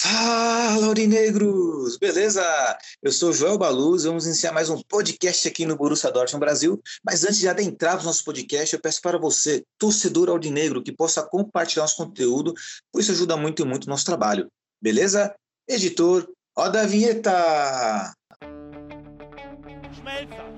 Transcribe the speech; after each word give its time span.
Fala, 0.00 0.86
Aurinegros! 0.86 1.98
Beleza? 1.98 2.40
Eu 3.02 3.10
sou 3.10 3.32
Joel 3.32 3.58
Baluz, 3.58 4.04
vamos 4.04 4.26
iniciar 4.26 4.52
mais 4.52 4.70
um 4.70 4.80
podcast 4.82 5.48
aqui 5.48 5.66
no 5.66 5.76
Borussia 5.76 6.12
Dortmund 6.12 6.38
Brasil. 6.38 6.80
Mas 7.04 7.24
antes 7.24 7.38
de 7.38 7.48
adentrarmos 7.48 8.04
nosso 8.04 8.22
podcast, 8.22 8.72
eu 8.72 8.80
peço 8.80 9.02
para 9.02 9.18
você, 9.18 9.64
torcedor 9.76 10.28
Aurinegro, 10.28 10.84
que 10.84 10.92
possa 10.92 11.24
compartilhar 11.24 11.82
nosso 11.82 11.96
conteúdo, 11.96 12.54
pois 12.92 13.06
isso 13.06 13.12
ajuda 13.12 13.36
muito 13.36 13.62
e 13.62 13.64
muito 13.64 13.86
o 13.86 13.90
nosso 13.90 14.04
trabalho. 14.04 14.46
Beleza? 14.80 15.34
Editor, 15.66 16.28
roda 16.56 16.82
a 16.82 16.86
vinheta! 16.86 18.14
Schmelzer, 19.98 20.57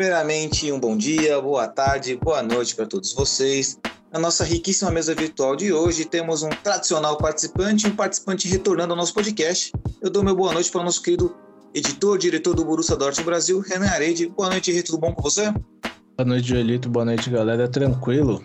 Primeiramente, 0.00 0.72
um 0.72 0.80
bom 0.80 0.96
dia, 0.96 1.38
boa 1.42 1.68
tarde, 1.68 2.16
boa 2.16 2.42
noite 2.42 2.74
para 2.74 2.86
todos 2.86 3.12
vocês. 3.12 3.78
Na 4.10 4.18
nossa 4.18 4.44
riquíssima 4.44 4.90
mesa 4.90 5.14
virtual 5.14 5.54
de 5.54 5.74
hoje, 5.74 6.06
temos 6.06 6.42
um 6.42 6.48
tradicional 6.48 7.18
participante 7.18 7.86
e 7.86 7.90
um 7.90 7.94
participante 7.94 8.48
retornando 8.48 8.94
ao 8.94 8.96
nosso 8.96 9.12
podcast. 9.12 9.70
Eu 10.00 10.08
dou 10.08 10.24
meu 10.24 10.34
boa 10.34 10.54
noite 10.54 10.70
para 10.70 10.80
o 10.80 10.84
nosso 10.84 11.02
querido 11.02 11.36
editor, 11.74 12.16
diretor 12.16 12.54
do 12.54 12.64
Borussia 12.64 12.96
Dortmund 12.96 13.26
Brasil, 13.26 13.60
Renan 13.60 13.88
Arede. 13.88 14.28
Boa 14.28 14.48
noite, 14.48 14.72
Rê, 14.72 14.82
tudo 14.82 14.96
bom 14.96 15.12
com 15.12 15.20
você? 15.20 15.52
Boa 16.16 16.26
noite, 16.26 16.48
Joelito. 16.48 16.88
Boa 16.88 17.04
noite, 17.04 17.28
galera. 17.28 17.68
Tranquilo. 17.68 18.42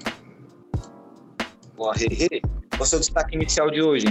Boa, 1.77 1.93
Rê, 1.93 2.07
Rê. 2.09 2.41
Qual 2.71 2.81
é 2.81 2.83
o 2.83 2.85
seu 2.85 2.99
destaque 2.99 3.33
inicial 3.33 3.71
de 3.71 3.81
hoje? 3.81 4.07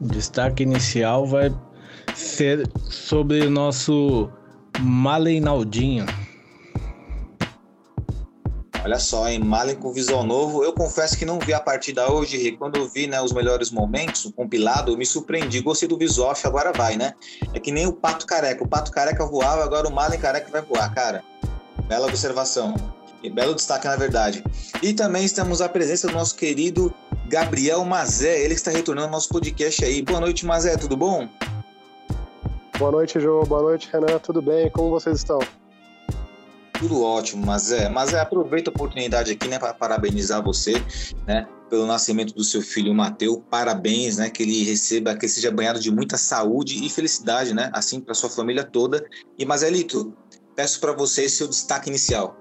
O 0.00 0.08
destaque 0.08 0.64
inicial 0.64 1.24
vai 1.24 1.54
ser 2.16 2.68
sobre 2.88 3.42
o 3.42 3.50
nosso 3.50 4.28
Maleinaldinho. 4.80 6.04
Olha 8.82 8.98
só, 8.98 9.28
hein? 9.28 9.38
Malen 9.40 9.76
com 9.76 9.92
visual 9.92 10.24
novo. 10.24 10.64
Eu 10.64 10.72
confesso 10.72 11.16
que 11.16 11.26
não 11.26 11.38
vi 11.38 11.52
a 11.52 11.60
partida 11.60 12.10
hoje, 12.10 12.38
Rê. 12.38 12.52
Quando 12.52 12.76
eu 12.76 12.88
vi 12.88 13.06
né, 13.06 13.20
os 13.20 13.32
melhores 13.32 13.70
momentos, 13.70 14.24
o 14.24 14.32
compilado, 14.32 14.92
eu 14.92 14.96
me 14.96 15.04
surpreendi. 15.04 15.60
Gostei 15.60 15.86
do 15.86 15.98
visual, 15.98 16.34
que 16.34 16.46
agora 16.46 16.72
vai, 16.72 16.96
né? 16.96 17.14
É 17.52 17.60
que 17.60 17.70
nem 17.70 17.86
o 17.86 17.92
Pato 17.92 18.26
Careca. 18.26 18.64
O 18.64 18.68
Pato 18.68 18.90
Careca 18.90 19.26
voava, 19.26 19.62
agora 19.62 19.86
o 19.86 19.92
Malen 19.92 20.18
Careca 20.18 20.50
vai 20.50 20.62
voar, 20.62 20.94
cara. 20.94 21.22
Bela 21.86 22.06
observação. 22.06 22.74
E 23.22 23.28
belo 23.28 23.54
destaque, 23.54 23.86
na 23.86 23.96
verdade. 23.96 24.42
E 24.82 24.94
também 24.94 25.26
estamos 25.26 25.60
à 25.60 25.68
presença 25.68 26.08
do 26.08 26.14
nosso 26.14 26.34
querido 26.34 26.92
Gabriel 27.28 27.84
Mazé, 27.84 28.42
ele 28.42 28.54
está 28.54 28.70
retornando 28.70 29.06
ao 29.06 29.12
nosso 29.12 29.28
podcast 29.28 29.84
aí. 29.84 30.02
Boa 30.02 30.20
noite, 30.20 30.46
Mazé, 30.46 30.76
tudo 30.76 30.96
bom? 30.96 31.28
Boa 32.78 32.90
noite, 32.90 33.20
João. 33.20 33.44
Boa 33.44 33.62
noite, 33.62 33.90
Renan. 33.92 34.18
Tudo 34.18 34.40
bem? 34.40 34.70
Como 34.70 34.88
vocês 34.88 35.18
estão? 35.18 35.38
Tudo 36.80 37.02
ótimo, 37.02 37.44
Mazé. 37.44 37.90
Mazé, 37.90 38.18
aproveita 38.18 38.70
a 38.70 38.72
oportunidade 38.72 39.30
aqui, 39.30 39.46
né, 39.48 39.58
para 39.58 39.74
parabenizar 39.74 40.42
você, 40.42 40.72
né, 41.26 41.46
pelo 41.68 41.84
nascimento 41.84 42.34
do 42.34 42.42
seu 42.42 42.62
filho 42.62 42.94
Mateu. 42.94 43.44
Parabéns, 43.50 44.16
né, 44.16 44.30
que 44.30 44.42
ele 44.42 44.64
receba, 44.64 45.14
que 45.14 45.26
ele 45.26 45.32
seja 45.32 45.50
banhado 45.50 45.78
de 45.78 45.90
muita 45.90 46.16
saúde 46.16 46.82
e 46.82 46.88
felicidade, 46.88 47.52
né, 47.52 47.68
assim 47.74 48.00
para 48.00 48.14
sua 48.14 48.30
família 48.30 48.64
toda. 48.64 49.04
E 49.38 49.44
Mazelito, 49.44 50.16
peço 50.56 50.80
para 50.80 50.92
você 50.92 51.28
seu 51.28 51.46
destaque 51.46 51.90
inicial. 51.90 52.34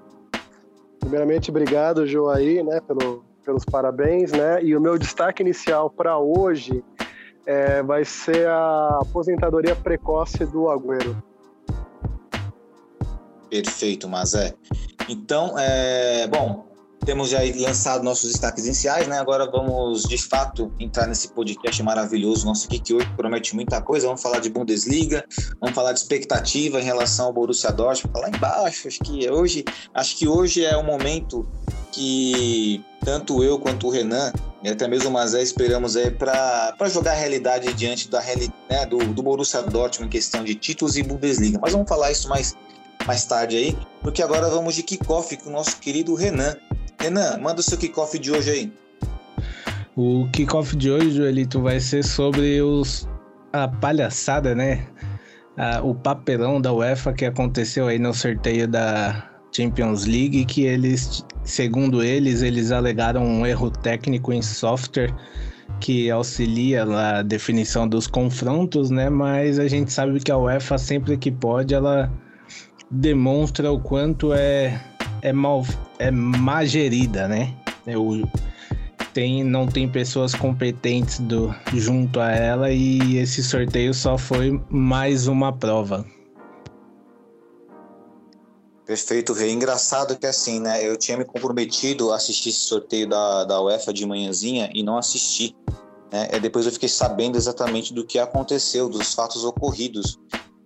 Primeiramente, 1.02 1.50
obrigado, 1.50 2.08
João, 2.08 2.30
aí, 2.30 2.64
né, 2.64 2.80
pelo, 2.80 3.26
pelos 3.44 3.66
parabéns, 3.66 4.32
né? 4.32 4.64
E 4.64 4.74
o 4.74 4.80
meu 4.80 4.98
destaque 4.98 5.44
inicial 5.44 5.90
para 5.90 6.18
hoje 6.18 6.82
é, 7.46 7.84
vai 7.84 8.06
ser 8.06 8.48
a 8.48 9.00
aposentadoria 9.02 9.76
precoce 9.76 10.46
do 10.46 10.70
Agüero. 10.70 11.29
Perfeito, 13.50 14.08
Mazé. 14.08 14.54
Então, 15.08 15.58
é, 15.58 16.28
bom, 16.28 16.70
temos 17.06 17.30
já 17.30 17.40
lançado 17.56 18.04
nossos 18.04 18.32
destaques 18.32 18.66
iniciais, 18.66 19.08
né? 19.08 19.18
Agora 19.18 19.50
vamos, 19.50 20.04
de 20.04 20.18
fato, 20.18 20.72
entrar 20.80 21.08
nesse 21.08 21.30
podcast 21.30 21.82
maravilhoso 21.82 22.46
nosso 22.46 22.68
aqui, 22.68 22.80
que 22.80 22.94
hoje 22.94 23.10
promete 23.16 23.56
muita 23.56 23.82
coisa. 23.82 24.08
Vamos 24.08 24.22
falar 24.22 24.40
de 24.40 24.50
Bundesliga, 24.50 25.26
vamos 25.60 25.76
falar 25.76 25.94
de 25.94 26.00
expectativa 26.00 26.80
em 26.80 26.84
relação 26.84 27.28
ao 27.28 27.34
Borussia 27.34 27.72
Dortmund, 27.72 28.20
lá 28.20 28.30
embaixo. 28.30 28.88
Acho 28.88 29.00
que 29.00 29.30
hoje, 29.30 29.66
acho 29.94 30.18
que 30.18 30.28
hoje 30.28 30.64
é 30.64 30.78
o 30.78 30.84
momento 30.84 31.48
que 31.92 32.84
tanto 33.04 33.44
eu 33.44 33.58
quanto 33.58 33.88
o 33.88 33.90
Renan 33.90 34.32
e 34.62 34.70
até 34.70 34.88
mesmo 34.88 35.10
o 35.10 35.14
Mazé 35.14 35.42
esperamos 35.42 35.96
aí 35.96 36.12
para 36.12 36.76
jogar 36.90 37.14
a 37.14 37.16
realidade 37.16 37.74
diante 37.74 38.10
da 38.10 38.22
né, 38.70 38.86
do, 38.86 38.98
do 38.98 39.24
Borussia 39.24 39.62
Dortmund 39.64 40.08
em 40.08 40.10
questão 40.10 40.44
de 40.44 40.54
títulos 40.54 40.98
e 40.98 41.04
Bundesliga. 41.04 41.58
Mas 41.62 41.72
vamos 41.72 41.88
falar 41.88 42.12
isso 42.12 42.28
mais 42.28 42.56
mais 43.10 43.26
tarde 43.26 43.58
aí, 43.58 43.78
porque 44.04 44.22
agora 44.22 44.48
vamos 44.50 44.76
de 44.76 44.84
kickoff 44.84 45.36
com 45.38 45.50
o 45.50 45.54
nosso 45.54 45.80
querido 45.80 46.14
Renan. 46.14 46.56
Renan, 47.00 47.40
manda 47.40 47.60
o 47.60 47.64
seu 47.64 47.76
kickoff 47.76 48.20
de 48.20 48.32
hoje 48.32 48.52
aí. 48.52 48.74
O 49.96 50.30
kickoff 50.32 50.76
de 50.76 50.92
hoje, 50.92 51.14
Joelito, 51.14 51.60
vai 51.60 51.80
ser 51.80 52.04
sobre 52.04 52.62
os, 52.62 53.10
a 53.52 53.68
palhaçada, 53.68 54.54
né? 54.54 54.86
O 55.84 55.96
papelão 55.96 56.62
da 56.62 56.72
UEFA 56.72 57.12
que 57.12 57.26
aconteceu 57.26 57.88
aí 57.88 57.98
no 57.98 58.14
sorteio 58.14 58.68
da 58.68 59.28
Champions 59.52 60.06
League, 60.06 60.46
que 60.46 60.66
eles, 60.66 61.26
segundo 61.44 62.04
eles, 62.04 62.44
eles 62.44 62.72
alegaram 62.72 63.26
um 63.26 63.44
erro 63.44 63.72
técnico 63.72 64.32
em 64.32 64.44
software 64.44 65.12
que 65.80 66.12
auxilia 66.12 66.86
na 66.86 67.24
definição 67.24 67.88
dos 67.88 68.06
confrontos, 68.06 68.92
né? 68.92 69.10
Mas 69.10 69.58
a 69.58 69.68
gente 69.68 69.92
sabe 69.92 70.20
que 70.20 70.32
a 70.32 70.38
UEFA 70.38 70.78
sempre 70.78 71.18
que 71.18 71.32
pode, 71.32 71.74
ela 71.74 72.12
demonstra 72.90 73.72
o 73.72 73.80
quanto 73.80 74.34
é 74.34 74.82
é 75.22 75.34
mal 75.34 75.66
é 75.98 76.10
má 76.12 76.66
gerida, 76.66 77.28
né? 77.28 77.54
Eu, 77.86 78.28
tem 79.14 79.44
não 79.44 79.68
tem 79.68 79.88
pessoas 79.88 80.34
competentes 80.34 81.20
do 81.20 81.54
junto 81.74 82.20
a 82.20 82.32
ela 82.32 82.72
e 82.72 83.18
esse 83.18 83.44
sorteio 83.44 83.94
só 83.94 84.18
foi 84.18 84.62
mais 84.70 85.28
uma 85.28 85.52
prova. 85.52 86.06
Perfeito, 88.86 89.34
Rei. 89.34 89.52
Engraçado 89.52 90.18
que 90.18 90.26
assim, 90.26 90.60
né? 90.60 90.84
Eu 90.84 90.98
tinha 90.98 91.16
me 91.16 91.24
comprometido 91.24 92.12
a 92.12 92.16
assistir 92.16 92.50
esse 92.50 92.60
sorteio 92.60 93.08
da, 93.08 93.44
da 93.44 93.62
UEFA 93.62 93.94
de 93.94 94.04
manhãzinha 94.04 94.72
e 94.74 94.82
não 94.82 94.98
assisti. 94.98 95.56
Né? 96.12 96.28
É, 96.32 96.40
depois 96.40 96.66
eu 96.66 96.72
fiquei 96.72 96.90
sabendo 96.90 97.38
exatamente 97.38 97.94
do 97.94 98.04
que 98.04 98.18
aconteceu, 98.18 98.90
dos 98.90 99.14
fatos 99.14 99.44
ocorridos. 99.44 100.18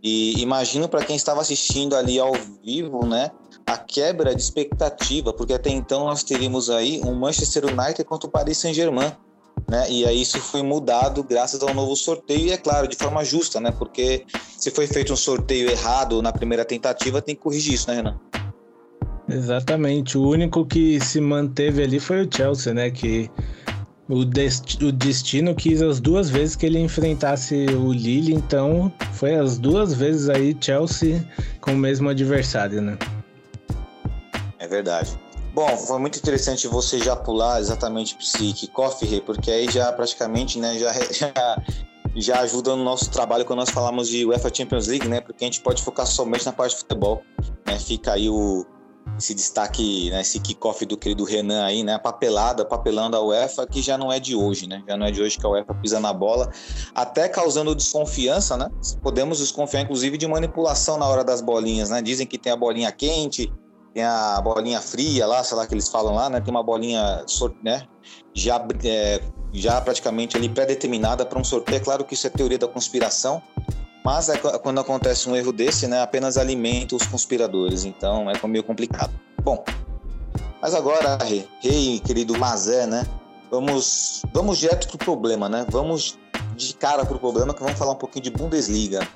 E 0.04 0.42
imagino 0.42 0.90
para 0.90 1.06
quem 1.06 1.16
estava 1.16 1.40
assistindo 1.40 1.96
ali 1.96 2.20
ao 2.20 2.34
vivo, 2.62 3.06
né, 3.06 3.32
a 3.66 3.78
quebra 3.78 4.36
de 4.36 4.42
expectativa, 4.42 5.32
porque 5.32 5.54
até 5.54 5.70
então 5.70 6.06
nós 6.06 6.24
teríamos 6.24 6.70
aí 6.70 7.00
um 7.06 7.16
Manchester 7.16 7.66
United 7.66 8.04
contra 8.04 8.28
o 8.28 8.32
Paris 8.32 8.58
Saint-Germain, 8.58 9.14
né? 9.70 9.90
E 9.90 10.06
aí 10.06 10.22
isso 10.22 10.40
foi 10.40 10.62
mudado 10.62 11.24
graças 11.24 11.62
ao 11.64 11.74
novo 11.74 11.96
sorteio 11.96 12.48
e 12.48 12.52
é 12.52 12.58
claro, 12.58 12.88
de 12.88 12.98
forma 12.98 13.24
justa, 13.24 13.62
né? 13.62 13.72
Porque 13.72 14.26
se 14.58 14.70
foi 14.72 14.88
feito 14.88 15.14
um 15.14 15.16
sorteio 15.16 15.70
errado 15.70 16.22
na 16.22 16.34
primeira 16.34 16.66
tentativa, 16.66 17.22
tem 17.22 17.36
que 17.36 17.42
corrigir 17.42 17.74
isso, 17.74 17.90
né, 17.90 17.96
Renan? 17.96 18.20
Exatamente. 19.30 20.18
O 20.18 20.28
único 20.28 20.66
que 20.66 21.00
se 21.00 21.22
manteve 21.22 21.82
ali 21.82 22.00
foi 22.00 22.26
o 22.26 22.30
Chelsea, 22.30 22.74
né, 22.74 22.92
que 22.92 23.32
o, 24.10 24.22
o 24.22 24.92
destino 24.92 25.56
quis 25.56 25.82
as 25.82 26.00
duas 26.00 26.30
vezes 26.30 26.56
que 26.56 26.66
ele 26.66 26.80
enfrentasse 26.80 27.66
o 27.68 27.92
Lille, 27.92 28.34
então 28.34 28.92
foi 29.14 29.36
as 29.36 29.58
duas 29.58 29.94
vezes 29.94 30.30
aí 30.30 30.56
Chelsea 30.60 31.26
com 31.62 31.72
o 31.72 31.78
mesmo 31.78 32.10
adversário, 32.10 32.82
né? 32.82 32.98
É 34.60 34.68
verdade. 34.68 35.18
Bom, 35.54 35.78
foi 35.78 36.00
muito 36.00 36.18
interessante 36.18 36.68
você 36.68 37.00
já 37.00 37.16
pular 37.16 37.60
exatamente 37.60 38.16
para 38.16 38.24
esse 38.24 38.54
kickoff, 38.54 39.22
porque 39.22 39.52
aí 39.52 39.70
já 39.70 39.92
praticamente, 39.92 40.58
né, 40.58 40.78
já, 40.80 40.92
já 41.14 41.64
já 42.16 42.42
ajuda 42.42 42.76
no 42.76 42.84
nosso 42.84 43.10
trabalho 43.10 43.44
quando 43.46 43.60
nós 43.60 43.70
falamos 43.70 44.08
de 44.08 44.26
UEFA 44.26 44.54
Champions 44.54 44.88
League, 44.88 45.08
né? 45.08 45.20
Porque 45.20 45.44
a 45.44 45.48
gente 45.48 45.62
pode 45.62 45.82
focar 45.82 46.06
somente 46.06 46.46
na 46.46 46.52
parte 46.52 46.74
de 46.74 46.82
futebol. 46.82 47.24
Né? 47.66 47.80
Fica 47.80 48.14
aí 48.14 48.30
o, 48.30 48.66
esse 49.24 49.34
destaque, 49.34 50.10
né, 50.10 50.20
esse 50.20 50.38
kickoff 50.38 50.86
do 50.86 50.98
querido 50.98 51.24
Renan 51.24 51.64
aí, 51.64 51.82
né, 51.82 51.98
papelada, 51.98 52.66
papelando 52.66 53.16
a 53.16 53.22
UEFA, 53.22 53.66
que 53.66 53.82
já 53.82 53.98
não 53.98 54.12
é 54.12 54.20
de 54.20 54.36
hoje, 54.36 54.68
né, 54.68 54.84
já 54.86 54.98
não 54.98 55.06
é 55.06 55.12
de 55.12 55.22
hoje 55.22 55.38
que 55.38 55.46
a 55.46 55.50
UEFA 55.50 55.74
pisa 55.76 55.98
na 56.00 56.12
bola, 56.12 56.52
até 56.94 57.30
causando 57.30 57.74
desconfiança, 57.74 58.58
né, 58.58 58.70
podemos 59.02 59.38
desconfiar 59.38 59.82
inclusive 59.82 60.18
de 60.18 60.28
manipulação 60.28 60.98
na 60.98 61.08
hora 61.08 61.24
das 61.24 61.40
bolinhas, 61.40 61.90
né, 61.90 62.02
dizem 62.02 62.28
que 62.28 62.38
tem 62.38 62.52
a 62.52 62.58
bolinha 62.58 62.92
quente, 62.92 63.52
tem 63.94 64.04
a 64.04 64.42
bolinha 64.42 64.82
fria 64.82 65.26
lá, 65.26 65.42
sei 65.42 65.56
lá 65.56 65.66
que 65.66 65.74
eles 65.74 65.88
falam 65.88 66.16
lá, 66.16 66.30
né, 66.30 66.42
tem 66.42 66.52
uma 66.52 66.64
bolinha, 66.64 67.24
né, 67.64 67.88
já, 68.34 68.62
é, 68.84 69.22
já 69.54 69.80
praticamente 69.80 70.36
ali 70.36 70.50
pré-determinada 70.50 71.26
para 71.26 71.40
um 71.40 71.46
sorteio, 71.46 71.78
é 71.78 71.80
claro 71.80 72.04
que 72.04 72.14
isso 72.14 72.28
é 72.28 72.30
teoria 72.30 72.58
da 72.58 72.68
conspiração, 72.68 73.42
mas 74.04 74.30
é, 74.30 74.38
quando 74.38 74.80
acontece 74.80 75.30
um 75.30 75.36
erro 75.36 75.54
desse, 75.54 75.88
né, 75.88 76.02
apenas 76.02 76.38
alimenta 76.38 76.96
os 76.96 77.06
conspiradores. 77.06 77.86
Então 77.86 78.30
é 78.30 78.48
meio 78.48 78.64
complicado. 78.64 79.14
Bom, 79.42 79.64
mas 80.62 80.74
agora, 80.74 81.18
rei, 81.18 81.48
rei 81.62 82.00
querido 82.00 82.38
Mazé, 82.38 82.86
né? 82.88 83.06
Vamos, 83.52 84.24
vamos 84.34 84.58
direto 84.58 84.88
pro 84.88 84.98
problema, 84.98 85.48
né? 85.48 85.66
Vamos 85.70 86.18
de 86.56 86.74
cara 86.74 87.06
pro 87.06 87.20
problema 87.20 87.54
que 87.54 87.62
vamos 87.62 87.78
falar 87.78 87.92
um 87.92 87.98
pouquinho 87.98 88.24
de 88.24 88.32
Bundesliga. 88.32 89.08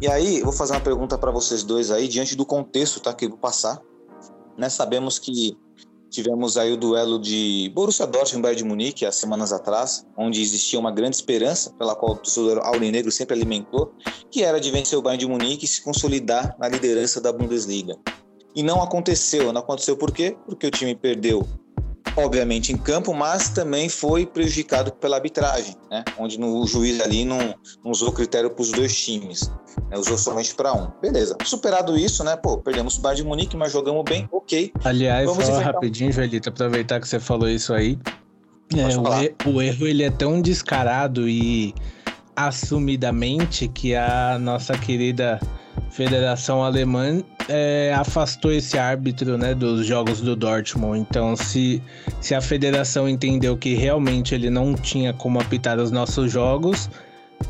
E 0.00 0.08
aí, 0.08 0.40
vou 0.42 0.52
fazer 0.52 0.72
uma 0.72 0.80
pergunta 0.80 1.18
para 1.18 1.30
vocês 1.30 1.62
dois 1.62 1.90
aí, 1.90 2.08
diante 2.08 2.34
do 2.34 2.46
contexto, 2.46 3.00
tá? 3.00 3.12
Que 3.12 3.26
eu 3.26 3.30
vou 3.30 3.38
passar. 3.38 3.80
Né? 4.56 4.68
Sabemos 4.68 5.18
que 5.18 5.56
Tivemos 6.12 6.58
aí 6.58 6.70
o 6.70 6.76
duelo 6.76 7.18
de 7.18 7.72
Borussia 7.74 8.06
Dortmund 8.06 8.40
e 8.40 8.42
Bayern 8.42 8.62
de 8.62 8.68
Munique 8.68 9.06
há 9.06 9.10
semanas 9.10 9.50
atrás, 9.50 10.06
onde 10.14 10.42
existia 10.42 10.78
uma 10.78 10.92
grande 10.92 11.16
esperança 11.16 11.72
pela 11.72 11.96
qual 11.96 12.12
o 12.12 12.16
torcedor 12.16 12.58
aurinegro 12.58 13.10
sempre 13.10 13.34
alimentou, 13.34 13.94
que 14.30 14.44
era 14.44 14.60
de 14.60 14.70
vencer 14.70 14.98
o 14.98 15.00
Bayern 15.00 15.24
de 15.24 15.26
Munique 15.26 15.64
e 15.64 15.68
se 15.68 15.80
consolidar 15.82 16.54
na 16.58 16.68
liderança 16.68 17.18
da 17.18 17.32
Bundesliga. 17.32 17.96
E 18.54 18.62
não 18.62 18.82
aconteceu. 18.82 19.54
Não 19.54 19.62
aconteceu 19.62 19.96
por 19.96 20.12
quê? 20.12 20.36
Porque 20.44 20.66
o 20.66 20.70
time 20.70 20.94
perdeu 20.94 21.48
obviamente 22.16 22.72
em 22.72 22.76
campo, 22.76 23.14
mas 23.14 23.48
também 23.48 23.88
foi 23.88 24.26
prejudicado 24.26 24.92
pela 24.92 25.16
arbitragem, 25.16 25.76
né? 25.90 26.04
onde 26.18 26.38
no, 26.38 26.60
o 26.60 26.66
juiz 26.66 27.00
ali 27.00 27.24
não, 27.24 27.54
não 27.84 27.90
usou 27.90 28.12
critério 28.12 28.50
para 28.50 28.62
os 28.62 28.70
dois 28.70 28.94
times, 28.94 29.50
né? 29.88 29.96
usou 29.96 30.18
somente 30.18 30.54
para 30.54 30.72
um. 30.72 30.90
Beleza, 31.00 31.36
superado 31.44 31.96
isso, 31.96 32.22
né? 32.24 32.36
Pô, 32.36 32.58
perdemos 32.58 32.98
o 32.98 33.00
Bayern 33.00 33.22
de 33.22 33.28
Munique, 33.28 33.56
mas 33.56 33.72
jogamos 33.72 34.04
bem, 34.04 34.28
ok. 34.30 34.72
Aliás, 34.84 35.26
Vamos 35.26 35.44
só 35.44 35.52
enfrentar... 35.52 35.72
rapidinho, 35.72 36.12
Joelito, 36.12 36.48
aproveitar 36.48 37.00
que 37.00 37.08
você 37.08 37.20
falou 37.20 37.48
isso 37.48 37.72
aí. 37.72 37.98
É, 38.74 38.96
o, 38.96 39.12
er 39.12 39.34
o 39.46 39.60
erro 39.60 39.86
ele 39.86 40.02
é 40.02 40.10
tão 40.10 40.40
descarado 40.40 41.28
e 41.28 41.74
assumidamente 42.34 43.68
que 43.68 43.94
a 43.94 44.38
nossa 44.38 44.76
querida 44.78 45.38
Federação 45.92 46.64
Alemã 46.64 47.22
é, 47.50 47.92
afastou 47.94 48.50
esse 48.50 48.78
árbitro 48.78 49.36
né, 49.36 49.54
dos 49.54 49.84
jogos 49.86 50.22
do 50.22 50.34
Dortmund. 50.34 50.98
Então, 50.98 51.36
se, 51.36 51.82
se 52.18 52.34
a 52.34 52.40
federação 52.40 53.06
entendeu 53.06 53.58
que 53.58 53.74
realmente 53.74 54.34
ele 54.34 54.48
não 54.48 54.72
tinha 54.74 55.12
como 55.12 55.38
apitar 55.38 55.78
os 55.78 55.90
nossos 55.90 56.32
jogos, 56.32 56.88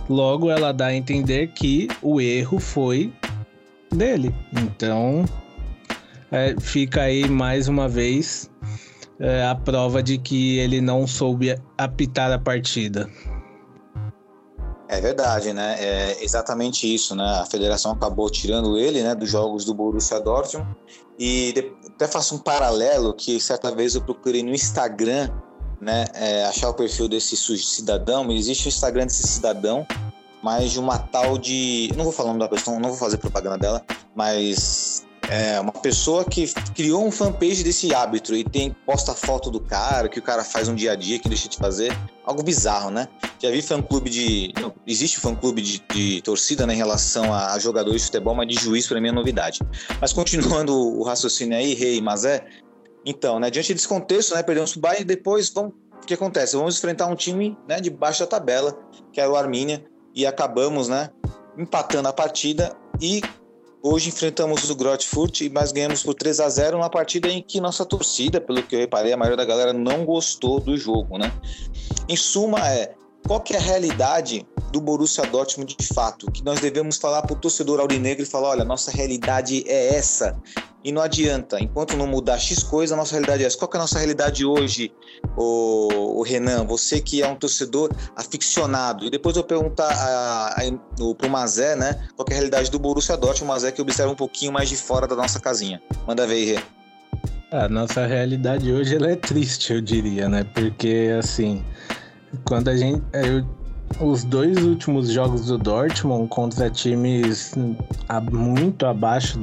logo 0.08 0.50
ela 0.50 0.72
dá 0.72 0.86
a 0.86 0.94
entender 0.94 1.52
que 1.54 1.86
o 2.02 2.20
erro 2.20 2.58
foi 2.58 3.12
dele. 3.94 4.34
Então, 4.52 5.24
é, 6.32 6.56
fica 6.60 7.02
aí 7.02 7.28
mais 7.28 7.68
uma 7.68 7.88
vez 7.88 8.50
é, 9.20 9.46
a 9.46 9.54
prova 9.54 10.02
de 10.02 10.18
que 10.18 10.58
ele 10.58 10.80
não 10.80 11.06
soube 11.06 11.54
apitar 11.78 12.32
a 12.32 12.40
partida. 12.40 13.08
É 14.92 15.00
verdade, 15.00 15.54
né? 15.54 15.76
É 15.78 16.22
exatamente 16.22 16.92
isso, 16.92 17.14
né? 17.16 17.24
A 17.40 17.46
federação 17.46 17.92
acabou 17.92 18.28
tirando 18.28 18.76
ele, 18.76 19.02
né, 19.02 19.14
dos 19.14 19.30
jogos 19.30 19.64
do 19.64 19.72
Borussia 19.72 20.20
Dortmund 20.20 20.68
e 21.18 21.72
até 21.88 22.06
faço 22.06 22.34
um 22.34 22.38
paralelo 22.38 23.14
que 23.14 23.40
certa 23.40 23.74
vez 23.74 23.94
eu 23.94 24.02
procurei 24.02 24.42
no 24.42 24.50
Instagram, 24.50 25.30
né, 25.80 26.04
é, 26.12 26.44
achar 26.44 26.68
o 26.68 26.74
perfil 26.74 27.08
desse 27.08 27.38
cidadão. 27.38 28.30
Existe 28.30 28.66
o 28.66 28.68
Instagram 28.68 29.06
desse 29.06 29.26
cidadão, 29.26 29.86
mas 30.42 30.72
de 30.72 30.78
uma 30.78 30.98
tal 30.98 31.38
de, 31.38 31.90
não 31.96 32.04
vou 32.04 32.12
falar 32.12 32.28
o 32.28 32.32
nome 32.34 32.40
da 32.40 32.48
pessoa, 32.54 32.78
não 32.78 32.90
vou 32.90 32.98
fazer 32.98 33.16
propaganda 33.16 33.56
dela, 33.56 33.82
mas 34.14 35.06
é 35.30 35.60
uma 35.60 35.72
pessoa 35.72 36.24
que 36.24 36.52
criou 36.74 37.06
um 37.06 37.10
fanpage 37.10 37.62
desse 37.62 37.94
árbitro 37.94 38.36
e 38.36 38.44
tem 38.44 38.74
posta 38.84 39.14
foto 39.14 39.50
do 39.50 39.60
cara, 39.60 40.08
que 40.08 40.18
o 40.18 40.22
cara 40.22 40.44
faz 40.44 40.68
um 40.68 40.74
dia 40.74 40.92
a 40.92 40.94
dia 40.94 41.18
que 41.18 41.28
deixa 41.28 41.48
de 41.48 41.56
fazer. 41.56 41.96
Algo 42.24 42.42
bizarro, 42.42 42.90
né? 42.90 43.08
Já 43.38 43.50
vi 43.50 43.60
fã-clube 43.60 44.08
de. 44.08 44.52
Não, 44.60 44.72
existe 44.86 45.18
fã-clube 45.18 45.60
de, 45.60 45.82
de, 45.92 46.22
torcida 46.22 46.66
né, 46.66 46.74
em 46.74 46.76
relação 46.76 47.34
a, 47.34 47.58
jogadores 47.58 48.02
de 48.02 48.06
futebol, 48.06 48.34
mas 48.34 48.46
de 48.46 48.54
juiz 48.54 48.86
para 48.86 49.00
mim 49.00 49.08
é 49.08 49.12
novidade. 49.12 49.60
Mas 50.00 50.12
continuando 50.12 50.74
o 50.74 51.02
raciocínio 51.02 51.56
aí, 51.56 51.74
Rei 51.74 52.00
Mazé, 52.00 52.46
então, 53.04 53.40
né, 53.40 53.50
diante 53.50 53.74
desse 53.74 53.88
contexto, 53.88 54.34
né, 54.34 54.42
perdemos 54.42 54.76
o 54.76 54.80
Bayern, 54.80 55.04
depois 55.04 55.50
vamos, 55.50 55.72
o 56.02 56.06
que 56.06 56.14
acontece? 56.14 56.56
Vamos 56.56 56.76
enfrentar 56.78 57.06
um 57.06 57.16
time 57.16 57.56
né, 57.68 57.80
de 57.80 57.90
baixa 57.90 58.26
tabela, 58.26 58.78
que 59.12 59.20
era 59.20 59.30
o 59.30 59.36
Armínia, 59.36 59.84
e 60.14 60.24
acabamos 60.24 60.88
né, 60.88 61.10
empatando 61.58 62.08
a 62.08 62.12
partida 62.12 62.76
e 63.00 63.22
Hoje 63.84 64.10
enfrentamos 64.10 64.70
o 64.70 64.76
Grotfurt, 64.76 65.40
mas 65.50 65.72
ganhamos 65.72 66.04
por 66.04 66.14
3 66.14 66.38
a 66.38 66.48
0 66.48 66.76
numa 66.76 66.88
partida 66.88 67.28
em 67.28 67.42
que 67.42 67.60
nossa 67.60 67.84
torcida, 67.84 68.40
pelo 68.40 68.62
que 68.62 68.76
eu 68.76 68.78
reparei, 68.78 69.12
a 69.12 69.16
maioria 69.16 69.36
da 69.36 69.44
galera 69.44 69.72
não 69.72 70.04
gostou 70.04 70.60
do 70.60 70.76
jogo, 70.76 71.18
né? 71.18 71.32
Em 72.08 72.14
suma, 72.14 72.60
é 72.68 72.94
qual 73.26 73.40
que 73.40 73.54
é 73.54 73.56
a 73.56 73.60
realidade 73.60 74.46
do 74.72 74.80
Borussia 74.80 75.24
Dortmund 75.26 75.76
de 75.78 75.86
fato? 75.86 76.30
Que 76.30 76.44
nós 76.44 76.60
devemos 76.60 76.96
falar 76.96 77.22
para 77.22 77.34
o 77.34 77.36
torcedor 77.36 77.80
aurinegro 77.80 78.22
e 78.22 78.26
falar, 78.26 78.50
olha, 78.50 78.64
nossa 78.64 78.90
realidade 78.90 79.64
é 79.66 79.94
essa. 79.94 80.36
E 80.84 80.90
não 80.90 81.00
adianta, 81.00 81.60
enquanto 81.60 81.96
não 81.96 82.08
mudar 82.08 82.38
X 82.38 82.62
coisa, 82.62 82.94
a 82.94 82.96
nossa 82.96 83.12
realidade 83.12 83.44
é 83.44 83.46
essa. 83.46 83.56
Qual 83.56 83.68
que 83.68 83.76
é 83.76 83.78
a 83.78 83.82
nossa 83.82 83.98
realidade 83.98 84.44
hoje, 84.44 84.92
o, 85.36 86.18
o 86.18 86.22
Renan? 86.22 86.64
Você 86.66 87.00
que 87.00 87.22
é 87.22 87.28
um 87.28 87.36
torcedor 87.36 87.90
aficionado. 88.16 89.04
E 89.04 89.10
depois 89.10 89.36
eu 89.36 89.44
perguntar 89.44 89.94
para 91.16 91.26
o 91.26 91.30
Mazé, 91.30 91.76
né? 91.76 92.08
Qual 92.16 92.26
que 92.26 92.32
é 92.32 92.36
a 92.36 92.38
realidade 92.38 92.70
do 92.70 92.80
Borussia 92.80 93.16
Dortmund, 93.16 93.52
Mazé 93.52 93.70
que 93.70 93.80
observa 93.80 94.10
um 94.10 94.16
pouquinho 94.16 94.52
mais 94.52 94.68
de 94.68 94.76
fora 94.76 95.06
da 95.06 95.14
nossa 95.14 95.38
casinha. 95.38 95.80
Manda 96.06 96.26
ver, 96.26 96.44
Rê. 96.44 96.62
A 97.52 97.68
nossa 97.68 98.06
realidade 98.06 98.72
hoje 98.72 98.96
ela 98.96 99.10
é 99.10 99.16
triste, 99.16 99.74
eu 99.74 99.80
diria, 99.80 100.26
né? 100.26 100.42
Porque, 100.42 101.14
assim, 101.18 101.62
quando 102.44 102.68
a 102.68 102.76
gente. 102.76 103.02
Eu, 103.12 103.44
os 104.00 104.24
dois 104.24 104.56
últimos 104.64 105.10
jogos 105.10 105.46
do 105.46 105.58
Dortmund 105.58 106.28
contra 106.28 106.70
times 106.70 107.54
muito 108.30 108.86
abaixo 108.86 109.38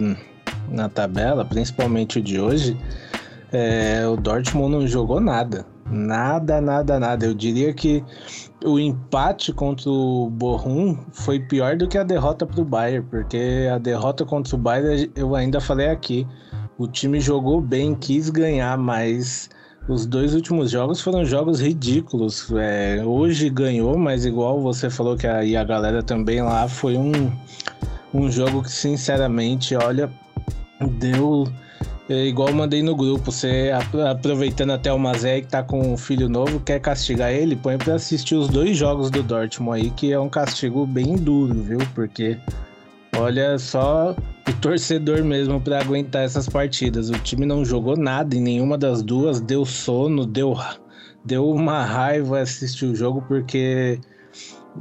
na 0.70 0.90
tabela, 0.90 1.46
principalmente 1.46 2.20
o 2.20 2.22
de 2.22 2.40
hoje, 2.40 2.78
é, 3.52 4.08
o 4.08 4.16
Dortmund 4.16 4.72
não 4.72 4.88
jogou 4.88 5.20
nada. 5.20 5.66
Nada, 5.92 6.62
nada, 6.62 7.00
nada. 7.00 7.26
Eu 7.26 7.34
diria 7.34 7.74
que 7.74 8.04
o 8.64 8.80
empate 8.80 9.52
contra 9.52 9.90
o 9.90 10.30
Bochum 10.30 10.98
foi 11.12 11.40
pior 11.40 11.76
do 11.76 11.88
que 11.88 11.98
a 11.98 12.04
derrota 12.04 12.46
para 12.46 12.62
o 12.62 12.66
Bayern, 12.66 13.06
porque 13.10 13.68
a 13.74 13.78
derrota 13.78 14.24
contra 14.24 14.56
o 14.56 14.60
Bayern, 14.60 15.12
eu 15.16 15.36
ainda 15.36 15.60
falei 15.60 15.90
aqui, 15.90 16.28
o 16.78 16.88
time 16.88 17.20
jogou 17.20 17.60
bem, 17.60 17.96
quis 17.96 18.30
ganhar, 18.30 18.78
mas 18.78 19.50
os 19.90 20.06
dois 20.06 20.36
últimos 20.36 20.70
jogos 20.70 21.02
foram 21.02 21.26
jogos 21.26 21.60
ridículos. 21.60 22.48
É, 22.56 23.02
hoje 23.04 23.50
ganhou, 23.50 23.98
mas 23.98 24.24
igual 24.24 24.62
você 24.62 24.90
falou 24.90 25.18
que 25.18 25.26
a, 25.26 25.40
a 25.40 25.64
galera 25.64 26.04
também 26.04 26.42
lá 26.42 26.68
foi 26.68 26.96
um, 26.96 27.32
um 28.14 28.32
jogo 28.32 28.62
que, 28.62 28.72
sinceramente, 28.72 29.76
olha, 29.76 30.10
deu. 31.00 31.48
É, 32.08 32.26
igual 32.26 32.52
mandei 32.54 32.82
no 32.82 32.96
grupo, 32.96 33.32
você 33.32 33.72
aproveitando 34.10 34.72
até 34.72 34.92
o 34.92 34.98
Mazé 34.98 35.42
que 35.42 35.48
tá 35.48 35.62
com 35.62 35.94
um 35.94 35.96
filho 35.96 36.28
novo, 36.28 36.60
quer 36.60 36.80
castigar 36.80 37.32
ele, 37.32 37.56
põe 37.56 37.78
pra 37.78 37.96
assistir 37.96 38.34
os 38.34 38.48
dois 38.48 38.76
jogos 38.76 39.12
do 39.12 39.22
Dortmund 39.22 39.80
aí, 39.80 39.92
que 39.92 40.12
é 40.12 40.20
um 40.20 40.28
castigo 40.28 40.88
bem 40.88 41.16
duro, 41.16 41.54
viu? 41.54 41.78
Porque 41.94 42.36
olha 43.16 43.60
só 43.60 44.16
o 44.50 44.54
torcedor 44.54 45.24
mesmo 45.24 45.62
para 45.62 45.80
aguentar 45.80 46.24
essas 46.24 46.50
partidas. 46.50 47.10
O 47.10 47.14
time 47.20 47.46
não 47.46 47.64
jogou 47.64 47.96
nada 47.96 48.36
em 48.36 48.42
nenhuma 48.42 48.78
das 48.78 49.04
duas, 49.04 49.40
deu 49.40 49.64
sono, 49.64 50.26
deu, 50.26 50.56
deu 51.24 51.50
uma 51.50 51.84
raiva 51.84 52.40
assistir 52.40 52.86
o 52.86 52.96
jogo, 52.96 53.24
porque 53.28 54.00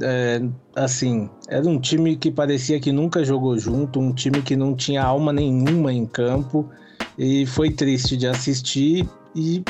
é, 0.01 0.41
assim, 0.75 1.29
era 1.47 1.67
um 1.67 1.79
time 1.79 2.15
que 2.15 2.31
parecia 2.31 2.79
que 2.79 2.91
nunca 2.91 3.23
jogou 3.23 3.57
junto, 3.57 3.99
um 3.99 4.13
time 4.13 4.41
que 4.41 4.55
não 4.55 4.75
tinha 4.75 5.03
alma 5.03 5.31
nenhuma 5.31 5.93
em 5.93 6.05
campo, 6.05 6.69
e 7.17 7.45
foi 7.45 7.69
triste 7.69 8.17
de 8.17 8.27
assistir. 8.27 9.07
E 9.35 9.63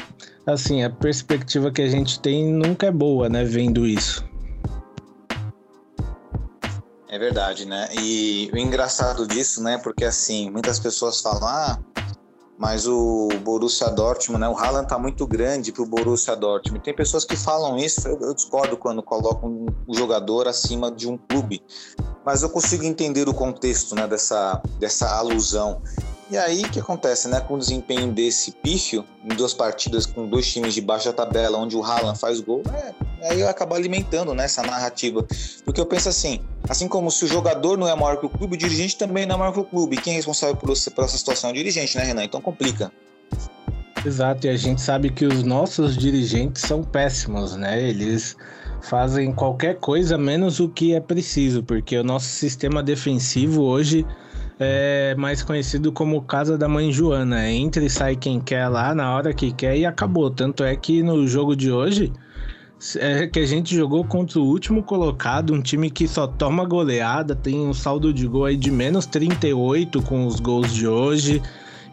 assim, 0.45 0.83
a 0.83 0.89
perspectiva 0.89 1.71
que 1.71 1.81
a 1.81 1.87
gente 1.87 2.19
tem 2.21 2.53
nunca 2.53 2.87
é 2.87 2.91
boa, 2.91 3.27
né, 3.27 3.43
vendo 3.43 3.85
isso. 3.85 4.28
É 7.11 7.17
verdade, 7.17 7.65
né? 7.65 7.89
E 7.91 8.51
o 8.53 8.57
engraçado 8.57 9.25
disso, 9.25 9.63
né? 9.63 9.79
Porque 9.79 10.05
assim, 10.05 10.51
muitas 10.51 10.79
pessoas 10.79 11.19
falam, 11.19 11.47
ah, 11.47 11.79
mas 12.55 12.85
o 12.87 13.29
Borussia 13.43 13.89
Dortmund, 13.89 14.41
né? 14.41 14.47
O 14.47 14.55
Haaland 14.55 14.87
tá 14.87 14.99
muito 14.99 15.25
grande 15.25 15.71
pro 15.71 15.87
Borussia 15.87 16.35
Dortmund. 16.35 16.83
Tem 16.83 16.93
pessoas 16.93 17.25
que 17.25 17.35
falam 17.35 17.77
isso, 17.77 18.07
eu, 18.07 18.19
eu 18.21 18.33
discordo 18.35 18.77
quando 18.77 19.01
colocam 19.01 19.65
o 19.87 19.95
jogador 19.95 20.47
acima 20.47 20.91
de 20.91 21.07
um 21.07 21.17
clube. 21.17 21.63
Mas 22.23 22.43
eu 22.43 22.49
consigo 22.49 22.83
entender 22.83 23.27
o 23.27 23.33
contexto, 23.33 23.95
né, 23.95 24.05
dessa, 24.05 24.61
dessa 24.77 25.09
alusão. 25.09 25.81
E 26.29 26.37
aí 26.37 26.61
o 26.61 26.69
que 26.69 26.79
acontece, 26.79 27.27
né? 27.27 27.39
Com 27.39 27.55
o 27.55 27.57
desempenho 27.57 28.11
desse 28.11 28.51
pífio, 28.51 29.03
em 29.23 29.35
duas 29.35 29.53
partidas 29.53 30.05
com 30.05 30.27
dois 30.27 30.51
times 30.51 30.75
de 30.75 30.81
baixa 30.81 31.11
tabela, 31.11 31.57
onde 31.57 31.75
o 31.75 31.83
Haaland 31.83 32.19
faz 32.19 32.39
gol, 32.39 32.61
é, 32.71 33.31
aí 33.31 33.43
acaba 33.43 33.75
alimentando 33.75 34.33
né, 34.35 34.45
essa 34.45 34.61
narrativa. 34.61 35.25
Porque 35.65 35.81
eu 35.81 35.87
penso 35.87 36.07
assim, 36.07 36.39
assim 36.67 36.87
como 36.87 37.09
se 37.09 37.25
o 37.25 37.27
jogador 37.27 37.77
não 37.77 37.87
é 37.87 37.95
maior 37.95 38.17
que 38.17 38.27
o 38.27 38.29
clube, 38.29 38.55
o 38.55 38.57
dirigente 38.57 38.95
também 38.95 39.25
não 39.25 39.35
é 39.35 39.37
maior 39.39 39.53
que 39.53 39.59
o 39.59 39.63
clube. 39.63 39.97
Quem 39.97 40.13
é 40.13 40.15
responsável 40.17 40.55
por, 40.55 40.67
por 40.67 41.03
essa 41.03 41.17
situação 41.17 41.49
é 41.49 41.53
o 41.53 41.55
dirigente, 41.55 41.97
né, 41.97 42.03
Renan? 42.03 42.23
Então 42.23 42.39
complica. 42.39 42.91
Exato, 44.05 44.47
e 44.47 44.49
a 44.49 44.55
gente 44.55 44.81
sabe 44.81 45.09
que 45.09 45.25
os 45.25 45.43
nossos 45.43 45.97
dirigentes 45.97 46.61
são 46.61 46.83
péssimos, 46.83 47.55
né? 47.55 47.81
Eles 47.81 48.35
fazem 48.81 49.33
qualquer 49.33 49.77
coisa 49.79 50.17
menos 50.17 50.59
o 50.59 50.69
que 50.69 50.93
é 50.93 51.01
preciso, 51.01 51.63
porque 51.63 51.97
o 51.97 52.03
nosso 52.03 52.27
sistema 52.27 52.81
defensivo 52.81 53.63
hoje 53.63 54.05
é 54.59 55.15
mais 55.15 55.41
conhecido 55.41 55.91
como 55.91 56.21
Casa 56.21 56.57
da 56.57 56.67
Mãe 56.67 56.91
Joana. 56.91 57.49
Entra 57.49 57.83
e 57.83 57.89
sai 57.89 58.15
quem 58.17 58.41
quer 58.41 58.67
lá 58.67 58.93
na 58.93 59.15
hora 59.15 59.33
que 59.33 59.53
quer 59.53 59.77
e 59.77 59.85
acabou. 59.85 60.29
Tanto 60.29 60.63
é 60.63 60.75
que 60.75 61.01
no 61.01 61.25
jogo 61.25 61.55
de 61.55 61.71
hoje 61.71 62.11
é 62.97 63.27
que 63.27 63.39
a 63.39 63.45
gente 63.45 63.75
jogou 63.75 64.03
contra 64.03 64.39
o 64.39 64.45
último 64.45 64.83
colocado, 64.83 65.53
um 65.53 65.61
time 65.61 65.89
que 65.89 66.07
só 66.07 66.27
toma 66.27 66.65
goleada, 66.65 67.35
tem 67.35 67.59
um 67.59 67.73
saldo 67.73 68.13
de 68.13 68.27
gol 68.27 68.45
aí 68.45 68.57
de 68.57 68.71
menos 68.71 69.05
38 69.05 70.01
com 70.01 70.27
os 70.27 70.39
gols 70.39 70.73
de 70.73 70.87
hoje. 70.87 71.41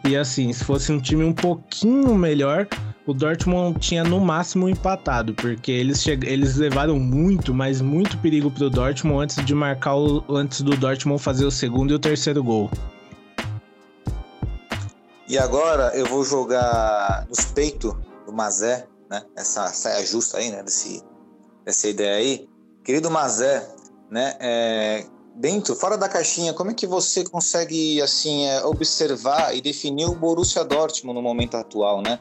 E 0.05 0.15
assim, 0.15 0.51
se 0.51 0.63
fosse 0.63 0.91
um 0.91 0.99
time 0.99 1.23
um 1.23 1.33
pouquinho 1.33 2.15
melhor, 2.15 2.67
o 3.07 3.13
Dortmund 3.13 3.79
tinha 3.79 4.03
no 4.03 4.19
máximo 4.19 4.67
empatado, 4.67 5.33
porque 5.33 5.71
eles, 5.71 6.05
eles 6.05 6.57
levaram 6.57 6.99
muito, 6.99 7.53
mas 7.53 7.79
muito 7.79 8.17
perigo 8.17 8.51
pro 8.51 8.69
Dortmund 8.69 9.23
antes 9.23 9.45
de 9.45 9.55
marcar 9.55 9.95
o... 9.95 10.23
antes 10.29 10.61
do 10.61 10.75
Dortmund 10.75 11.23
fazer 11.23 11.45
o 11.45 11.51
segundo 11.51 11.91
e 11.91 11.95
o 11.95 11.99
terceiro 11.99 12.43
gol. 12.43 12.69
E 15.27 15.37
agora 15.37 15.95
eu 15.95 16.05
vou 16.05 16.23
jogar 16.23 17.25
nos 17.29 17.45
peitos 17.45 17.93
do 18.25 18.33
Mazé, 18.33 18.85
né? 19.09 19.23
Essa 19.37 19.67
saia 19.67 20.05
justa 20.05 20.37
aí, 20.37 20.51
né? 20.51 20.61
Desse, 20.61 21.01
dessa 21.63 21.87
ideia 21.87 22.17
aí. 22.17 22.49
Querido 22.83 23.09
Mazé, 23.09 23.65
né? 24.11 24.35
É, 24.39 25.05
dentro, 25.33 25.75
fora 25.75 25.97
da 25.97 26.09
caixinha, 26.09 26.53
como 26.53 26.71
é 26.71 26.73
que 26.73 26.87
você 26.87 27.23
consegue 27.23 28.01
assim 28.01 28.47
é, 28.47 28.65
observar 28.65 29.55
e 29.55 29.61
definir 29.61 30.05
o 30.05 30.15
Borussia 30.15 30.65
Dortmund 30.65 31.15
no 31.15 31.21
momento 31.21 31.55
atual, 31.55 32.01
né? 32.01 32.19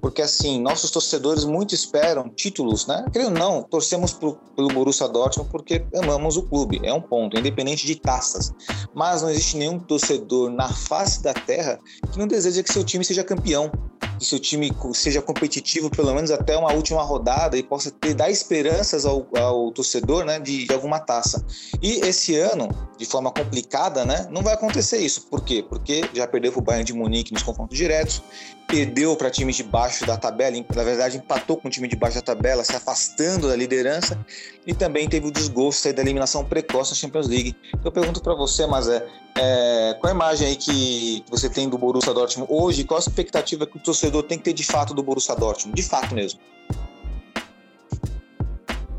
Porque 0.00 0.22
assim, 0.22 0.60
nossos 0.60 0.90
torcedores 0.90 1.44
muito 1.44 1.74
esperam 1.74 2.28
títulos, 2.28 2.86
né? 2.86 3.04
Creio 3.12 3.30
não, 3.30 3.62
torcemos 3.62 4.12
pro, 4.12 4.38
pelo 4.54 4.68
Borussia 4.68 5.08
Dortmund 5.08 5.50
porque 5.50 5.84
amamos 5.94 6.36
o 6.36 6.42
clube, 6.42 6.80
é 6.82 6.92
um 6.92 7.00
ponto, 7.00 7.38
independente 7.38 7.86
de 7.86 7.96
taças. 7.96 8.52
Mas 8.94 9.22
não 9.22 9.30
existe 9.30 9.56
nenhum 9.56 9.78
torcedor 9.78 10.50
na 10.50 10.68
face 10.68 11.22
da 11.22 11.34
terra 11.34 11.78
que 12.12 12.18
não 12.18 12.26
deseja 12.26 12.62
que 12.62 12.72
seu 12.72 12.84
time 12.84 13.04
seja 13.04 13.24
campeão 13.24 13.70
que 14.18 14.26
seu 14.26 14.38
time 14.38 14.70
seja 14.92 15.22
competitivo 15.22 15.88
pelo 15.88 16.12
menos 16.12 16.30
até 16.30 16.56
uma 16.56 16.72
última 16.72 17.02
rodada 17.02 17.56
e 17.56 17.62
possa 17.62 17.90
ter, 17.90 18.14
dar 18.14 18.30
esperanças 18.30 19.06
ao, 19.06 19.26
ao 19.36 19.70
torcedor 19.70 20.24
né, 20.24 20.40
de, 20.40 20.66
de, 20.66 20.74
alguma 20.74 20.98
taça. 20.98 21.44
E 21.80 22.00
esse 22.00 22.36
ano, 22.36 22.68
de 22.98 23.06
forma 23.06 23.30
complicada, 23.30 24.04
né, 24.04 24.26
não 24.30 24.42
vai 24.42 24.54
acontecer 24.54 24.98
isso. 24.98 25.26
Por 25.28 25.42
quê? 25.42 25.64
Porque 25.66 26.02
já 26.12 26.26
perdeu 26.26 26.52
para 26.52 26.58
o 26.58 26.62
Bayern 26.62 26.84
de 26.84 26.92
Munique 26.92 27.32
nos 27.32 27.42
confrontos 27.42 27.78
diretos, 27.78 28.22
perdeu 28.66 29.16
para 29.16 29.30
times 29.30 29.56
de 29.56 29.62
baixo 29.62 29.87
da 30.06 30.16
tabela, 30.16 30.56
na 30.74 30.84
verdade 30.84 31.16
empatou 31.16 31.56
com 31.56 31.68
o 31.68 31.70
time 31.70 31.88
de 31.88 31.96
baixo 31.96 32.16
da 32.16 32.22
tabela, 32.22 32.64
se 32.64 32.74
afastando 32.74 33.48
da 33.48 33.56
liderança, 33.56 34.18
e 34.66 34.74
também 34.74 35.08
teve 35.08 35.26
o 35.26 35.30
desgosto 35.30 35.92
da 35.92 36.02
eliminação 36.02 36.44
precoce 36.44 36.90
na 36.90 36.96
Champions 36.96 37.28
League. 37.28 37.56
Eu 37.84 37.92
pergunto 37.92 38.22
para 38.22 38.34
você, 38.34 38.66
mas 38.66 38.88
é, 38.88 39.96
qual 40.00 40.12
a 40.12 40.14
imagem 40.14 40.48
aí 40.48 40.56
que 40.56 41.24
você 41.30 41.48
tem 41.48 41.68
do 41.68 41.78
Borussia 41.78 42.12
Dortmund 42.12 42.52
hoje? 42.52 42.84
Qual 42.84 42.98
a 42.98 43.00
expectativa 43.00 43.66
que 43.66 43.76
o 43.76 43.80
torcedor 43.80 44.22
tem 44.22 44.38
que 44.38 44.44
ter 44.44 44.52
de 44.52 44.64
fato 44.64 44.92
do 44.92 45.02
Borussia 45.02 45.34
Dortmund? 45.34 45.74
De 45.74 45.88
fato 45.88 46.14
mesmo. 46.14 46.40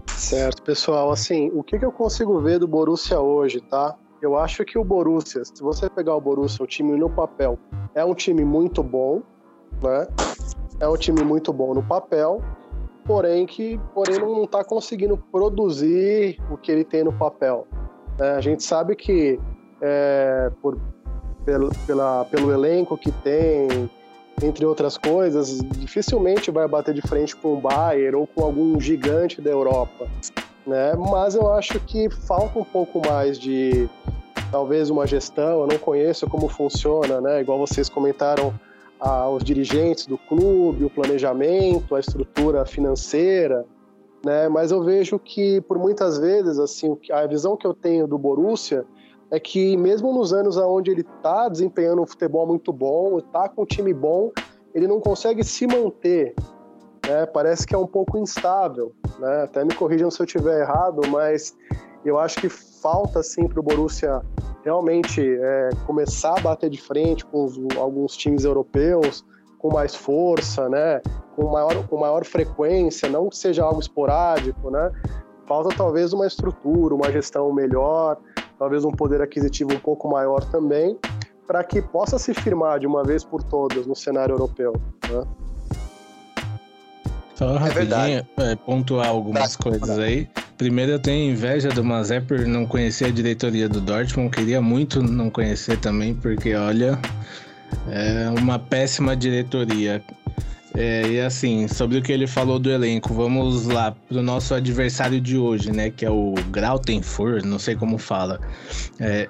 Certo, 0.07 0.61
pessoal. 0.61 1.11
Assim, 1.11 1.49
o 1.53 1.63
que, 1.63 1.79
que 1.79 1.85
eu 1.85 1.91
consigo 1.91 2.39
ver 2.39 2.59
do 2.59 2.67
Borussia 2.67 3.19
hoje, 3.19 3.61
tá? 3.61 3.95
Eu 4.21 4.37
acho 4.37 4.65
que 4.65 4.77
o 4.77 4.83
Borussia, 4.83 5.43
se 5.45 5.61
você 5.61 5.89
pegar 5.89 6.15
o 6.15 6.21
Borussia, 6.21 6.63
o 6.63 6.67
time 6.67 6.97
no 6.97 7.09
papel, 7.09 7.57
é 7.95 8.03
um 8.03 8.13
time 8.13 8.43
muito 8.43 8.83
bom, 8.83 9.21
né? 9.81 10.07
É 10.79 10.87
um 10.87 10.95
time 10.95 11.23
muito 11.23 11.51
bom 11.51 11.73
no 11.73 11.83
papel, 11.83 12.41
porém 13.03 13.45
que 13.45 13.79
porém 13.93 14.19
não 14.19 14.43
está 14.43 14.63
conseguindo 14.63 15.17
produzir 15.17 16.39
o 16.49 16.57
que 16.57 16.71
ele 16.71 16.85
tem 16.85 17.03
no 17.03 17.11
papel. 17.11 17.67
É, 18.17 18.31
a 18.31 18.41
gente 18.41 18.63
sabe 18.63 18.95
que 18.95 19.39
é, 19.81 20.51
por, 20.61 20.79
pelo, 21.45 21.69
pela, 21.85 22.25
pelo 22.25 22.51
elenco 22.53 22.97
que 22.97 23.11
tem, 23.11 23.89
entre 24.41 24.65
outras 24.65 24.97
coisas, 24.97 25.59
dificilmente 25.77 26.49
vai 26.49 26.67
bater 26.67 26.93
de 26.93 27.01
frente 27.01 27.35
com 27.35 27.55
o 27.55 27.61
Bayern 27.61 28.15
ou 28.15 28.27
com 28.27 28.43
algum 28.43 28.79
gigante 28.79 29.41
da 29.41 29.49
Europa. 29.49 30.07
Né? 30.65 30.93
Mas 30.95 31.35
eu 31.35 31.51
acho 31.51 31.79
que 31.81 32.09
falta 32.09 32.57
um 32.57 32.63
pouco 32.63 33.01
mais 33.05 33.37
de 33.37 33.89
talvez 34.51 34.89
uma 34.89 35.05
gestão. 35.05 35.61
Eu 35.61 35.67
não 35.67 35.77
conheço 35.77 36.27
como 36.27 36.47
funciona, 36.47 37.19
né? 37.19 37.41
Igual 37.41 37.59
vocês 37.59 37.89
comentaram 37.89 38.53
aos 38.99 39.43
dirigentes 39.43 40.05
do 40.05 40.17
clube, 40.17 40.83
o 40.83 40.89
planejamento, 40.89 41.95
a 41.95 41.99
estrutura 41.99 42.65
financeira, 42.65 43.65
né? 44.23 44.49
Mas 44.49 44.71
eu 44.71 44.83
vejo 44.83 45.17
que 45.17 45.61
por 45.61 45.77
muitas 45.77 46.17
vezes 46.17 46.59
assim 46.59 46.97
a 47.11 47.25
visão 47.25 47.55
que 47.55 47.65
eu 47.65 47.73
tenho 47.73 48.07
do 48.07 48.17
Borussia 48.17 48.85
é 49.31 49.39
que 49.39 49.77
mesmo 49.77 50.11
nos 50.11 50.33
anos 50.33 50.57
onde 50.57 50.91
ele 50.91 51.01
está 51.01 51.47
desempenhando 51.47 52.01
um 52.01 52.07
futebol 52.07 52.45
muito 52.45 52.73
bom, 52.73 53.19
está 53.19 53.47
com 53.47 53.61
um 53.61 53.65
time 53.65 53.93
bom, 53.93 54.31
ele 54.73 54.87
não 54.87 54.99
consegue 54.99 55.43
se 55.43 55.67
manter. 55.67 56.33
Né? 57.07 57.25
Parece 57.27 57.65
que 57.65 57.75
é 57.75 57.77
um 57.77 57.87
pouco 57.87 58.17
instável. 58.17 58.91
Né? 59.19 59.43
Até 59.43 59.63
me 59.63 59.73
corrijam 59.73 60.09
se 60.09 60.21
eu 60.21 60.25
estiver 60.25 60.61
errado, 60.61 61.01
mas 61.09 61.55
eu 62.05 62.19
acho 62.19 62.39
que 62.39 62.49
falta 62.49 63.19
assim 63.19 63.47
para 63.47 63.59
o 63.59 63.63
Borussia 63.63 64.21
realmente 64.63 65.21
é, 65.21 65.69
começar 65.85 66.37
a 66.37 66.41
bater 66.41 66.69
de 66.69 66.81
frente 66.81 67.25
com 67.25 67.45
os, 67.45 67.57
alguns 67.77 68.15
times 68.15 68.43
europeus 68.43 69.23
com 69.59 69.71
mais 69.71 69.93
força, 69.93 70.67
né? 70.69 71.01
com, 71.35 71.51
maior, 71.51 71.87
com 71.87 71.97
maior 71.97 72.25
frequência, 72.25 73.07
não 73.09 73.29
que 73.29 73.37
seja 73.37 73.63
algo 73.63 73.79
esporádico. 73.79 74.71
Né? 74.71 74.91
Falta 75.45 75.75
talvez 75.75 76.13
uma 76.13 76.25
estrutura, 76.25 76.95
uma 76.95 77.11
gestão 77.11 77.51
melhor, 77.53 78.17
talvez 78.57 78.83
um 78.83 78.91
poder 78.91 79.21
aquisitivo 79.21 79.73
um 79.73 79.79
pouco 79.79 80.09
maior 80.09 80.43
também, 80.45 80.97
para 81.45 81.63
que 81.63 81.81
possa 81.81 82.17
se 82.17 82.33
firmar 82.33 82.79
de 82.79 82.87
uma 82.87 83.03
vez 83.03 83.23
por 83.23 83.43
todas 83.43 83.85
no 83.85 83.95
cenário 83.95 84.33
europeu. 84.33 84.73
Né? 85.09 85.23
Só 87.35 87.51
é 87.51 87.57
rapidinho, 87.57 88.27
é 88.37 88.55
pontuar 88.55 89.07
algumas 89.07 89.55
tá. 89.55 89.63
coisas 89.63 89.99
aí. 89.99 90.29
Primeiro, 90.59 90.91
eu 90.91 90.99
tenho 90.99 91.31
inveja 91.31 91.69
do 91.69 91.81
Mazé 91.81 92.19
por 92.19 92.45
não 92.45 92.65
conhecer 92.65 93.05
a 93.05 93.11
diretoria 93.11 93.69
do 93.69 93.79
Dortmund. 93.79 94.29
Queria 94.29 94.61
muito 94.61 95.01
não 95.01 95.29
conhecer 95.29 95.77
também, 95.77 96.13
porque 96.13 96.53
olha, 96.53 96.99
é 97.87 98.29
uma 98.37 98.59
péssima 98.59 99.15
diretoria. 99.15 100.03
É, 100.75 101.07
e 101.07 101.21
assim, 101.21 101.65
sobre 101.69 101.99
o 101.99 102.01
que 102.01 102.11
ele 102.11 102.27
falou 102.27 102.59
do 102.59 102.69
elenco, 102.69 103.13
vamos 103.13 103.67
lá 103.67 103.91
pro 103.91 104.21
nosso 104.21 104.53
adversário 104.53 105.21
de 105.21 105.37
hoje, 105.37 105.71
né? 105.71 105.91
Que 105.91 106.05
é 106.05 106.11
o 106.11 106.33
Grautenfurt, 106.51 107.45
não 107.45 107.57
sei 107.57 107.77
como 107.77 107.97
fala. 107.97 108.41
É, 108.99 109.29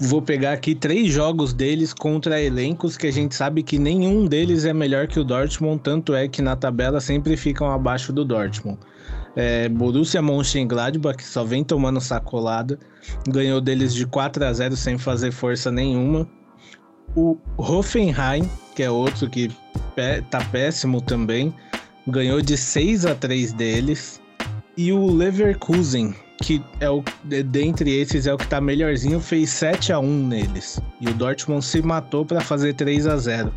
Vou 0.00 0.22
pegar 0.22 0.52
aqui 0.52 0.76
três 0.76 1.12
jogos 1.12 1.52
deles 1.52 1.92
contra 1.92 2.40
elencos 2.40 2.96
que 2.96 3.08
a 3.08 3.10
gente 3.10 3.34
sabe 3.34 3.64
que 3.64 3.80
nenhum 3.80 4.26
deles 4.26 4.64
é 4.64 4.72
melhor 4.72 5.08
que 5.08 5.18
o 5.18 5.24
Dortmund, 5.24 5.82
tanto 5.82 6.14
é 6.14 6.28
que 6.28 6.40
na 6.40 6.54
tabela 6.54 7.00
sempre 7.00 7.36
ficam 7.36 7.68
abaixo 7.68 8.12
do 8.12 8.24
Dortmund. 8.24 8.78
É, 9.34 9.68
Borussia 9.68 10.20
Mönchengladbach, 10.20 11.16
que 11.16 11.24
só 11.24 11.42
vem 11.42 11.64
tomando 11.64 12.00
sacolada, 12.00 12.78
ganhou 13.28 13.60
deles 13.60 13.94
de 13.94 14.06
4 14.06 14.44
a 14.44 14.52
0 14.52 14.76
sem 14.76 14.98
fazer 14.98 15.32
força 15.32 15.70
nenhuma. 15.70 16.28
O 17.16 17.38
Hoffenheim, 17.56 18.48
que 18.74 18.82
é 18.82 18.90
outro 18.90 19.28
que 19.28 19.50
tá 20.30 20.44
péssimo 20.50 21.00
também, 21.00 21.54
ganhou 22.06 22.40
de 22.40 22.56
6 22.56 23.06
a 23.06 23.14
3 23.14 23.52
deles. 23.52 24.20
E 24.76 24.92
o 24.92 25.06
Leverkusen, 25.06 26.14
que 26.42 26.62
é 26.80 26.88
o 26.88 27.02
dentre 27.24 27.90
esses 27.90 28.26
é 28.26 28.32
o 28.32 28.38
que 28.38 28.46
tá 28.46 28.60
melhorzinho, 28.60 29.20
fez 29.20 29.50
7 29.50 29.92
a 29.92 29.98
1 29.98 30.26
neles. 30.26 30.80
E 31.00 31.08
o 31.08 31.14
Dortmund 31.14 31.64
se 31.64 31.82
matou 31.82 32.24
para 32.24 32.40
fazer 32.40 32.74
3 32.74 33.06
a 33.06 33.16
0. 33.16 33.52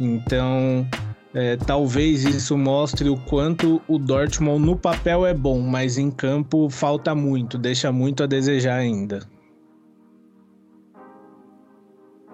Então, 0.00 0.86
é, 1.34 1.56
talvez 1.56 2.24
isso 2.24 2.56
mostre 2.56 3.08
o 3.08 3.16
quanto 3.16 3.82
o 3.86 3.98
Dortmund 3.98 4.64
no 4.64 4.76
papel 4.76 5.26
é 5.26 5.34
bom, 5.34 5.60
mas 5.60 5.98
em 5.98 6.10
campo 6.10 6.70
falta 6.70 7.14
muito, 7.14 7.58
deixa 7.58 7.92
muito 7.92 8.22
a 8.22 8.26
desejar 8.26 8.76
ainda. 8.76 9.20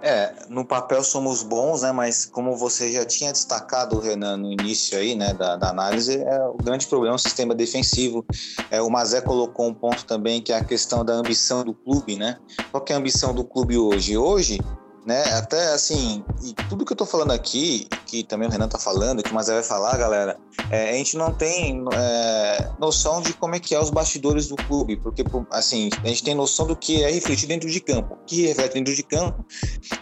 É, 0.06 0.34
no 0.50 0.66
papel 0.66 1.02
somos 1.02 1.42
bons, 1.42 1.80
né? 1.80 1.90
Mas 1.90 2.26
como 2.26 2.54
você 2.58 2.92
já 2.92 3.06
tinha 3.06 3.32
destacado, 3.32 3.98
Renan, 3.98 4.36
no 4.36 4.52
início 4.52 4.98
aí, 4.98 5.14
né, 5.14 5.32
da, 5.32 5.56
da 5.56 5.70
análise, 5.70 6.18
é, 6.18 6.44
o 6.44 6.58
grande 6.58 6.86
problema 6.86 7.14
é 7.14 7.16
o 7.16 7.18
sistema 7.18 7.54
defensivo. 7.54 8.22
É, 8.70 8.82
o 8.82 8.90
Mazé 8.90 9.22
colocou 9.22 9.66
um 9.66 9.72
ponto 9.72 10.04
também 10.04 10.42
que 10.42 10.52
é 10.52 10.58
a 10.58 10.64
questão 10.64 11.02
da 11.02 11.14
ambição 11.14 11.64
do 11.64 11.72
clube, 11.72 12.16
né? 12.16 12.36
Qual 12.70 12.84
é 12.86 12.92
a 12.92 12.98
ambição 12.98 13.34
do 13.34 13.44
clube 13.44 13.78
hoje? 13.78 14.14
Hoje, 14.14 14.60
né? 15.06 15.22
Até 15.34 15.72
assim, 15.72 16.24
e 16.42 16.54
tudo 16.68 16.84
que 16.84 16.92
eu 16.92 16.96
tô 16.96 17.04
falando 17.04 17.32
aqui, 17.32 17.86
que 18.06 18.24
também 18.24 18.48
o 18.48 18.50
Renan 18.50 18.68
tá 18.68 18.78
falando, 18.78 19.22
que 19.22 19.30
o 19.30 19.34
Mazé 19.34 19.52
vai 19.52 19.62
falar, 19.62 19.96
galera, 19.96 20.38
é, 20.70 20.90
a 20.90 20.92
gente 20.94 21.16
não 21.16 21.32
tem 21.32 21.84
é, 21.92 22.70
noção 22.78 23.20
de 23.20 23.32
como 23.34 23.54
é 23.54 23.60
que 23.60 23.74
é 23.74 23.80
os 23.80 23.90
bastidores 23.90 24.48
do 24.48 24.56
clube, 24.56 24.96
porque 24.96 25.22
assim, 25.50 25.90
a 26.02 26.08
gente 26.08 26.24
tem 26.24 26.34
noção 26.34 26.66
do 26.66 26.74
que 26.74 27.02
é 27.02 27.10
refletido 27.10 27.48
dentro 27.48 27.70
de 27.70 27.80
campo. 27.80 28.14
O 28.14 28.24
que 28.24 28.46
reflete 28.46 28.74
dentro 28.74 28.94
de 28.94 29.02
campo 29.02 29.44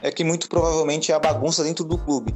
é 0.00 0.10
que 0.10 0.22
muito 0.22 0.48
provavelmente 0.48 1.10
é 1.10 1.14
a 1.14 1.18
bagunça 1.18 1.64
dentro 1.64 1.84
do 1.84 1.98
clube. 1.98 2.34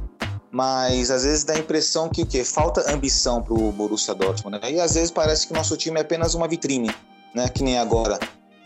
Mas 0.51 1.11
às 1.11 1.23
vezes 1.23 1.43
dá 1.43 1.53
a 1.53 1.59
impressão 1.59 2.09
que 2.09 2.23
o 2.23 2.25
quê? 2.25 2.43
Falta 2.43 2.91
ambição 2.91 3.43
pro 3.43 3.71
Borussia 3.71 4.15
Dortmund, 4.15 4.59
né? 4.59 4.71
E 4.71 4.79
às 4.79 4.95
vezes 4.95 5.11
parece 5.11 5.45
que 5.45 5.53
nosso 5.53 5.75
time 5.75 5.99
é 5.99 6.01
apenas 6.01 6.33
uma 6.33 6.47
vitrine, 6.47 6.89
né? 7.35 7.49
Que 7.49 7.63
nem 7.63 7.77
agora 7.77 8.17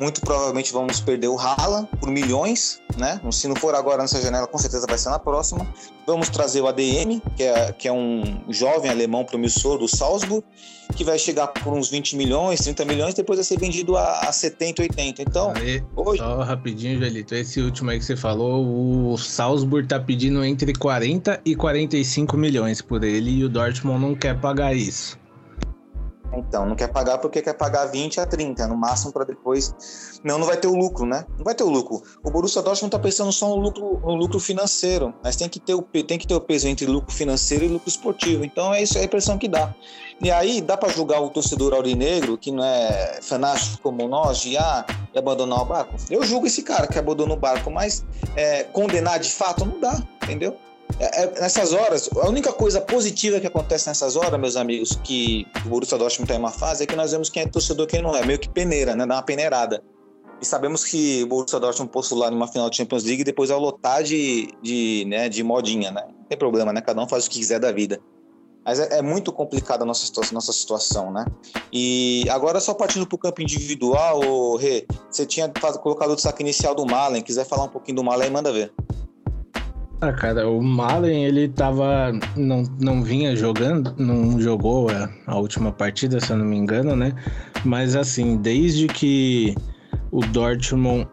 muito 0.02 0.20
provavelmente 0.22 0.74
vamos 0.74 1.00
perder 1.00 1.28
o 1.28 1.38
Haaland 1.38 1.88
por 2.00 2.10
milhões, 2.10 2.82
né? 2.98 3.22
Se 3.32 3.48
não 3.48 3.56
for 3.56 3.76
agora 3.76 4.02
nessa 4.02 4.20
janela, 4.20 4.48
com 4.48 4.58
certeza 4.58 4.88
vai 4.88 4.98
ser 4.98 5.10
na 5.10 5.20
próxima. 5.20 5.66
Vamos 6.08 6.28
trazer 6.30 6.60
o 6.62 6.68
ADM, 6.68 7.22
que 7.38 7.44
é, 7.44 7.72
que 7.72 7.88
é 7.88 7.94
um 7.94 8.42
jovem 8.50 8.90
alemão 8.90 9.24
promissor 9.24 9.78
do 9.78 9.88
Salzburg, 9.88 10.44
que 10.96 11.04
vai 11.04 11.20
chegar 11.20 11.48
por 11.48 11.72
uns 11.74 11.90
20 11.90 12.16
milhões, 12.16 12.62
30 12.62 12.84
milhões, 12.84 13.14
depois 13.14 13.38
vai 13.38 13.44
ser 13.44 13.60
vendido 13.60 13.96
a, 13.96 14.22
a 14.22 14.32
70, 14.32 14.82
80. 14.82 15.22
Então, 15.22 15.54
Aí, 15.56 15.84
hoje... 15.96 16.18
Só 16.18 16.42
rapidinho, 16.42 16.98
Joelito, 16.98 17.36
esse 17.36 17.62
último 17.62 17.92
aí 17.92 18.00
que 18.00 18.06
você 18.06 18.18
falou, 18.18 19.14
o 19.14 19.18
Salzburg 19.20 19.88
tá 19.88 20.00
pedindo 20.00 20.44
entre 20.44 20.74
40 20.74 21.42
e 21.46 21.56
45 21.56 22.36
milhões 22.36 22.82
por 22.82 23.04
ele 23.04 23.30
e 23.30 23.44
o 23.44 23.50
Dortmund 23.50 24.02
não 24.02 24.16
quer 24.16 24.40
pagar 24.40 24.76
isso. 24.76 25.21
Então, 26.34 26.66
não 26.66 26.76
quer 26.76 26.88
pagar 26.88 27.18
porque 27.18 27.42
quer 27.42 27.54
pagar 27.54 27.86
20 27.86 28.20
a 28.20 28.26
30, 28.26 28.68
no 28.68 28.78
máximo 28.78 29.12
para 29.12 29.26
depois. 29.26 30.20
Não, 30.24 30.38
não 30.38 30.46
vai 30.46 30.58
ter 30.58 30.68
o 30.68 30.76
lucro, 30.76 31.06
né? 31.06 31.26
Não 31.38 31.44
vai 31.44 31.54
ter 31.54 31.64
o 31.64 31.70
lucro. 31.70 32.02
O 32.24 32.32
Borussia 32.32 32.62
Dortmund 32.62 32.88
está 32.88 33.00
pensando 33.00 33.32
só 33.32 33.50
no 33.50 33.56
lucro, 33.56 34.00
no 34.04 34.16
lucro 34.16 34.40
financeiro, 34.40 35.14
mas 35.24 35.36
tem 35.36 35.50
que, 35.50 35.60
ter 35.60 35.74
o, 35.74 35.82
tem 35.82 36.18
que 36.18 36.28
ter 36.28 36.36
o 36.36 36.42
peso 36.42 36.68
entre 36.68 36.86
lucro 36.86 37.14
financeiro 37.14 37.66
e 37.66 37.68
lucro 37.68 37.90
esportivo. 37.90 38.46
Então, 38.46 38.74
é 38.74 38.82
isso 38.82 38.98
é 38.98 39.02
a 39.02 39.04
impressão 39.04 39.38
que 39.38 39.48
dá. 39.48 39.74
E 40.22 40.30
aí, 40.30 40.62
dá 40.62 40.78
para 40.78 40.90
julgar 40.90 41.22
o 41.22 41.30
torcedor 41.30 41.74
aurinegro, 41.74 42.38
que 42.38 42.52
não 42.52 42.64
é 42.64 43.20
fanático 43.22 43.82
como 43.82 44.08
nós, 44.08 44.40
de 44.40 44.56
ah, 44.56 44.86
abandonar 45.16 45.62
o 45.62 45.66
barco? 45.66 45.96
Eu 46.10 46.24
julgo 46.24 46.46
esse 46.46 46.62
cara 46.62 46.88
que 46.88 46.98
abandonou 47.00 47.36
o 47.36 47.40
barco, 47.40 47.72
mas 47.72 48.06
é, 48.36 48.64
condenar 48.64 49.20
de 49.20 49.32
fato 49.32 49.66
não 49.66 49.80
dá, 49.80 50.02
entendeu? 50.24 50.56
É, 51.00 51.24
é, 51.24 51.42
nessas 51.42 51.74
horas, 51.74 52.10
a 52.16 52.28
única 52.28 52.52
coisa 52.52 52.82
positiva 52.82 53.40
que 53.40 53.48
acontece 53.48 53.88
nessas 53.88 54.16
horas, 54.16 54.40
meus 54.40 54.56
amigos, 54.56 55.00
que 55.04 55.48
o 55.66 55.70
Borussia 55.70 55.98
Dortmund 55.98 56.24
está 56.24 56.36
em 56.36 56.40
uma 56.40 56.52
fase, 56.52 56.84
é 56.84 56.86
que 56.86 56.96
nós 56.96 57.12
vemos 57.12 57.30
quem 57.30 57.44
é 57.44 57.48
torcedor 57.48 57.86
e 57.86 57.90
quem 57.90 58.02
não 58.02 58.16
é, 58.16 58.26
meio 58.26 58.40
que 58.40 58.50
peneira, 58.50 58.96
né? 58.96 59.06
Dá 59.06 59.16
uma 59.16 59.24
peneirada. 59.24 59.84
E 60.42 60.46
sabemos 60.46 60.84
que 60.84 61.24
o 61.24 61.28
Borussia 61.28 61.60
Dortmund 61.60 61.92
postular 61.92 62.32
numa 62.32 62.48
final 62.48 62.70
de 62.70 62.78
Champions 62.78 63.04
League 63.04 63.22
e 63.22 63.24
depois 63.24 63.50
vai 63.50 63.60
lotar 63.60 64.04
de, 64.04 64.50
de, 64.62 65.06
né, 65.08 65.30
de 65.30 65.44
modinha, 65.44 65.92
né? 65.92 66.04
Não 66.08 66.26
tem 66.26 66.38
problema, 66.38 66.74
né? 66.74 66.82
Cada 66.82 67.02
um 67.02 67.08
faz 67.08 67.26
o 67.26 67.30
que 67.30 67.40
quiser 67.40 67.60
da 67.60 67.72
vida. 67.72 68.00
Mas 68.64 68.80
é, 68.80 69.00
é 69.00 69.02
muito 69.02 69.32
complicada 69.32 69.84
a 69.84 69.86
nossa 69.86 70.06
situação, 70.06 70.34
nossa 70.34 70.54
situação, 70.54 71.12
né? 71.12 71.26
E 71.74 72.26
agora, 72.30 72.60
só 72.60 72.74
partindo 72.74 73.08
para 73.08 73.16
o 73.16 73.20
campo 73.20 73.42
individual, 73.42 74.20
ô, 74.24 74.56
Rê, 74.56 74.86
você 75.10 75.26
tinha 75.26 75.52
colocado 75.82 76.12
o 76.12 76.16
destaque 76.16 76.44
inicial 76.44 76.76
do 76.76 76.86
Malen, 76.86 77.22
quiser 77.22 77.46
falar 77.46 77.64
um 77.64 77.70
pouquinho 77.70 77.98
do 77.98 78.04
Malen, 78.04 78.30
manda 78.30 78.52
ver. 78.52 78.72
Ah, 80.04 80.12
cara, 80.12 80.50
o 80.50 80.60
Malen, 80.64 81.26
ele 81.26 81.48
tava. 81.48 82.12
Não, 82.36 82.64
não 82.80 83.04
vinha 83.04 83.36
jogando, 83.36 83.94
não 84.00 84.42
jogou 84.42 84.90
a, 84.90 85.08
a, 85.28 85.38
última 85.38 85.72
partida, 85.72 86.20
se 86.20 86.32
eu 86.32 86.38
não 86.38 86.46
me 86.46 86.58
engano, 86.58 86.96
né? 86.96 87.14
Mas 87.64 87.96
assim, 87.96 88.38
desde 88.38 88.88
que 88.88 89.54
o 90.12 90.22
Dortmund 90.22 91.08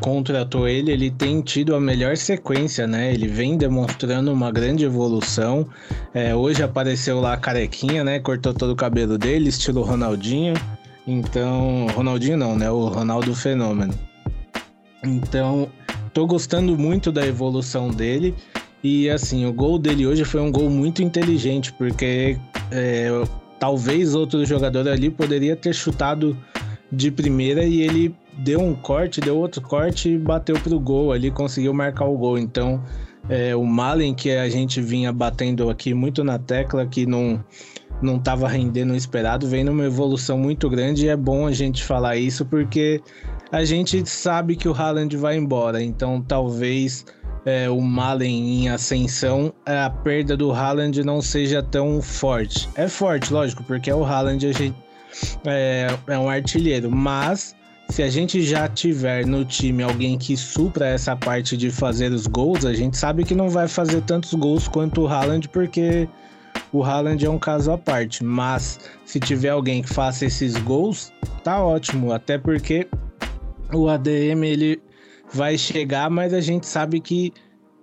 contratou 0.00 0.66
ele, 0.66 0.90
ele 0.90 1.12
tem 1.12 1.42
tido 1.42 1.76
a 1.76 1.80
melhor 1.80 2.16
sequência, 2.16 2.88
né? 2.88 3.14
Ele 3.14 3.28
vem 3.28 3.56
demonstrando 3.56 4.32
uma 4.32 4.50
grande 4.50 4.84
evolução. 4.84 5.64
É, 6.12 6.34
hoje 6.34 6.60
apareceu 6.60 7.20
lá 7.20 7.34
a 7.34 7.36
carequinha, 7.36 8.02
né? 8.02 8.18
Cortou 8.18 8.52
todo 8.52 8.70
o 8.70 8.76
cabelo 8.76 9.16
dele, 9.16 9.48
estilo 9.48 9.82
Ronaldinho. 9.82 10.54
Então. 11.06 11.86
Ronaldinho 11.94 12.36
não, 12.36 12.56
né? 12.56 12.68
O 12.68 12.88
Ronaldo 12.88 13.32
Fenômeno. 13.32 13.94
Então, 15.04 15.68
tô 16.14 16.26
gostando 16.26 16.78
muito 16.78 17.12
da 17.12 17.26
evolução 17.26 17.90
dele. 17.90 18.34
E 18.82 19.10
assim, 19.10 19.44
o 19.44 19.52
gol 19.52 19.78
dele 19.78 20.06
hoje 20.06 20.24
foi 20.24 20.40
um 20.40 20.52
gol 20.52 20.70
muito 20.70 21.02
inteligente, 21.02 21.72
porque 21.72 22.38
é, 22.70 23.08
talvez 23.58 24.14
outro 24.14 24.44
jogador 24.46 24.88
ali 24.88 25.10
poderia 25.10 25.56
ter 25.56 25.74
chutado 25.74 26.36
de 26.92 27.10
primeira 27.10 27.64
e 27.64 27.80
ele 27.80 28.14
deu 28.38 28.60
um 28.60 28.74
corte, 28.74 29.20
deu 29.20 29.36
outro 29.36 29.60
corte 29.60 30.10
e 30.10 30.18
bateu 30.18 30.54
pro 30.60 30.78
gol 30.78 31.12
ali, 31.12 31.30
conseguiu 31.30 31.74
marcar 31.74 32.04
o 32.04 32.16
gol. 32.16 32.38
Então, 32.38 32.82
é, 33.28 33.56
o 33.56 33.64
Malen, 33.64 34.14
que 34.14 34.30
a 34.30 34.48
gente 34.48 34.80
vinha 34.80 35.12
batendo 35.12 35.68
aqui 35.70 35.94
muito 35.94 36.22
na 36.22 36.38
tecla, 36.38 36.86
que 36.86 37.06
não 37.06 37.42
não 38.02 38.16
estava 38.16 38.48
rendendo 38.48 38.92
o 38.92 38.96
esperado, 38.96 39.46
vem 39.46 39.64
numa 39.64 39.84
evolução 39.84 40.36
muito 40.36 40.68
grande 40.68 41.06
e 41.06 41.08
é 41.08 41.16
bom 41.16 41.46
a 41.46 41.52
gente 41.52 41.82
falar 41.82 42.16
isso 42.16 42.44
porque 42.44 43.00
a 43.54 43.64
gente 43.64 44.04
sabe 44.04 44.56
que 44.56 44.68
o 44.68 44.72
Haaland 44.72 45.16
vai 45.16 45.36
embora, 45.36 45.80
então 45.80 46.20
talvez 46.20 47.06
é, 47.46 47.70
o 47.70 47.80
Malen 47.80 48.64
em 48.64 48.68
ascensão, 48.68 49.54
a 49.64 49.88
perda 49.88 50.36
do 50.36 50.50
Haaland 50.50 51.04
não 51.04 51.22
seja 51.22 51.62
tão 51.62 52.02
forte. 52.02 52.68
É 52.74 52.88
forte, 52.88 53.32
lógico, 53.32 53.62
porque 53.62 53.88
é 53.88 53.94
o 53.94 54.04
Haaland, 54.04 54.44
a 54.44 54.50
gente, 54.50 54.76
é, 55.46 55.86
é 56.08 56.18
um 56.18 56.28
artilheiro, 56.28 56.90
mas 56.90 57.54
se 57.90 58.02
a 58.02 58.10
gente 58.10 58.42
já 58.42 58.66
tiver 58.66 59.24
no 59.24 59.44
time 59.44 59.84
alguém 59.84 60.18
que 60.18 60.36
supra 60.36 60.88
essa 60.88 61.14
parte 61.14 61.56
de 61.56 61.70
fazer 61.70 62.10
os 62.10 62.26
gols, 62.26 62.64
a 62.64 62.74
gente 62.74 62.96
sabe 62.96 63.22
que 63.22 63.36
não 63.36 63.48
vai 63.48 63.68
fazer 63.68 64.00
tantos 64.00 64.34
gols 64.34 64.66
quanto 64.66 65.02
o 65.02 65.06
Haaland, 65.06 65.48
porque 65.50 66.08
o 66.72 66.82
Haaland 66.82 67.24
é 67.24 67.30
um 67.30 67.38
caso 67.38 67.70
à 67.70 67.78
parte. 67.78 68.24
Mas 68.24 68.80
se 69.04 69.20
tiver 69.20 69.50
alguém 69.50 69.80
que 69.80 69.88
faça 69.88 70.26
esses 70.26 70.56
gols, 70.56 71.12
tá 71.44 71.62
ótimo. 71.62 72.12
Até 72.12 72.36
porque 72.36 72.88
o 73.72 73.88
ADM 73.88 74.44
ele 74.44 74.82
vai 75.32 75.56
chegar, 75.58 76.10
mas 76.10 76.32
a 76.32 76.40
gente 76.40 76.66
sabe 76.66 77.00
que 77.00 77.32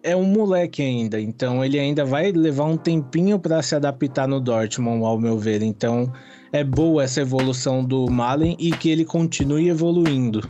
é 0.03 0.15
um 0.15 0.23
moleque 0.23 0.81
ainda, 0.81 1.19
então 1.19 1.63
ele 1.63 1.79
ainda 1.79 2.03
vai 2.03 2.31
levar 2.31 2.65
um 2.65 2.77
tempinho 2.77 3.39
para 3.39 3.61
se 3.61 3.75
adaptar 3.75 4.27
no 4.27 4.39
Dortmund, 4.39 5.03
ao 5.03 5.19
meu 5.19 5.37
ver. 5.37 5.61
Então 5.61 6.11
é 6.51 6.63
boa 6.63 7.03
essa 7.03 7.21
evolução 7.21 7.83
do 7.83 8.09
Malen 8.09 8.55
e 8.59 8.71
que 8.71 8.89
ele 8.89 9.05
continue 9.05 9.69
evoluindo. 9.69 10.41